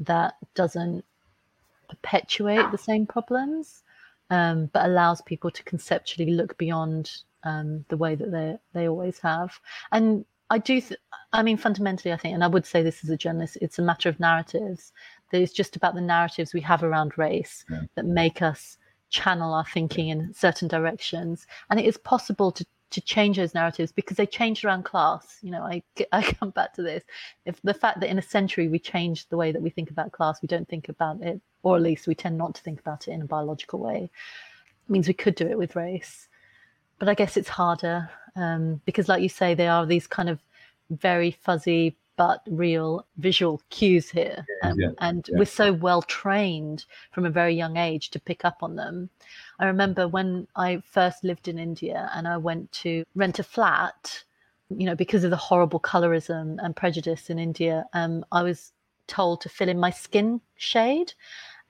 that 0.00 0.34
doesn't 0.54 1.04
perpetuate 1.88 2.70
the 2.70 2.78
same 2.78 3.06
problems, 3.06 3.82
um, 4.30 4.66
but 4.72 4.86
allows 4.86 5.20
people 5.22 5.50
to 5.50 5.62
conceptually 5.64 6.30
look 6.32 6.56
beyond 6.58 7.10
um, 7.44 7.84
the 7.88 7.96
way 7.96 8.14
that 8.14 8.30
they 8.30 8.58
they 8.72 8.88
always 8.88 9.18
have. 9.20 9.58
And 9.92 10.24
I 10.50 10.58
do. 10.58 10.80
Th- 10.80 11.00
I 11.32 11.42
mean, 11.42 11.56
fundamentally, 11.56 12.12
I 12.12 12.16
think, 12.16 12.34
and 12.34 12.44
I 12.44 12.48
would 12.48 12.66
say 12.66 12.82
this 12.82 13.04
as 13.04 13.10
a 13.10 13.16
journalist, 13.16 13.58
it's 13.60 13.78
a 13.78 13.82
matter 13.82 14.08
of 14.08 14.18
narratives. 14.18 14.92
It's 15.32 15.52
just 15.52 15.76
about 15.76 15.94
the 15.94 16.00
narratives 16.00 16.54
we 16.54 16.60
have 16.62 16.82
around 16.82 17.18
race 17.18 17.64
yeah. 17.70 17.82
that 17.94 18.06
make 18.06 18.42
us 18.42 18.78
channel 19.10 19.54
our 19.54 19.64
thinking 19.64 20.08
in 20.08 20.32
certain 20.34 20.68
directions. 20.68 21.46
And 21.70 21.78
it 21.78 21.86
is 21.86 21.96
possible 21.96 22.52
to 22.52 22.64
to 22.90 23.00
change 23.02 23.36
those 23.36 23.54
narratives 23.54 23.92
because 23.92 24.16
they 24.16 24.26
changed 24.26 24.64
around 24.64 24.84
class. 24.84 25.38
You 25.42 25.50
know, 25.50 25.62
I, 25.62 25.82
I 26.12 26.22
come 26.22 26.50
back 26.50 26.72
to 26.74 26.82
this. 26.82 27.04
If 27.44 27.60
the 27.62 27.74
fact 27.74 28.00
that 28.00 28.08
in 28.08 28.18
a 28.18 28.22
century 28.22 28.68
we 28.68 28.78
changed 28.78 29.30
the 29.30 29.36
way 29.36 29.52
that 29.52 29.62
we 29.62 29.70
think 29.70 29.90
about 29.90 30.12
class, 30.12 30.40
we 30.42 30.48
don't 30.48 30.68
think 30.68 30.88
about 30.88 31.20
it, 31.22 31.40
or 31.62 31.76
at 31.76 31.82
least 31.82 32.06
we 32.06 32.14
tend 32.14 32.38
not 32.38 32.54
to 32.54 32.62
think 32.62 32.80
about 32.80 33.08
it 33.08 33.12
in 33.12 33.22
a 33.22 33.26
biological 33.26 33.78
way, 33.78 34.10
means 34.88 35.08
we 35.08 35.14
could 35.14 35.34
do 35.34 35.46
it 35.46 35.58
with 35.58 35.76
race. 35.76 36.28
But 36.98 37.08
I 37.08 37.14
guess 37.14 37.36
it's 37.36 37.48
harder 37.48 38.10
um, 38.36 38.80
because, 38.84 39.08
like 39.08 39.22
you 39.22 39.28
say, 39.28 39.54
there 39.54 39.70
are 39.70 39.86
these 39.86 40.06
kind 40.06 40.28
of 40.28 40.40
very 40.90 41.30
fuzzy 41.30 41.96
but 42.18 42.42
real 42.48 43.06
visual 43.16 43.62
cues 43.70 44.10
here. 44.10 44.44
Um, 44.64 44.78
yeah, 44.78 44.90
and 44.98 45.26
yeah. 45.28 45.38
we're 45.38 45.44
so 45.44 45.72
well 45.72 46.02
trained 46.02 46.84
from 47.12 47.24
a 47.24 47.30
very 47.30 47.54
young 47.54 47.76
age 47.76 48.10
to 48.10 48.20
pick 48.20 48.44
up 48.44 48.58
on 48.60 48.74
them. 48.74 49.08
I 49.60 49.66
remember 49.66 50.08
when 50.08 50.48
I 50.56 50.82
first 50.84 51.22
lived 51.22 51.46
in 51.46 51.60
India 51.60 52.10
and 52.12 52.26
I 52.26 52.36
went 52.36 52.72
to 52.82 53.04
rent 53.14 53.38
a 53.38 53.44
flat, 53.44 54.24
you 54.68 54.84
know, 54.84 54.96
because 54.96 55.22
of 55.22 55.30
the 55.30 55.36
horrible 55.36 55.78
colorism 55.78 56.56
and 56.60 56.74
prejudice 56.74 57.30
in 57.30 57.38
India, 57.38 57.86
um, 57.92 58.24
I 58.32 58.42
was 58.42 58.72
told 59.06 59.40
to 59.42 59.48
fill 59.48 59.68
in 59.68 59.78
my 59.78 59.90
skin 59.90 60.40
shade. 60.56 61.12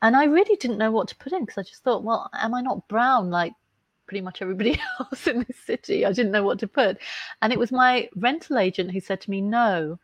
And 0.01 0.17
I 0.17 0.25
really 0.25 0.57
didn't 0.57 0.79
know 0.79 0.91
what 0.91 1.09
to 1.09 1.17
put 1.17 1.35
in 1.35 1.45
because 1.45 1.59
I 1.59 1.63
just 1.63 1.85
thought, 1.85 2.05
well, 2.05 2.31
am 2.33 2.55
I 2.55 2.63
not 2.63 2.89
brown 2.89 3.31
like 3.31 3.53
pretty 4.07 4.23
much 4.23 4.41
everybody 4.41 4.81
else 5.01 5.27
in 5.27 5.45
this 5.47 5.59
city? 5.59 6.07
I 6.07 6.13
didn't 6.13 6.33
know 6.33 6.43
what 6.45 6.59
to 6.61 6.69
put. 6.69 6.97
And 7.43 7.53
it 7.53 7.59
was 7.59 7.71
my 7.71 8.09
rental 8.17 8.57
agent 8.57 8.93
who 8.93 9.01
said 9.01 9.21
to 9.21 9.31
me, 9.31 9.43
no, 9.43 9.99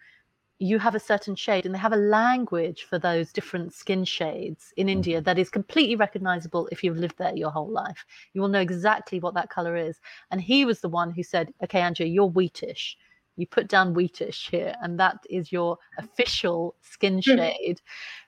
you 0.59 0.79
have 0.79 0.95
a 0.95 1.01
certain 1.01 1.35
shade 1.35 1.67
and 1.67 1.75
they 1.75 1.79
have 1.79 1.93
a 1.93 1.97
language 1.97 2.85
for 2.85 2.99
those 2.99 3.33
different 3.33 3.73
skin 3.73 4.05
shades 4.05 4.73
in 4.77 4.87
mm-hmm. 4.87 4.93
India 4.93 5.21
that 5.21 5.39
is 5.39 5.51
completely 5.51 5.97
recognizable 5.97 6.69
if 6.71 6.85
you've 6.85 6.99
lived 6.99 7.19
there 7.19 7.37
your 7.37 7.51
whole 7.51 7.71
life. 7.71 8.05
You 8.33 8.41
will 8.41 8.49
know 8.49 8.61
exactly 8.61 9.21
what 9.21 9.35
that 9.35 9.51
color 9.51 9.77
is. 9.77 10.01
And 10.31 10.41
he 10.41 10.65
was 10.65 10.81
the 10.81 10.89
one 10.89 11.11
who 11.11 11.23
said, 11.23 11.53
Okay, 11.63 11.81
Angela, 11.81 12.09
you're 12.09 12.31
wheatish. 12.31 12.97
You 13.37 13.49
put 13.49 13.67
down 13.67 13.95
wheatish 13.95 14.49
here, 14.51 14.77
and 14.81 14.99
that 15.01 15.19
is 15.29 15.51
your 15.51 15.77
official 15.99 16.77
skin 16.83 17.21
shade 17.21 17.81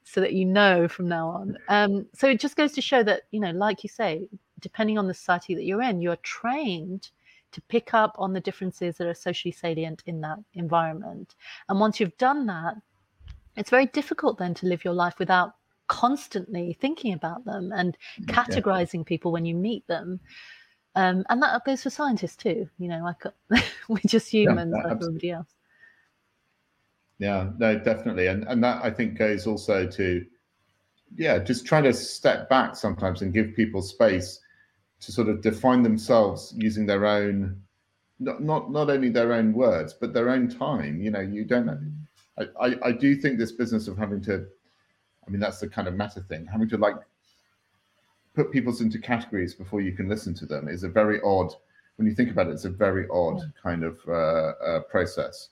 so 0.03 0.21
that 0.21 0.33
you 0.33 0.45
know 0.45 0.89
from 0.89 1.09
now 1.09 1.29
on. 1.29 1.57
Um, 1.69 2.07
so 2.13 2.29
it 2.29 2.41
just 2.41 2.57
goes 2.57 2.73
to 2.73 2.81
show 2.81 3.05
that, 3.05 3.23
you 3.31 3.39
know, 3.39 3.53
like 3.53 3.85
you 3.85 3.89
say, 3.89 4.29
depending 4.59 4.99
on 4.99 5.07
the 5.07 5.15
society 5.15 5.55
that 5.55 5.63
you're 5.63 5.83
in, 5.83 6.01
you're 6.01 6.17
trained 6.17 7.11
to 7.57 7.63
pick 7.63 7.95
up 7.95 8.15
on 8.19 8.35
the 8.35 8.41
differences 8.41 8.99
that 8.99 9.07
are 9.07 9.15
socially 9.15 9.51
salient 9.51 10.03
in 10.05 10.21
that 10.21 10.39
environment. 10.53 11.37
And 11.71 11.81
once 11.81 11.99
you've 11.99 12.17
done 12.19 12.45
that, 12.49 12.75
it's 13.57 13.71
very 13.71 13.87
difficult 13.87 14.37
then 14.37 14.53
to 14.55 14.67
live 14.67 14.85
your 14.85 14.93
life 14.93 15.19
without 15.19 15.55
constantly 15.87 16.77
thinking 16.83 17.15
about 17.15 17.47
them 17.47 17.73
and 17.73 17.97
mm, 18.21 18.27
categorizing 18.27 18.99
yeah. 18.99 19.05
people 19.09 19.33
when 19.33 19.47
you 19.47 19.55
meet 19.55 19.87
them. 19.87 20.21
Um, 20.97 21.25
and 21.31 21.43
that 21.43 21.65
goes 21.65 21.83
for 21.83 21.89
scientists 21.89 22.37
too. 22.37 22.69
You 22.79 22.89
know, 22.89 23.03
like 23.03 23.23
we're 23.89 24.01
just 24.07 24.31
humans 24.31 24.75
yeah, 24.77 24.83
like 24.83 24.93
everybody 24.93 25.31
else. 25.31 25.55
Yeah, 27.19 27.49
no, 27.57 27.79
definitely, 27.79 28.27
and 28.27 28.45
and 28.49 28.63
that 28.63 28.85
I 28.85 28.91
think 28.91 29.17
goes 29.17 29.47
also 29.47 29.87
to, 29.87 30.27
yeah, 31.17 31.39
just 31.39 31.65
trying 31.65 31.85
to 31.85 31.95
step 31.95 32.51
back 32.51 32.77
sometimes 32.77 33.23
and 33.23 33.33
give 33.33 33.57
people 33.57 33.81
space 33.81 34.41
to 35.01 35.13
sort 35.13 35.29
of 35.29 35.43
define 35.43 35.83
themselves 35.83 36.55
using 36.57 36.87
their 36.87 37.07
own 37.07 37.61
not 38.19 38.43
not 38.43 38.71
not 38.71 38.91
only 38.91 39.11
their 39.11 39.33
own 39.33 39.53
words 39.53 39.93
but 39.93 40.13
their 40.13 40.31
own 40.31 40.49
time. 40.49 41.01
You 41.01 41.11
know 41.11 41.21
you 41.21 41.45
don't 41.45 41.69
I, 42.39 42.45
I, 42.61 42.77
I 42.89 42.93
do 42.93 43.17
think 43.17 43.39
this 43.39 43.53
business 43.53 43.89
of 43.89 43.97
having 43.97 44.21
to 44.23 44.47
i 45.27 45.31
mean 45.31 45.41
that's 45.41 45.61
the 45.61 45.69
kind 45.69 45.89
of 45.89 45.95
meta 45.95 46.21
thing. 46.21 46.47
Having 46.47 46.71
to 46.71 46.79
like 46.79 46.97
put 48.35 48.53
people's 48.53 48.81
into 48.81 48.99
categories 48.99 49.55
before 49.55 49.81
you 49.81 49.93
can 49.93 50.09
listen 50.09 50.35
to 50.35 50.47
them 50.47 50.69
is 50.69 50.85
a 50.85 50.89
very 50.89 51.21
odd 51.23 51.53
when 51.97 52.07
you 52.07 52.15
think 52.15 52.31
about 52.31 52.49
it 52.49 52.53
it's 52.53 52.67
a 52.67 52.71
very 52.71 53.07
odd 53.11 53.41
kind 53.61 53.83
of 53.83 53.99
uh, 54.07 54.13
uh, 54.13 54.81
process 54.81 55.49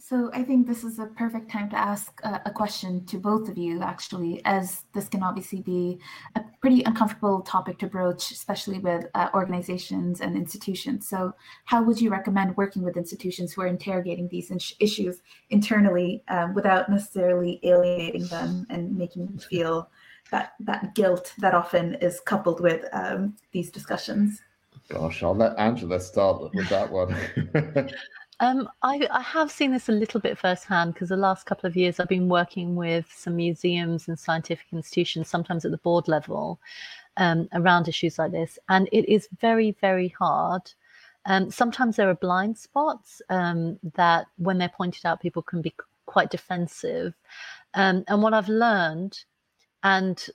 so 0.00 0.30
I 0.32 0.42
think 0.42 0.66
this 0.66 0.82
is 0.82 0.98
a 0.98 1.06
perfect 1.06 1.50
time 1.50 1.68
to 1.70 1.76
ask 1.76 2.20
a, 2.24 2.40
a, 2.46 2.50
question 2.50 3.04
to 3.06 3.18
both 3.18 3.50
of 3.50 3.58
you, 3.58 3.82
actually, 3.82 4.40
as 4.46 4.84
this 4.94 5.08
can 5.08 5.22
obviously 5.22 5.60
be 5.60 5.98
a 6.36 6.42
pretty 6.62 6.82
uncomfortable 6.84 7.42
topic 7.42 7.78
to 7.80 7.86
broach, 7.86 8.30
especially 8.30 8.78
with 8.78 9.04
uh, 9.14 9.28
organizations 9.34 10.22
and 10.22 10.36
institutions. 10.36 11.06
So, 11.06 11.34
how 11.66 11.82
would 11.82 12.00
you 12.00 12.08
recommend 12.08 12.56
working 12.56 12.82
with 12.82 12.96
institutions 12.96 13.52
who 13.52 13.60
are 13.60 13.66
interrogating 13.66 14.26
these 14.28 14.50
issues 14.80 15.20
internally 15.50 16.22
um, 16.28 16.54
without 16.54 16.88
necessarily 16.88 17.60
alienating 17.62 18.26
them 18.28 18.66
and 18.70 18.96
making 18.96 19.26
them 19.26 19.38
feel 19.38 19.90
that 20.30 20.54
that 20.60 20.94
guilt 20.94 21.34
that 21.38 21.54
often 21.54 21.96
is 21.96 22.20
coupled 22.20 22.60
with 22.60 22.86
um, 22.94 23.36
these 23.52 23.70
discussions? 23.70 24.40
Gosh, 24.88 25.22
I'll 25.22 25.36
let 25.36 25.58
Angela 25.58 26.00
start 26.00 26.50
with 26.54 26.68
that 26.70 26.90
one. 26.90 27.14
Um, 28.40 28.70
I, 28.82 29.06
I, 29.10 29.20
have 29.20 29.50
seen 29.50 29.70
this 29.70 29.90
a 29.90 29.92
little 29.92 30.18
bit 30.18 30.38
firsthand 30.38 30.94
because 30.94 31.10
the 31.10 31.16
last 31.16 31.44
couple 31.44 31.68
of 31.68 31.76
years 31.76 32.00
I've 32.00 32.08
been 32.08 32.30
working 32.30 32.74
with 32.74 33.06
some 33.14 33.36
museums 33.36 34.08
and 34.08 34.18
scientific 34.18 34.66
institutions, 34.72 35.28
sometimes 35.28 35.66
at 35.66 35.72
the 35.72 35.76
board 35.76 36.08
level, 36.08 36.58
um, 37.18 37.50
around 37.52 37.86
issues 37.86 38.18
like 38.18 38.32
this. 38.32 38.58
And 38.70 38.88
it 38.92 39.06
is 39.12 39.28
very, 39.42 39.72
very 39.82 40.08
hard. 40.08 40.72
Um, 41.26 41.50
sometimes 41.50 41.96
there 41.96 42.08
are 42.08 42.14
blind 42.14 42.56
spots 42.56 43.20
um, 43.28 43.78
that, 43.94 44.24
when 44.38 44.56
they're 44.56 44.70
pointed 44.70 45.04
out, 45.04 45.20
people 45.20 45.42
can 45.42 45.60
be 45.60 45.74
quite 46.06 46.30
defensive. 46.30 47.12
Um, 47.74 48.04
and 48.08 48.22
what 48.22 48.32
I've 48.32 48.48
learned, 48.48 49.22
and 49.82 50.26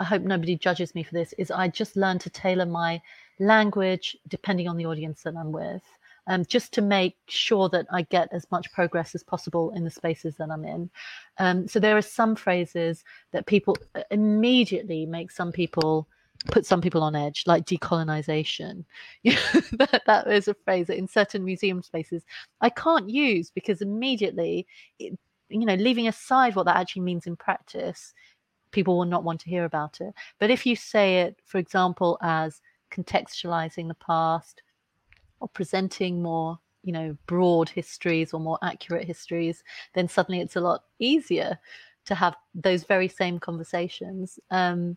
I 0.00 0.04
hope 0.04 0.22
nobody 0.22 0.56
judges 0.56 0.94
me 0.94 1.02
for 1.02 1.12
this, 1.12 1.34
is 1.36 1.50
I 1.50 1.68
just 1.68 1.94
learned 1.94 2.22
to 2.22 2.30
tailor 2.30 2.64
my 2.64 3.02
language 3.38 4.16
depending 4.28 4.66
on 4.66 4.78
the 4.78 4.86
audience 4.86 5.24
that 5.24 5.36
I'm 5.36 5.52
with 5.52 5.82
um, 6.28 6.44
just 6.44 6.72
to 6.74 6.82
make 6.82 7.16
sure 7.26 7.68
that 7.70 7.86
I 7.90 8.02
get 8.02 8.28
as 8.32 8.46
much 8.50 8.70
progress 8.72 9.14
as 9.14 9.24
possible 9.24 9.72
in 9.74 9.82
the 9.82 9.90
spaces 9.90 10.36
that 10.36 10.50
I'm 10.50 10.64
in. 10.64 10.90
Um, 11.38 11.66
so 11.66 11.80
there 11.80 11.96
are 11.96 12.02
some 12.02 12.36
phrases 12.36 13.02
that 13.32 13.46
people 13.46 13.76
uh, 13.94 14.02
immediately 14.10 15.06
make 15.06 15.30
some 15.30 15.50
people 15.50 16.06
put 16.46 16.66
some 16.66 16.80
people 16.80 17.02
on 17.02 17.16
edge, 17.16 17.44
like 17.46 17.64
decolonization. 17.64 18.84
that, 19.24 20.02
that 20.06 20.28
is 20.30 20.48
a 20.48 20.54
phrase 20.54 20.86
that 20.86 20.98
in 20.98 21.08
certain 21.08 21.44
museum 21.44 21.82
spaces 21.82 22.24
I 22.60 22.70
can't 22.70 23.08
use 23.08 23.50
because 23.50 23.80
immediately, 23.80 24.66
it, 24.98 25.18
you 25.48 25.64
know, 25.64 25.74
leaving 25.74 26.08
aside 26.08 26.54
what 26.54 26.66
that 26.66 26.76
actually 26.76 27.02
means 27.02 27.26
in 27.26 27.36
practice, 27.36 28.12
people 28.70 28.98
will 28.98 29.06
not 29.06 29.24
want 29.24 29.40
to 29.40 29.50
hear 29.50 29.64
about 29.64 30.02
it. 30.02 30.14
But 30.38 30.50
if 30.50 30.66
you 30.66 30.76
say 30.76 31.20
it, 31.22 31.40
for 31.46 31.56
example, 31.56 32.18
as 32.20 32.60
contextualizing 32.92 33.88
the 33.88 33.94
past, 33.94 34.62
or 35.40 35.48
presenting 35.48 36.22
more 36.22 36.58
you 36.82 36.92
know 36.92 37.16
broad 37.26 37.68
histories 37.68 38.32
or 38.32 38.40
more 38.40 38.58
accurate 38.62 39.04
histories 39.04 39.62
then 39.94 40.08
suddenly 40.08 40.40
it's 40.40 40.56
a 40.56 40.60
lot 40.60 40.84
easier 40.98 41.58
to 42.04 42.14
have 42.14 42.36
those 42.54 42.84
very 42.84 43.08
same 43.08 43.38
conversations 43.38 44.38
um, 44.50 44.96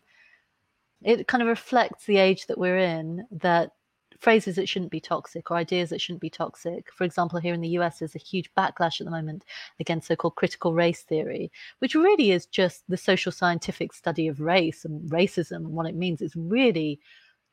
it 1.02 1.26
kind 1.26 1.42
of 1.42 1.48
reflects 1.48 2.06
the 2.06 2.16
age 2.16 2.46
that 2.46 2.58
we're 2.58 2.78
in 2.78 3.26
that 3.30 3.72
phrases 4.22 4.54
that 4.54 4.68
shouldn't 4.68 4.92
be 4.92 5.00
toxic 5.00 5.50
or 5.50 5.56
ideas 5.56 5.90
that 5.90 6.00
shouldn't 6.00 6.20
be 6.20 6.30
toxic. 6.30 6.92
For 6.92 7.02
example, 7.02 7.40
here 7.40 7.54
in 7.54 7.60
the 7.60 7.76
US, 7.80 7.98
there's 7.98 8.14
a 8.14 8.20
huge 8.20 8.48
backlash 8.56 9.00
at 9.00 9.04
the 9.04 9.10
moment 9.10 9.44
against 9.80 10.06
so 10.06 10.14
called 10.14 10.36
critical 10.36 10.72
race 10.72 11.02
theory, 11.02 11.50
which 11.80 11.96
really 11.96 12.30
is 12.30 12.46
just 12.46 12.84
the 12.88 12.96
social 12.96 13.32
scientific 13.32 13.92
study 13.92 14.28
of 14.28 14.40
race 14.40 14.84
and 14.84 15.10
racism 15.10 15.56
and 15.56 15.72
what 15.72 15.86
it 15.86 15.96
means. 15.96 16.22
It's 16.22 16.36
really 16.36 17.00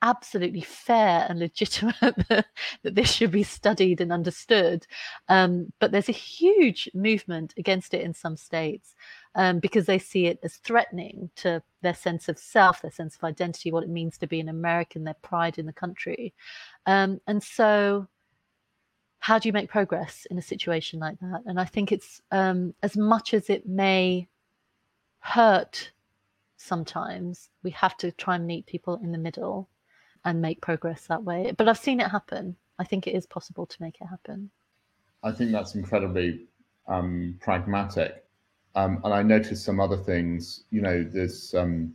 absolutely 0.02 0.62
fair 0.62 1.26
and 1.28 1.40
legitimate 1.40 1.96
that, 2.30 2.46
this 2.84 3.12
should 3.12 3.32
be 3.32 3.44
studied 3.44 4.02
and 4.02 4.12
understood. 4.12 4.86
Um, 5.28 5.72
but 5.80 5.92
there's 5.92 6.10
a 6.10 6.14
huge 6.14 6.90
movement 6.94 7.54
against 7.58 7.94
it 7.94 8.02
in 8.02 8.14
some 8.14 8.38
states 8.38 8.96
um, 9.36 9.60
because 9.60 9.86
they 9.86 10.00
see 10.00 10.28
it 10.28 10.40
as 10.44 10.56
threatening 10.56 11.30
to 11.38 11.62
their 11.82 11.94
sense 11.94 12.30
of 12.30 12.38
self, 12.38 12.82
their 12.82 12.92
sense 12.92 13.16
of 13.16 13.24
identity, 13.24 13.72
what 13.72 13.84
it 13.84 13.90
means 13.90 14.18
to 14.18 14.28
be 14.28 14.40
an 14.40 14.50
American, 14.50 15.04
their 15.04 15.16
pride 15.16 15.58
in 15.58 15.66
the 15.66 15.74
country. 15.74 16.34
Um, 16.86 17.20
and 17.28 17.44
so, 17.44 18.08
how 19.20 19.38
do 19.38 19.50
you 19.50 19.54
make 19.54 19.70
progress 19.70 20.26
in 20.32 20.38
a 20.38 20.42
situation 20.42 21.00
like 21.00 21.20
that? 21.20 21.44
And 21.46 21.60
I 21.60 21.66
think 21.66 21.92
it's 21.92 22.22
um, 22.32 22.74
as 22.82 22.96
much 22.96 23.34
as 23.34 23.50
it 23.50 23.68
may 23.68 24.30
hurt 25.20 25.92
sometimes, 26.56 27.50
we 27.64 27.72
have 27.72 27.98
to 27.98 28.12
try 28.14 28.36
and 28.36 28.48
meet 28.48 28.66
people 28.66 29.00
in 29.04 29.12
the 29.12 29.18
middle 29.18 29.68
and 30.26 30.42
make 30.42 30.62
progress 30.62 31.08
that 31.08 31.24
way. 31.24 31.54
But 31.58 31.68
I've 31.68 31.78
seen 31.78 32.00
it 32.00 32.10
happen. 32.10 32.56
I 32.78 32.84
think 32.84 33.08
it 33.08 33.16
is 33.16 33.26
possible 33.26 33.66
to 33.66 33.82
make 33.82 34.00
it 34.02 34.08
happen. 34.08 34.50
I 35.24 35.32
think 35.32 35.52
that's 35.52 35.76
incredibly 35.76 36.48
um, 36.88 37.38
pragmatic. 37.42 38.24
Um, 38.76 39.02
and 39.04 39.14
I 39.14 39.24
noticed 39.24 39.66
some 39.66 39.80
other 39.80 39.98
things. 39.98 40.64
You 40.70 40.82
know, 40.82 41.04
there's 41.04 41.54
um, 41.56 41.94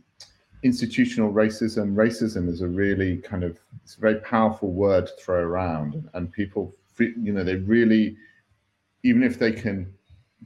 institutional 0.63 1.31
racism. 1.31 1.95
Racism 1.95 2.49
is 2.49 2.61
a 2.61 2.67
really 2.67 3.17
kind 3.17 3.43
of 3.43 3.59
it's 3.83 3.95
a 3.95 3.99
very 3.99 4.19
powerful 4.21 4.71
word 4.71 5.07
to 5.07 5.13
throw 5.13 5.39
around, 5.39 6.09
and 6.13 6.31
people, 6.31 6.75
you 6.99 7.31
know, 7.31 7.43
they 7.43 7.55
really, 7.55 8.17
even 9.03 9.23
if 9.23 9.39
they 9.39 9.51
can, 9.51 9.93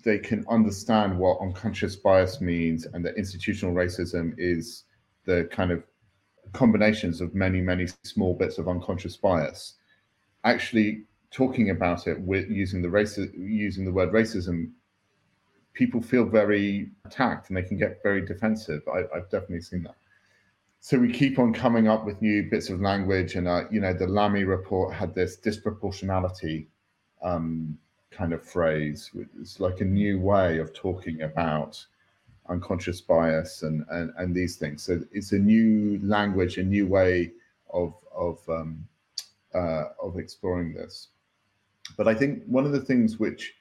they 0.04 0.20
can 0.20 0.46
understand 0.50 1.18
what 1.18 1.42
unconscious 1.42 1.96
bias 1.96 2.42
means, 2.42 2.86
and 2.86 3.04
that 3.06 3.18
institutional 3.18 3.74
racism 3.74 4.34
is 4.38 4.84
the 5.26 5.48
kind 5.52 5.72
of 5.72 5.84
combinations 6.54 7.22
of 7.22 7.36
many, 7.36 7.62
many 7.62 7.88
small 8.04 8.34
bits 8.34 8.58
of 8.58 8.68
unconscious 8.68 9.18
bias. 9.18 9.76
Actually, 10.44 11.04
talking 11.32 11.70
about 11.70 12.08
it 12.08 12.20
with 12.22 12.50
using 12.50 12.82
the 12.82 12.90
race, 12.90 13.18
using 13.38 13.86
the 13.86 13.92
word 13.92 14.12
racism, 14.12 14.72
people 15.74 16.02
feel 16.02 16.26
very 16.26 16.90
attacked 17.06 17.50
and 17.50 17.58
they 17.58 17.64
can 17.64 17.78
get 17.78 18.02
very 18.04 18.26
defensive. 18.26 18.82
I, 18.94 19.00
have 19.14 19.30
definitely 19.30 19.62
seen 19.62 19.84
that. 19.84 19.96
So 20.82 20.98
we 20.98 21.12
keep 21.12 21.40
on 21.40 21.54
coming 21.54 21.88
up 21.88 22.06
with 22.06 22.22
new 22.22 22.50
bits 22.50 22.70
of 22.70 22.80
language, 22.80 23.36
and 23.36 23.48
uh, 23.50 23.64
you 23.70 23.82
know, 23.82 23.92
the 23.92 24.08
Lammy 24.08 24.46
report 24.46 24.94
had 24.94 25.14
this 25.14 25.38
disproportionality 25.38 26.68
um, 27.22 27.78
kind 28.12 28.32
of 28.32 28.42
phrase. 28.42 29.12
It's 29.42 29.60
like 29.60 29.82
a 29.82 29.86
new 29.86 30.22
way 30.22 30.58
of 30.58 30.74
talking 30.74 31.24
about 31.24 31.86
unconscious 32.50 33.02
bias 33.02 33.64
and, 33.64 33.86
and, 33.90 34.12
and 34.18 34.36
these 34.36 34.58
things. 34.58 34.84
So 34.84 35.02
it's 35.12 35.32
a 35.32 35.40
new 35.40 36.00
language, 36.04 36.58
a 36.58 36.64
new 36.64 36.88
way 36.88 37.32
of 37.72 37.94
of 38.16 38.40
um, 38.50 38.88
uh, 39.54 39.86
of 40.02 40.18
exploring 40.18 40.74
this. 40.74 41.10
But 41.98 42.08
I 42.08 42.14
think 42.14 42.44
one 42.46 42.66
of 42.66 42.72
the 42.72 42.82
things 42.82 43.20
which 43.20 43.54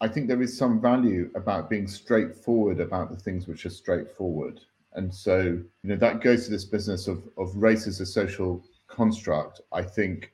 I 0.00 0.08
think 0.08 0.26
there 0.26 0.42
is 0.42 0.58
some 0.58 0.80
value 0.80 1.30
about 1.36 1.70
being 1.70 1.86
straightforward 1.86 2.80
about 2.80 3.10
the 3.10 3.16
things 3.16 3.46
which 3.46 3.64
are 3.66 3.70
straightforward. 3.70 4.60
And 4.94 5.14
so, 5.14 5.38
you 5.38 5.64
know, 5.84 5.96
that 5.96 6.20
goes 6.20 6.44
to 6.44 6.50
this 6.50 6.64
business 6.64 7.06
of, 7.06 7.22
of 7.38 7.54
race 7.54 7.86
as 7.86 8.00
a 8.00 8.06
social 8.06 8.64
construct. 8.88 9.60
I 9.72 9.82
think 9.82 10.32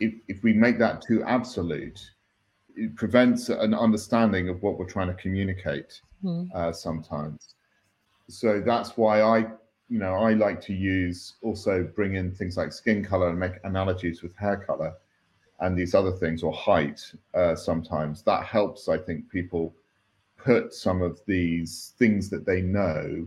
if, 0.00 0.14
if 0.28 0.42
we 0.42 0.54
make 0.54 0.78
that 0.78 1.02
too 1.02 1.22
absolute, 1.24 2.00
it 2.80 2.96
prevents 2.96 3.50
an 3.50 3.74
understanding 3.74 4.48
of 4.48 4.62
what 4.62 4.78
we're 4.78 4.86
trying 4.86 5.08
to 5.08 5.14
communicate 5.14 6.00
mm. 6.24 6.48
uh, 6.54 6.72
sometimes. 6.72 7.54
So 8.28 8.62
that's 8.64 8.96
why 8.96 9.20
I, 9.20 9.38
you 9.90 9.98
know, 9.98 10.14
I 10.14 10.32
like 10.32 10.62
to 10.62 10.72
use 10.72 11.34
also 11.42 11.84
bring 11.94 12.14
in 12.14 12.32
things 12.32 12.56
like 12.56 12.72
skin 12.72 13.04
color 13.04 13.28
and 13.28 13.38
make 13.38 13.52
analogies 13.64 14.22
with 14.22 14.34
hair 14.36 14.56
color 14.56 14.94
and 15.60 15.76
these 15.76 15.94
other 15.94 16.12
things 16.12 16.42
or 16.42 16.54
height 16.54 17.00
uh, 17.34 17.54
sometimes. 17.54 18.22
That 18.22 18.44
helps, 18.44 18.88
I 18.88 18.96
think, 18.96 19.30
people 19.30 19.74
put 20.38 20.72
some 20.72 21.02
of 21.02 21.20
these 21.26 21.92
things 21.98 22.30
that 22.30 22.46
they 22.46 22.62
know 22.62 23.26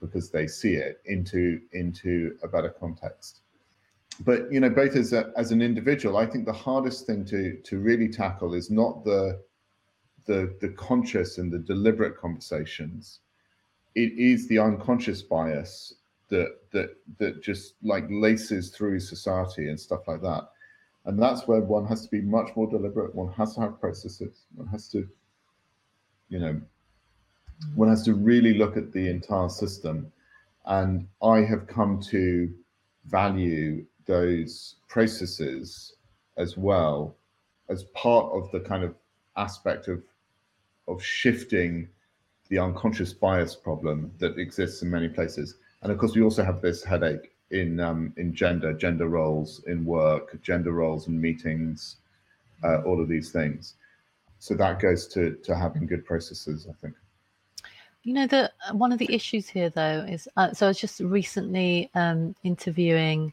because 0.00 0.30
they 0.30 0.48
see 0.48 0.74
it 0.74 1.00
into 1.04 1.60
into 1.72 2.36
a 2.42 2.48
better 2.48 2.70
context 2.70 3.42
but 4.20 4.52
you 4.52 4.60
know 4.60 4.70
both 4.70 4.96
as 4.96 5.12
a, 5.12 5.32
as 5.36 5.50
an 5.50 5.62
individual 5.62 6.16
i 6.16 6.26
think 6.26 6.44
the 6.44 6.52
hardest 6.52 7.06
thing 7.06 7.24
to 7.24 7.56
to 7.62 7.78
really 7.78 8.08
tackle 8.08 8.54
is 8.54 8.70
not 8.70 9.04
the 9.04 9.40
the 10.30 10.54
the 10.60 10.68
conscious 10.70 11.38
and 11.38 11.52
the 11.52 11.58
deliberate 11.58 12.16
conversations. 12.16 13.20
It 13.94 14.12
is 14.12 14.46
the 14.48 14.58
unconscious 14.58 15.22
bias 15.22 15.94
that 16.28 16.58
that 16.72 16.90
that 17.18 17.42
just 17.42 17.74
like 17.82 18.04
laces 18.08 18.70
through 18.70 19.00
society 19.00 19.68
and 19.68 19.78
stuff 19.78 20.06
like 20.06 20.22
that. 20.22 20.44
And 21.06 21.20
that's 21.20 21.48
where 21.48 21.60
one 21.60 21.86
has 21.86 22.04
to 22.04 22.10
be 22.10 22.20
much 22.20 22.50
more 22.54 22.70
deliberate. 22.70 23.14
One 23.14 23.32
has 23.32 23.54
to 23.54 23.62
have 23.62 23.80
processes. 23.80 24.44
One 24.54 24.68
has 24.68 24.88
to 24.88 25.08
you 26.28 26.38
know 26.38 26.60
one 27.74 27.88
has 27.88 28.04
to 28.04 28.14
really 28.14 28.54
look 28.54 28.76
at 28.76 28.92
the 28.92 29.08
entire 29.08 29.48
system. 29.48 30.12
And 30.66 31.08
i 31.22 31.38
have 31.38 31.66
come 31.66 32.00
to 32.10 32.52
value 33.06 33.84
those 34.10 34.74
processes 34.88 35.94
as 36.36 36.56
well 36.56 37.16
as 37.68 37.84
part 37.94 38.26
of 38.32 38.50
the 38.50 38.58
kind 38.60 38.82
of 38.82 38.94
aspect 39.36 39.86
of 39.86 40.02
of 40.88 41.02
shifting 41.02 41.88
the 42.48 42.58
unconscious 42.58 43.12
bias 43.12 43.54
problem 43.54 44.10
that 44.18 44.36
exists 44.36 44.82
in 44.82 44.90
many 44.90 45.08
places. 45.08 45.54
And 45.82 45.92
of 45.92 45.98
course, 45.98 46.16
we 46.16 46.22
also 46.22 46.42
have 46.42 46.60
this 46.60 46.82
headache 46.82 47.30
in 47.52 47.78
um, 47.78 48.12
in 48.16 48.34
gender, 48.34 48.72
gender 48.72 49.08
roles 49.08 49.62
in 49.68 49.84
work, 49.84 50.42
gender 50.42 50.72
roles 50.72 51.06
in 51.06 51.20
meetings, 51.20 51.96
uh, 52.64 52.78
all 52.82 53.00
of 53.00 53.08
these 53.08 53.30
things. 53.30 53.74
So 54.40 54.54
that 54.54 54.80
goes 54.80 55.06
to 55.14 55.36
to 55.44 55.54
having 55.54 55.86
good 55.86 56.04
processes, 56.04 56.66
I 56.68 56.74
think. 56.80 56.94
You 58.02 58.14
know, 58.14 58.26
the 58.26 58.50
one 58.72 58.92
of 58.92 58.98
the 58.98 59.12
issues 59.14 59.48
here, 59.48 59.70
though, 59.70 60.04
is 60.08 60.26
uh, 60.36 60.52
so 60.52 60.66
I 60.66 60.70
was 60.70 60.80
just 60.80 60.98
recently 60.98 61.90
um, 61.94 62.34
interviewing 62.42 63.32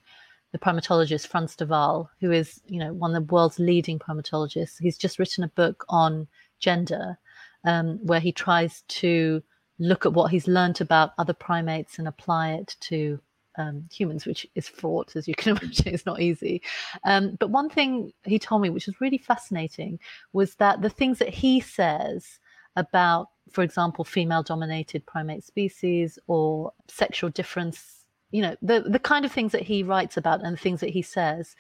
the 0.58 0.66
primatologist 0.66 1.28
Frans 1.28 1.56
de 1.56 1.66
Waal, 1.66 2.10
who 2.20 2.32
is, 2.32 2.62
you 2.68 2.80
know, 2.80 2.94
one 2.94 3.16
of 3.16 3.28
the 3.28 3.34
world's 3.34 3.60
leading 3.60 4.00
primatologists. 4.00 4.80
He's 4.80 4.98
just 4.98 5.20
written 5.20 5.44
a 5.44 5.50
book 5.50 5.86
on 5.90 6.28
gender, 6.60 7.18
um, 7.64 8.00
where 8.04 8.20
he 8.20 8.32
tries 8.32 8.82
to 8.88 9.44
look 9.80 10.06
at 10.06 10.14
what 10.14 10.32
he's 10.32 10.48
learned 10.48 10.82
about 10.82 11.12
other 11.18 11.34
primates 11.34 12.00
and 12.00 12.08
apply 12.08 12.54
it 12.54 12.76
to 12.82 13.20
um, 13.58 13.88
humans, 13.92 14.26
which 14.26 14.48
is 14.56 14.68
fraught, 14.68 15.16
as 15.16 15.28
you 15.28 15.36
can 15.36 15.58
imagine, 15.58 15.94
it's 15.94 16.06
not 16.06 16.22
easy. 16.22 16.62
Um, 17.04 17.38
but 17.40 17.52
one 17.52 17.70
thing 17.70 18.12
he 18.24 18.40
told 18.40 18.62
me, 18.62 18.70
which 18.70 18.88
was 18.88 19.02
really 19.02 19.18
fascinating, 19.18 20.00
was 20.34 20.56
that 20.56 20.82
the 20.82 20.90
things 20.90 21.20
that 21.20 21.30
he 21.30 21.60
says 21.60 22.40
about, 22.76 23.30
for 23.52 23.64
example, 23.64 24.06
female 24.06 24.44
dominated 24.44 25.06
primate 25.06 25.44
species 25.44 26.18
or 26.28 26.72
sexual 26.88 27.30
difference 27.30 27.97
you 28.32 28.42
know 28.42 28.56
the 28.62 28.82
the 28.82 29.00
kind 29.00 29.26
of 29.26 29.32
things 29.32 29.52
that 29.52 29.64
he 29.64 29.84
writes 29.84 30.18
about 30.18 30.44
and 30.44 30.54
the 30.54 30.62
things 30.62 30.80
that 30.82 30.90
he 30.90 31.02
says 31.02 31.56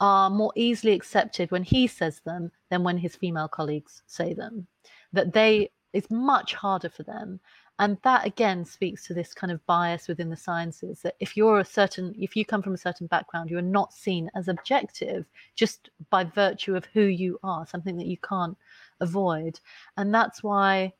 are 0.00 0.28
more 0.28 0.52
easily 0.56 0.92
accepted 0.92 1.50
when 1.50 1.62
he 1.62 1.86
says 1.86 2.20
them 2.24 2.50
than 2.70 2.82
when 2.82 2.98
his 2.98 3.16
female 3.16 3.48
colleagues 3.48 4.02
say 4.06 4.34
them. 4.34 4.66
That 5.12 5.32
they 5.32 5.70
it's 5.92 6.10
much 6.10 6.54
harder 6.54 6.88
for 6.88 7.04
them. 7.04 7.40
And 7.78 7.98
that 8.02 8.26
again 8.26 8.64
speaks 8.64 9.06
to 9.06 9.14
this 9.14 9.34
kind 9.34 9.52
of 9.52 9.64
bias 9.66 10.06
within 10.06 10.30
the 10.30 10.36
sciences 10.36 11.00
that 11.02 11.16
if 11.20 11.36
you're 11.36 11.58
a 11.58 11.64
certain 11.64 12.14
if 12.18 12.36
you 12.36 12.44
come 12.44 12.62
from 12.62 12.74
a 12.74 12.78
certain 12.78 13.08
background 13.08 13.50
you're 13.50 13.62
not 13.62 13.92
seen 13.92 14.30
as 14.36 14.48
objective 14.48 15.26
just 15.56 15.90
by 16.10 16.22
virtue 16.22 16.76
of 16.76 16.84
who 16.92 17.02
you 17.02 17.38
are 17.42 17.66
something 17.66 17.96
that 17.96 18.06
you 18.06 18.18
can't 18.18 18.56
avoid. 19.00 19.58
And 19.96 20.14
that's 20.14 20.42
why 20.42 20.92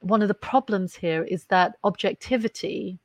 one 0.00 0.22
of 0.22 0.28
the 0.28 0.34
problems 0.34 0.94
here 0.94 1.24
is 1.24 1.44
that 1.46 1.76
objectivity 1.82 2.98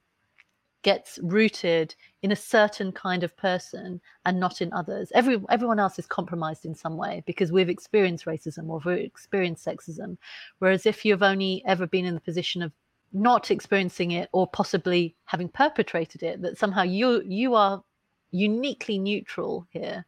gets 0.82 1.20
rooted 1.22 1.94
in 2.22 2.32
a 2.32 2.36
certain 2.36 2.92
kind 2.92 3.24
of 3.24 3.36
person 3.36 4.00
and 4.26 4.40
not 4.40 4.62
in 4.62 4.72
others. 4.74 5.12
Every 5.14 5.42
everyone 5.50 5.80
else 5.80 6.00
is 6.00 6.06
compromised 6.06 6.66
in 6.66 6.76
some 6.76 6.98
way 6.98 7.24
because 7.26 7.52
we've 7.52 7.70
experienced 7.70 8.26
racism 8.26 8.70
or 8.70 8.82
we've 8.86 9.06
experienced 9.06 9.66
sexism. 9.66 10.18
Whereas 10.60 10.86
if 10.86 11.04
you've 11.04 11.24
only 11.24 11.64
ever 11.66 11.88
been 11.88 12.06
in 12.06 12.16
the 12.16 12.22
position 12.22 12.62
of 12.62 12.72
not 13.12 13.52
experiencing 13.52 14.12
it 14.12 14.30
or 14.32 14.48
possibly 14.48 15.16
having 15.26 15.50
perpetrated 15.50 16.24
it, 16.24 16.42
that 16.42 16.58
somehow 16.58 16.84
you 16.84 17.24
you 17.26 17.56
are 17.56 17.84
uniquely 18.32 19.00
neutral 19.00 19.68
here. 19.72 20.06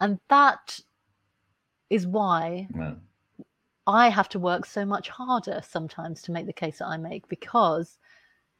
And 0.00 0.18
that 0.28 0.80
is 1.90 2.06
why 2.06 2.68
yeah. 2.74 2.94
I 3.86 4.08
have 4.08 4.28
to 4.30 4.38
work 4.38 4.64
so 4.64 4.84
much 4.84 5.08
harder 5.08 5.60
sometimes 5.68 6.22
to 6.22 6.32
make 6.32 6.46
the 6.46 6.52
case 6.52 6.78
that 6.78 6.86
I 6.86 6.96
make 6.96 7.28
because 7.28 7.98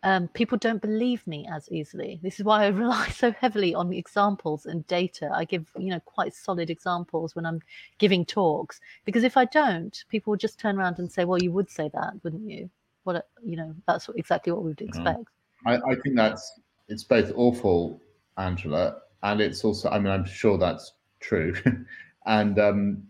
um, 0.02 0.28
people 0.28 0.56
don't 0.56 0.80
believe 0.80 1.26
me 1.26 1.46
as 1.52 1.70
easily. 1.70 2.20
This 2.22 2.40
is 2.40 2.44
why 2.44 2.64
I 2.64 2.68
rely 2.84 3.08
so 3.08 3.32
heavily 3.32 3.74
on 3.74 3.92
examples 3.92 4.66
and 4.66 4.86
data. 4.86 5.30
I 5.32 5.44
give, 5.44 5.66
you 5.78 5.90
know, 5.90 6.00
quite 6.00 6.34
solid 6.34 6.70
examples 6.70 7.36
when 7.36 7.44
I'm 7.44 7.60
giving 7.98 8.24
talks 8.24 8.80
because 9.04 9.24
if 9.24 9.36
I 9.36 9.44
don't, 9.46 10.04
people 10.08 10.30
will 10.30 10.38
just 10.38 10.58
turn 10.58 10.78
around 10.78 10.98
and 10.98 11.10
say, 11.10 11.24
"Well, 11.24 11.42
you 11.42 11.52
would 11.52 11.70
say 11.70 11.90
that, 11.92 12.14
wouldn't 12.22 12.48
you?" 12.48 12.70
What 13.04 13.28
you 13.44 13.56
know, 13.56 13.74
that's 13.86 14.08
exactly 14.16 14.52
what 14.52 14.62
we 14.62 14.70
would 14.70 14.78
mm-hmm. 14.78 14.88
expect. 14.88 15.24
I, 15.66 15.76
I 15.76 15.94
think 15.96 16.16
that's 16.16 16.60
it's 16.88 17.04
both 17.04 17.32
awful, 17.34 18.00
Angela, 18.38 18.98
and 19.22 19.40
it's 19.40 19.64
also. 19.64 19.90
I 19.90 19.98
mean, 19.98 20.12
I'm 20.12 20.24
sure 20.24 20.56
that's 20.56 20.92
true, 21.20 21.54
and 22.26 22.58
um, 22.58 23.02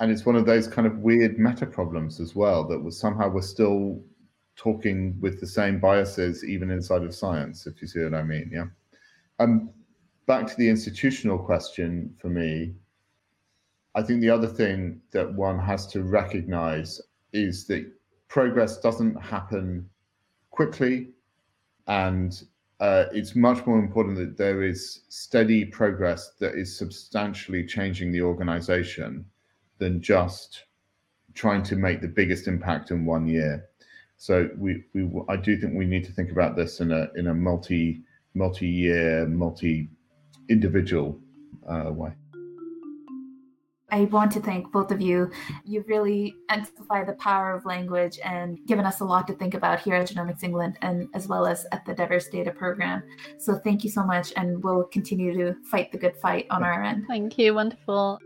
and 0.00 0.10
it's 0.10 0.26
one 0.26 0.34
of 0.34 0.46
those 0.46 0.66
kind 0.66 0.86
of 0.86 0.98
weird 0.98 1.38
meta 1.38 1.66
problems 1.66 2.18
as 2.18 2.34
well 2.34 2.66
that 2.68 2.78
was 2.78 2.98
somehow 2.98 3.28
we're 3.28 3.42
still 3.42 4.02
talking 4.60 5.16
with 5.20 5.40
the 5.40 5.46
same 5.46 5.80
biases 5.80 6.44
even 6.44 6.70
inside 6.70 7.02
of 7.02 7.14
science, 7.14 7.66
if 7.66 7.80
you 7.80 7.88
see 7.88 8.04
what 8.04 8.12
I 8.12 8.22
mean. 8.22 8.50
Yeah. 8.52 8.66
Um, 9.38 9.70
back 10.26 10.46
to 10.48 10.56
the 10.56 10.68
institutional 10.68 11.38
question 11.38 12.14
for 12.20 12.28
me, 12.28 12.74
I 13.94 14.02
think 14.02 14.20
the 14.20 14.28
other 14.28 14.46
thing 14.46 15.00
that 15.12 15.32
one 15.32 15.58
has 15.58 15.86
to 15.88 16.02
recognize 16.02 17.00
is 17.32 17.66
that 17.68 17.90
progress 18.28 18.78
doesn't 18.78 19.14
happen 19.20 19.88
quickly 20.50 21.08
and 21.86 22.42
uh, 22.80 23.06
it's 23.12 23.34
much 23.34 23.66
more 23.66 23.78
important 23.78 24.16
that 24.18 24.36
there 24.36 24.62
is 24.62 25.00
steady 25.08 25.64
progress 25.64 26.32
that 26.38 26.54
is 26.54 26.76
substantially 26.76 27.64
changing 27.64 28.12
the 28.12 28.20
organization 28.22 29.24
than 29.78 30.02
just 30.02 30.64
trying 31.34 31.62
to 31.62 31.76
make 31.76 32.02
the 32.02 32.08
biggest 32.08 32.46
impact 32.46 32.90
in 32.90 33.06
one 33.06 33.26
year. 33.26 33.69
So 34.20 34.50
we, 34.58 34.84
we 34.92 35.10
I 35.30 35.36
do 35.36 35.56
think 35.56 35.72
we 35.74 35.86
need 35.86 36.04
to 36.04 36.12
think 36.12 36.30
about 36.30 36.54
this 36.54 36.80
in 36.80 36.92
a 36.92 37.08
in 37.16 37.28
a 37.28 37.34
multi 37.34 38.02
multi 38.34 38.68
year 38.68 39.26
multi 39.26 39.88
individual 40.50 41.18
uh, 41.66 41.90
way. 41.90 42.12
I 43.90 44.02
want 44.02 44.30
to 44.32 44.40
thank 44.40 44.70
both 44.72 44.90
of 44.90 45.00
you. 45.00 45.30
You've 45.64 45.88
really 45.88 46.34
amplified 46.50 47.08
the 47.08 47.14
power 47.14 47.54
of 47.54 47.64
language 47.64 48.20
and 48.22 48.58
given 48.66 48.84
us 48.84 49.00
a 49.00 49.06
lot 49.06 49.26
to 49.28 49.32
think 49.32 49.54
about 49.54 49.80
here 49.80 49.94
at 49.94 50.08
Genomics 50.08 50.44
England 50.44 50.76
and 50.82 51.08
as 51.14 51.26
well 51.26 51.46
as 51.46 51.66
at 51.72 51.86
the 51.86 51.94
Diverse 51.94 52.28
Data 52.28 52.50
Program. 52.50 53.02
So 53.38 53.56
thank 53.56 53.84
you 53.84 53.90
so 53.90 54.04
much, 54.04 54.34
and 54.36 54.62
we'll 54.62 54.84
continue 54.84 55.32
to 55.38 55.56
fight 55.70 55.92
the 55.92 55.98
good 55.98 56.16
fight 56.18 56.46
on 56.50 56.62
our 56.62 56.84
end. 56.84 57.06
Thank 57.08 57.38
you. 57.38 57.54
Wonderful. 57.54 58.20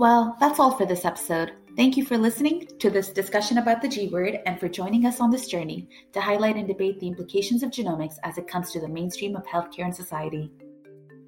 Well, 0.00 0.34
that's 0.40 0.58
all 0.58 0.70
for 0.70 0.86
this 0.86 1.04
episode. 1.04 1.52
Thank 1.76 1.98
you 1.98 2.06
for 2.06 2.16
listening 2.16 2.66
to 2.78 2.88
this 2.88 3.10
discussion 3.10 3.58
about 3.58 3.82
the 3.82 3.88
G 3.88 4.08
word 4.08 4.38
and 4.46 4.58
for 4.58 4.66
joining 4.66 5.04
us 5.04 5.20
on 5.20 5.30
this 5.30 5.46
journey 5.46 5.90
to 6.14 6.22
highlight 6.22 6.56
and 6.56 6.66
debate 6.66 6.98
the 6.98 7.06
implications 7.06 7.62
of 7.62 7.70
genomics 7.70 8.14
as 8.24 8.38
it 8.38 8.48
comes 8.48 8.72
to 8.72 8.80
the 8.80 8.88
mainstream 8.88 9.36
of 9.36 9.44
healthcare 9.44 9.84
and 9.84 9.94
society. 9.94 10.50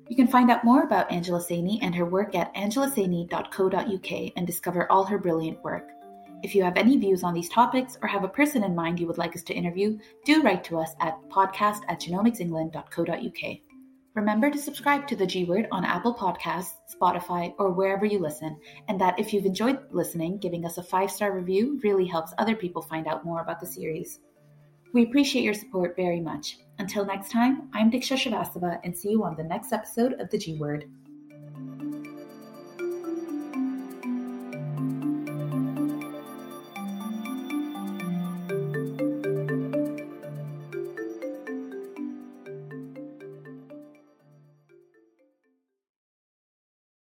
You 0.08 0.16
can 0.16 0.26
find 0.26 0.50
out 0.50 0.64
more 0.64 0.84
about 0.84 1.12
Angela 1.12 1.38
Saini 1.38 1.80
and 1.82 1.94
her 1.94 2.06
work 2.06 2.34
at 2.34 2.54
angelasaini.co.uk 2.54 4.32
and 4.36 4.46
discover 4.46 4.90
all 4.90 5.04
her 5.04 5.18
brilliant 5.18 5.62
work. 5.62 5.90
If 6.42 6.54
you 6.54 6.62
have 6.62 6.78
any 6.78 6.96
views 6.96 7.22
on 7.22 7.34
these 7.34 7.50
topics 7.50 7.98
or 8.00 8.08
have 8.08 8.24
a 8.24 8.28
person 8.28 8.64
in 8.64 8.74
mind 8.74 8.98
you 8.98 9.06
would 9.06 9.18
like 9.18 9.36
us 9.36 9.42
to 9.42 9.54
interview, 9.54 9.98
do 10.24 10.40
write 10.40 10.64
to 10.64 10.78
us 10.78 10.94
at 11.00 11.20
podcast 11.28 11.80
at 11.88 12.00
genomicsengland.co.uk. 12.00 13.71
Remember 14.14 14.50
to 14.50 14.58
subscribe 14.58 15.08
to 15.08 15.16
the 15.16 15.26
G 15.26 15.44
Word 15.44 15.68
on 15.72 15.86
Apple 15.86 16.14
Podcasts, 16.14 16.74
Spotify, 16.94 17.54
or 17.58 17.70
wherever 17.70 18.04
you 18.04 18.18
listen, 18.18 18.58
and 18.88 19.00
that 19.00 19.18
if 19.18 19.32
you've 19.32 19.46
enjoyed 19.46 19.78
listening, 19.90 20.36
giving 20.36 20.66
us 20.66 20.76
a 20.76 20.82
five 20.82 21.10
star 21.10 21.32
review 21.32 21.80
really 21.82 22.04
helps 22.04 22.34
other 22.36 22.54
people 22.54 22.82
find 22.82 23.06
out 23.06 23.24
more 23.24 23.40
about 23.40 23.58
the 23.58 23.66
series. 23.66 24.20
We 24.92 25.04
appreciate 25.04 25.44
your 25.44 25.54
support 25.54 25.96
very 25.96 26.20
much. 26.20 26.58
Until 26.78 27.06
next 27.06 27.30
time, 27.30 27.70
I'm 27.72 27.90
Diksha 27.90 28.18
Srivastava, 28.18 28.80
and 28.84 28.94
see 28.94 29.12
you 29.12 29.24
on 29.24 29.34
the 29.34 29.44
next 29.44 29.72
episode 29.72 30.20
of 30.20 30.28
the 30.28 30.36
G 30.36 30.58
Word. 30.58 30.84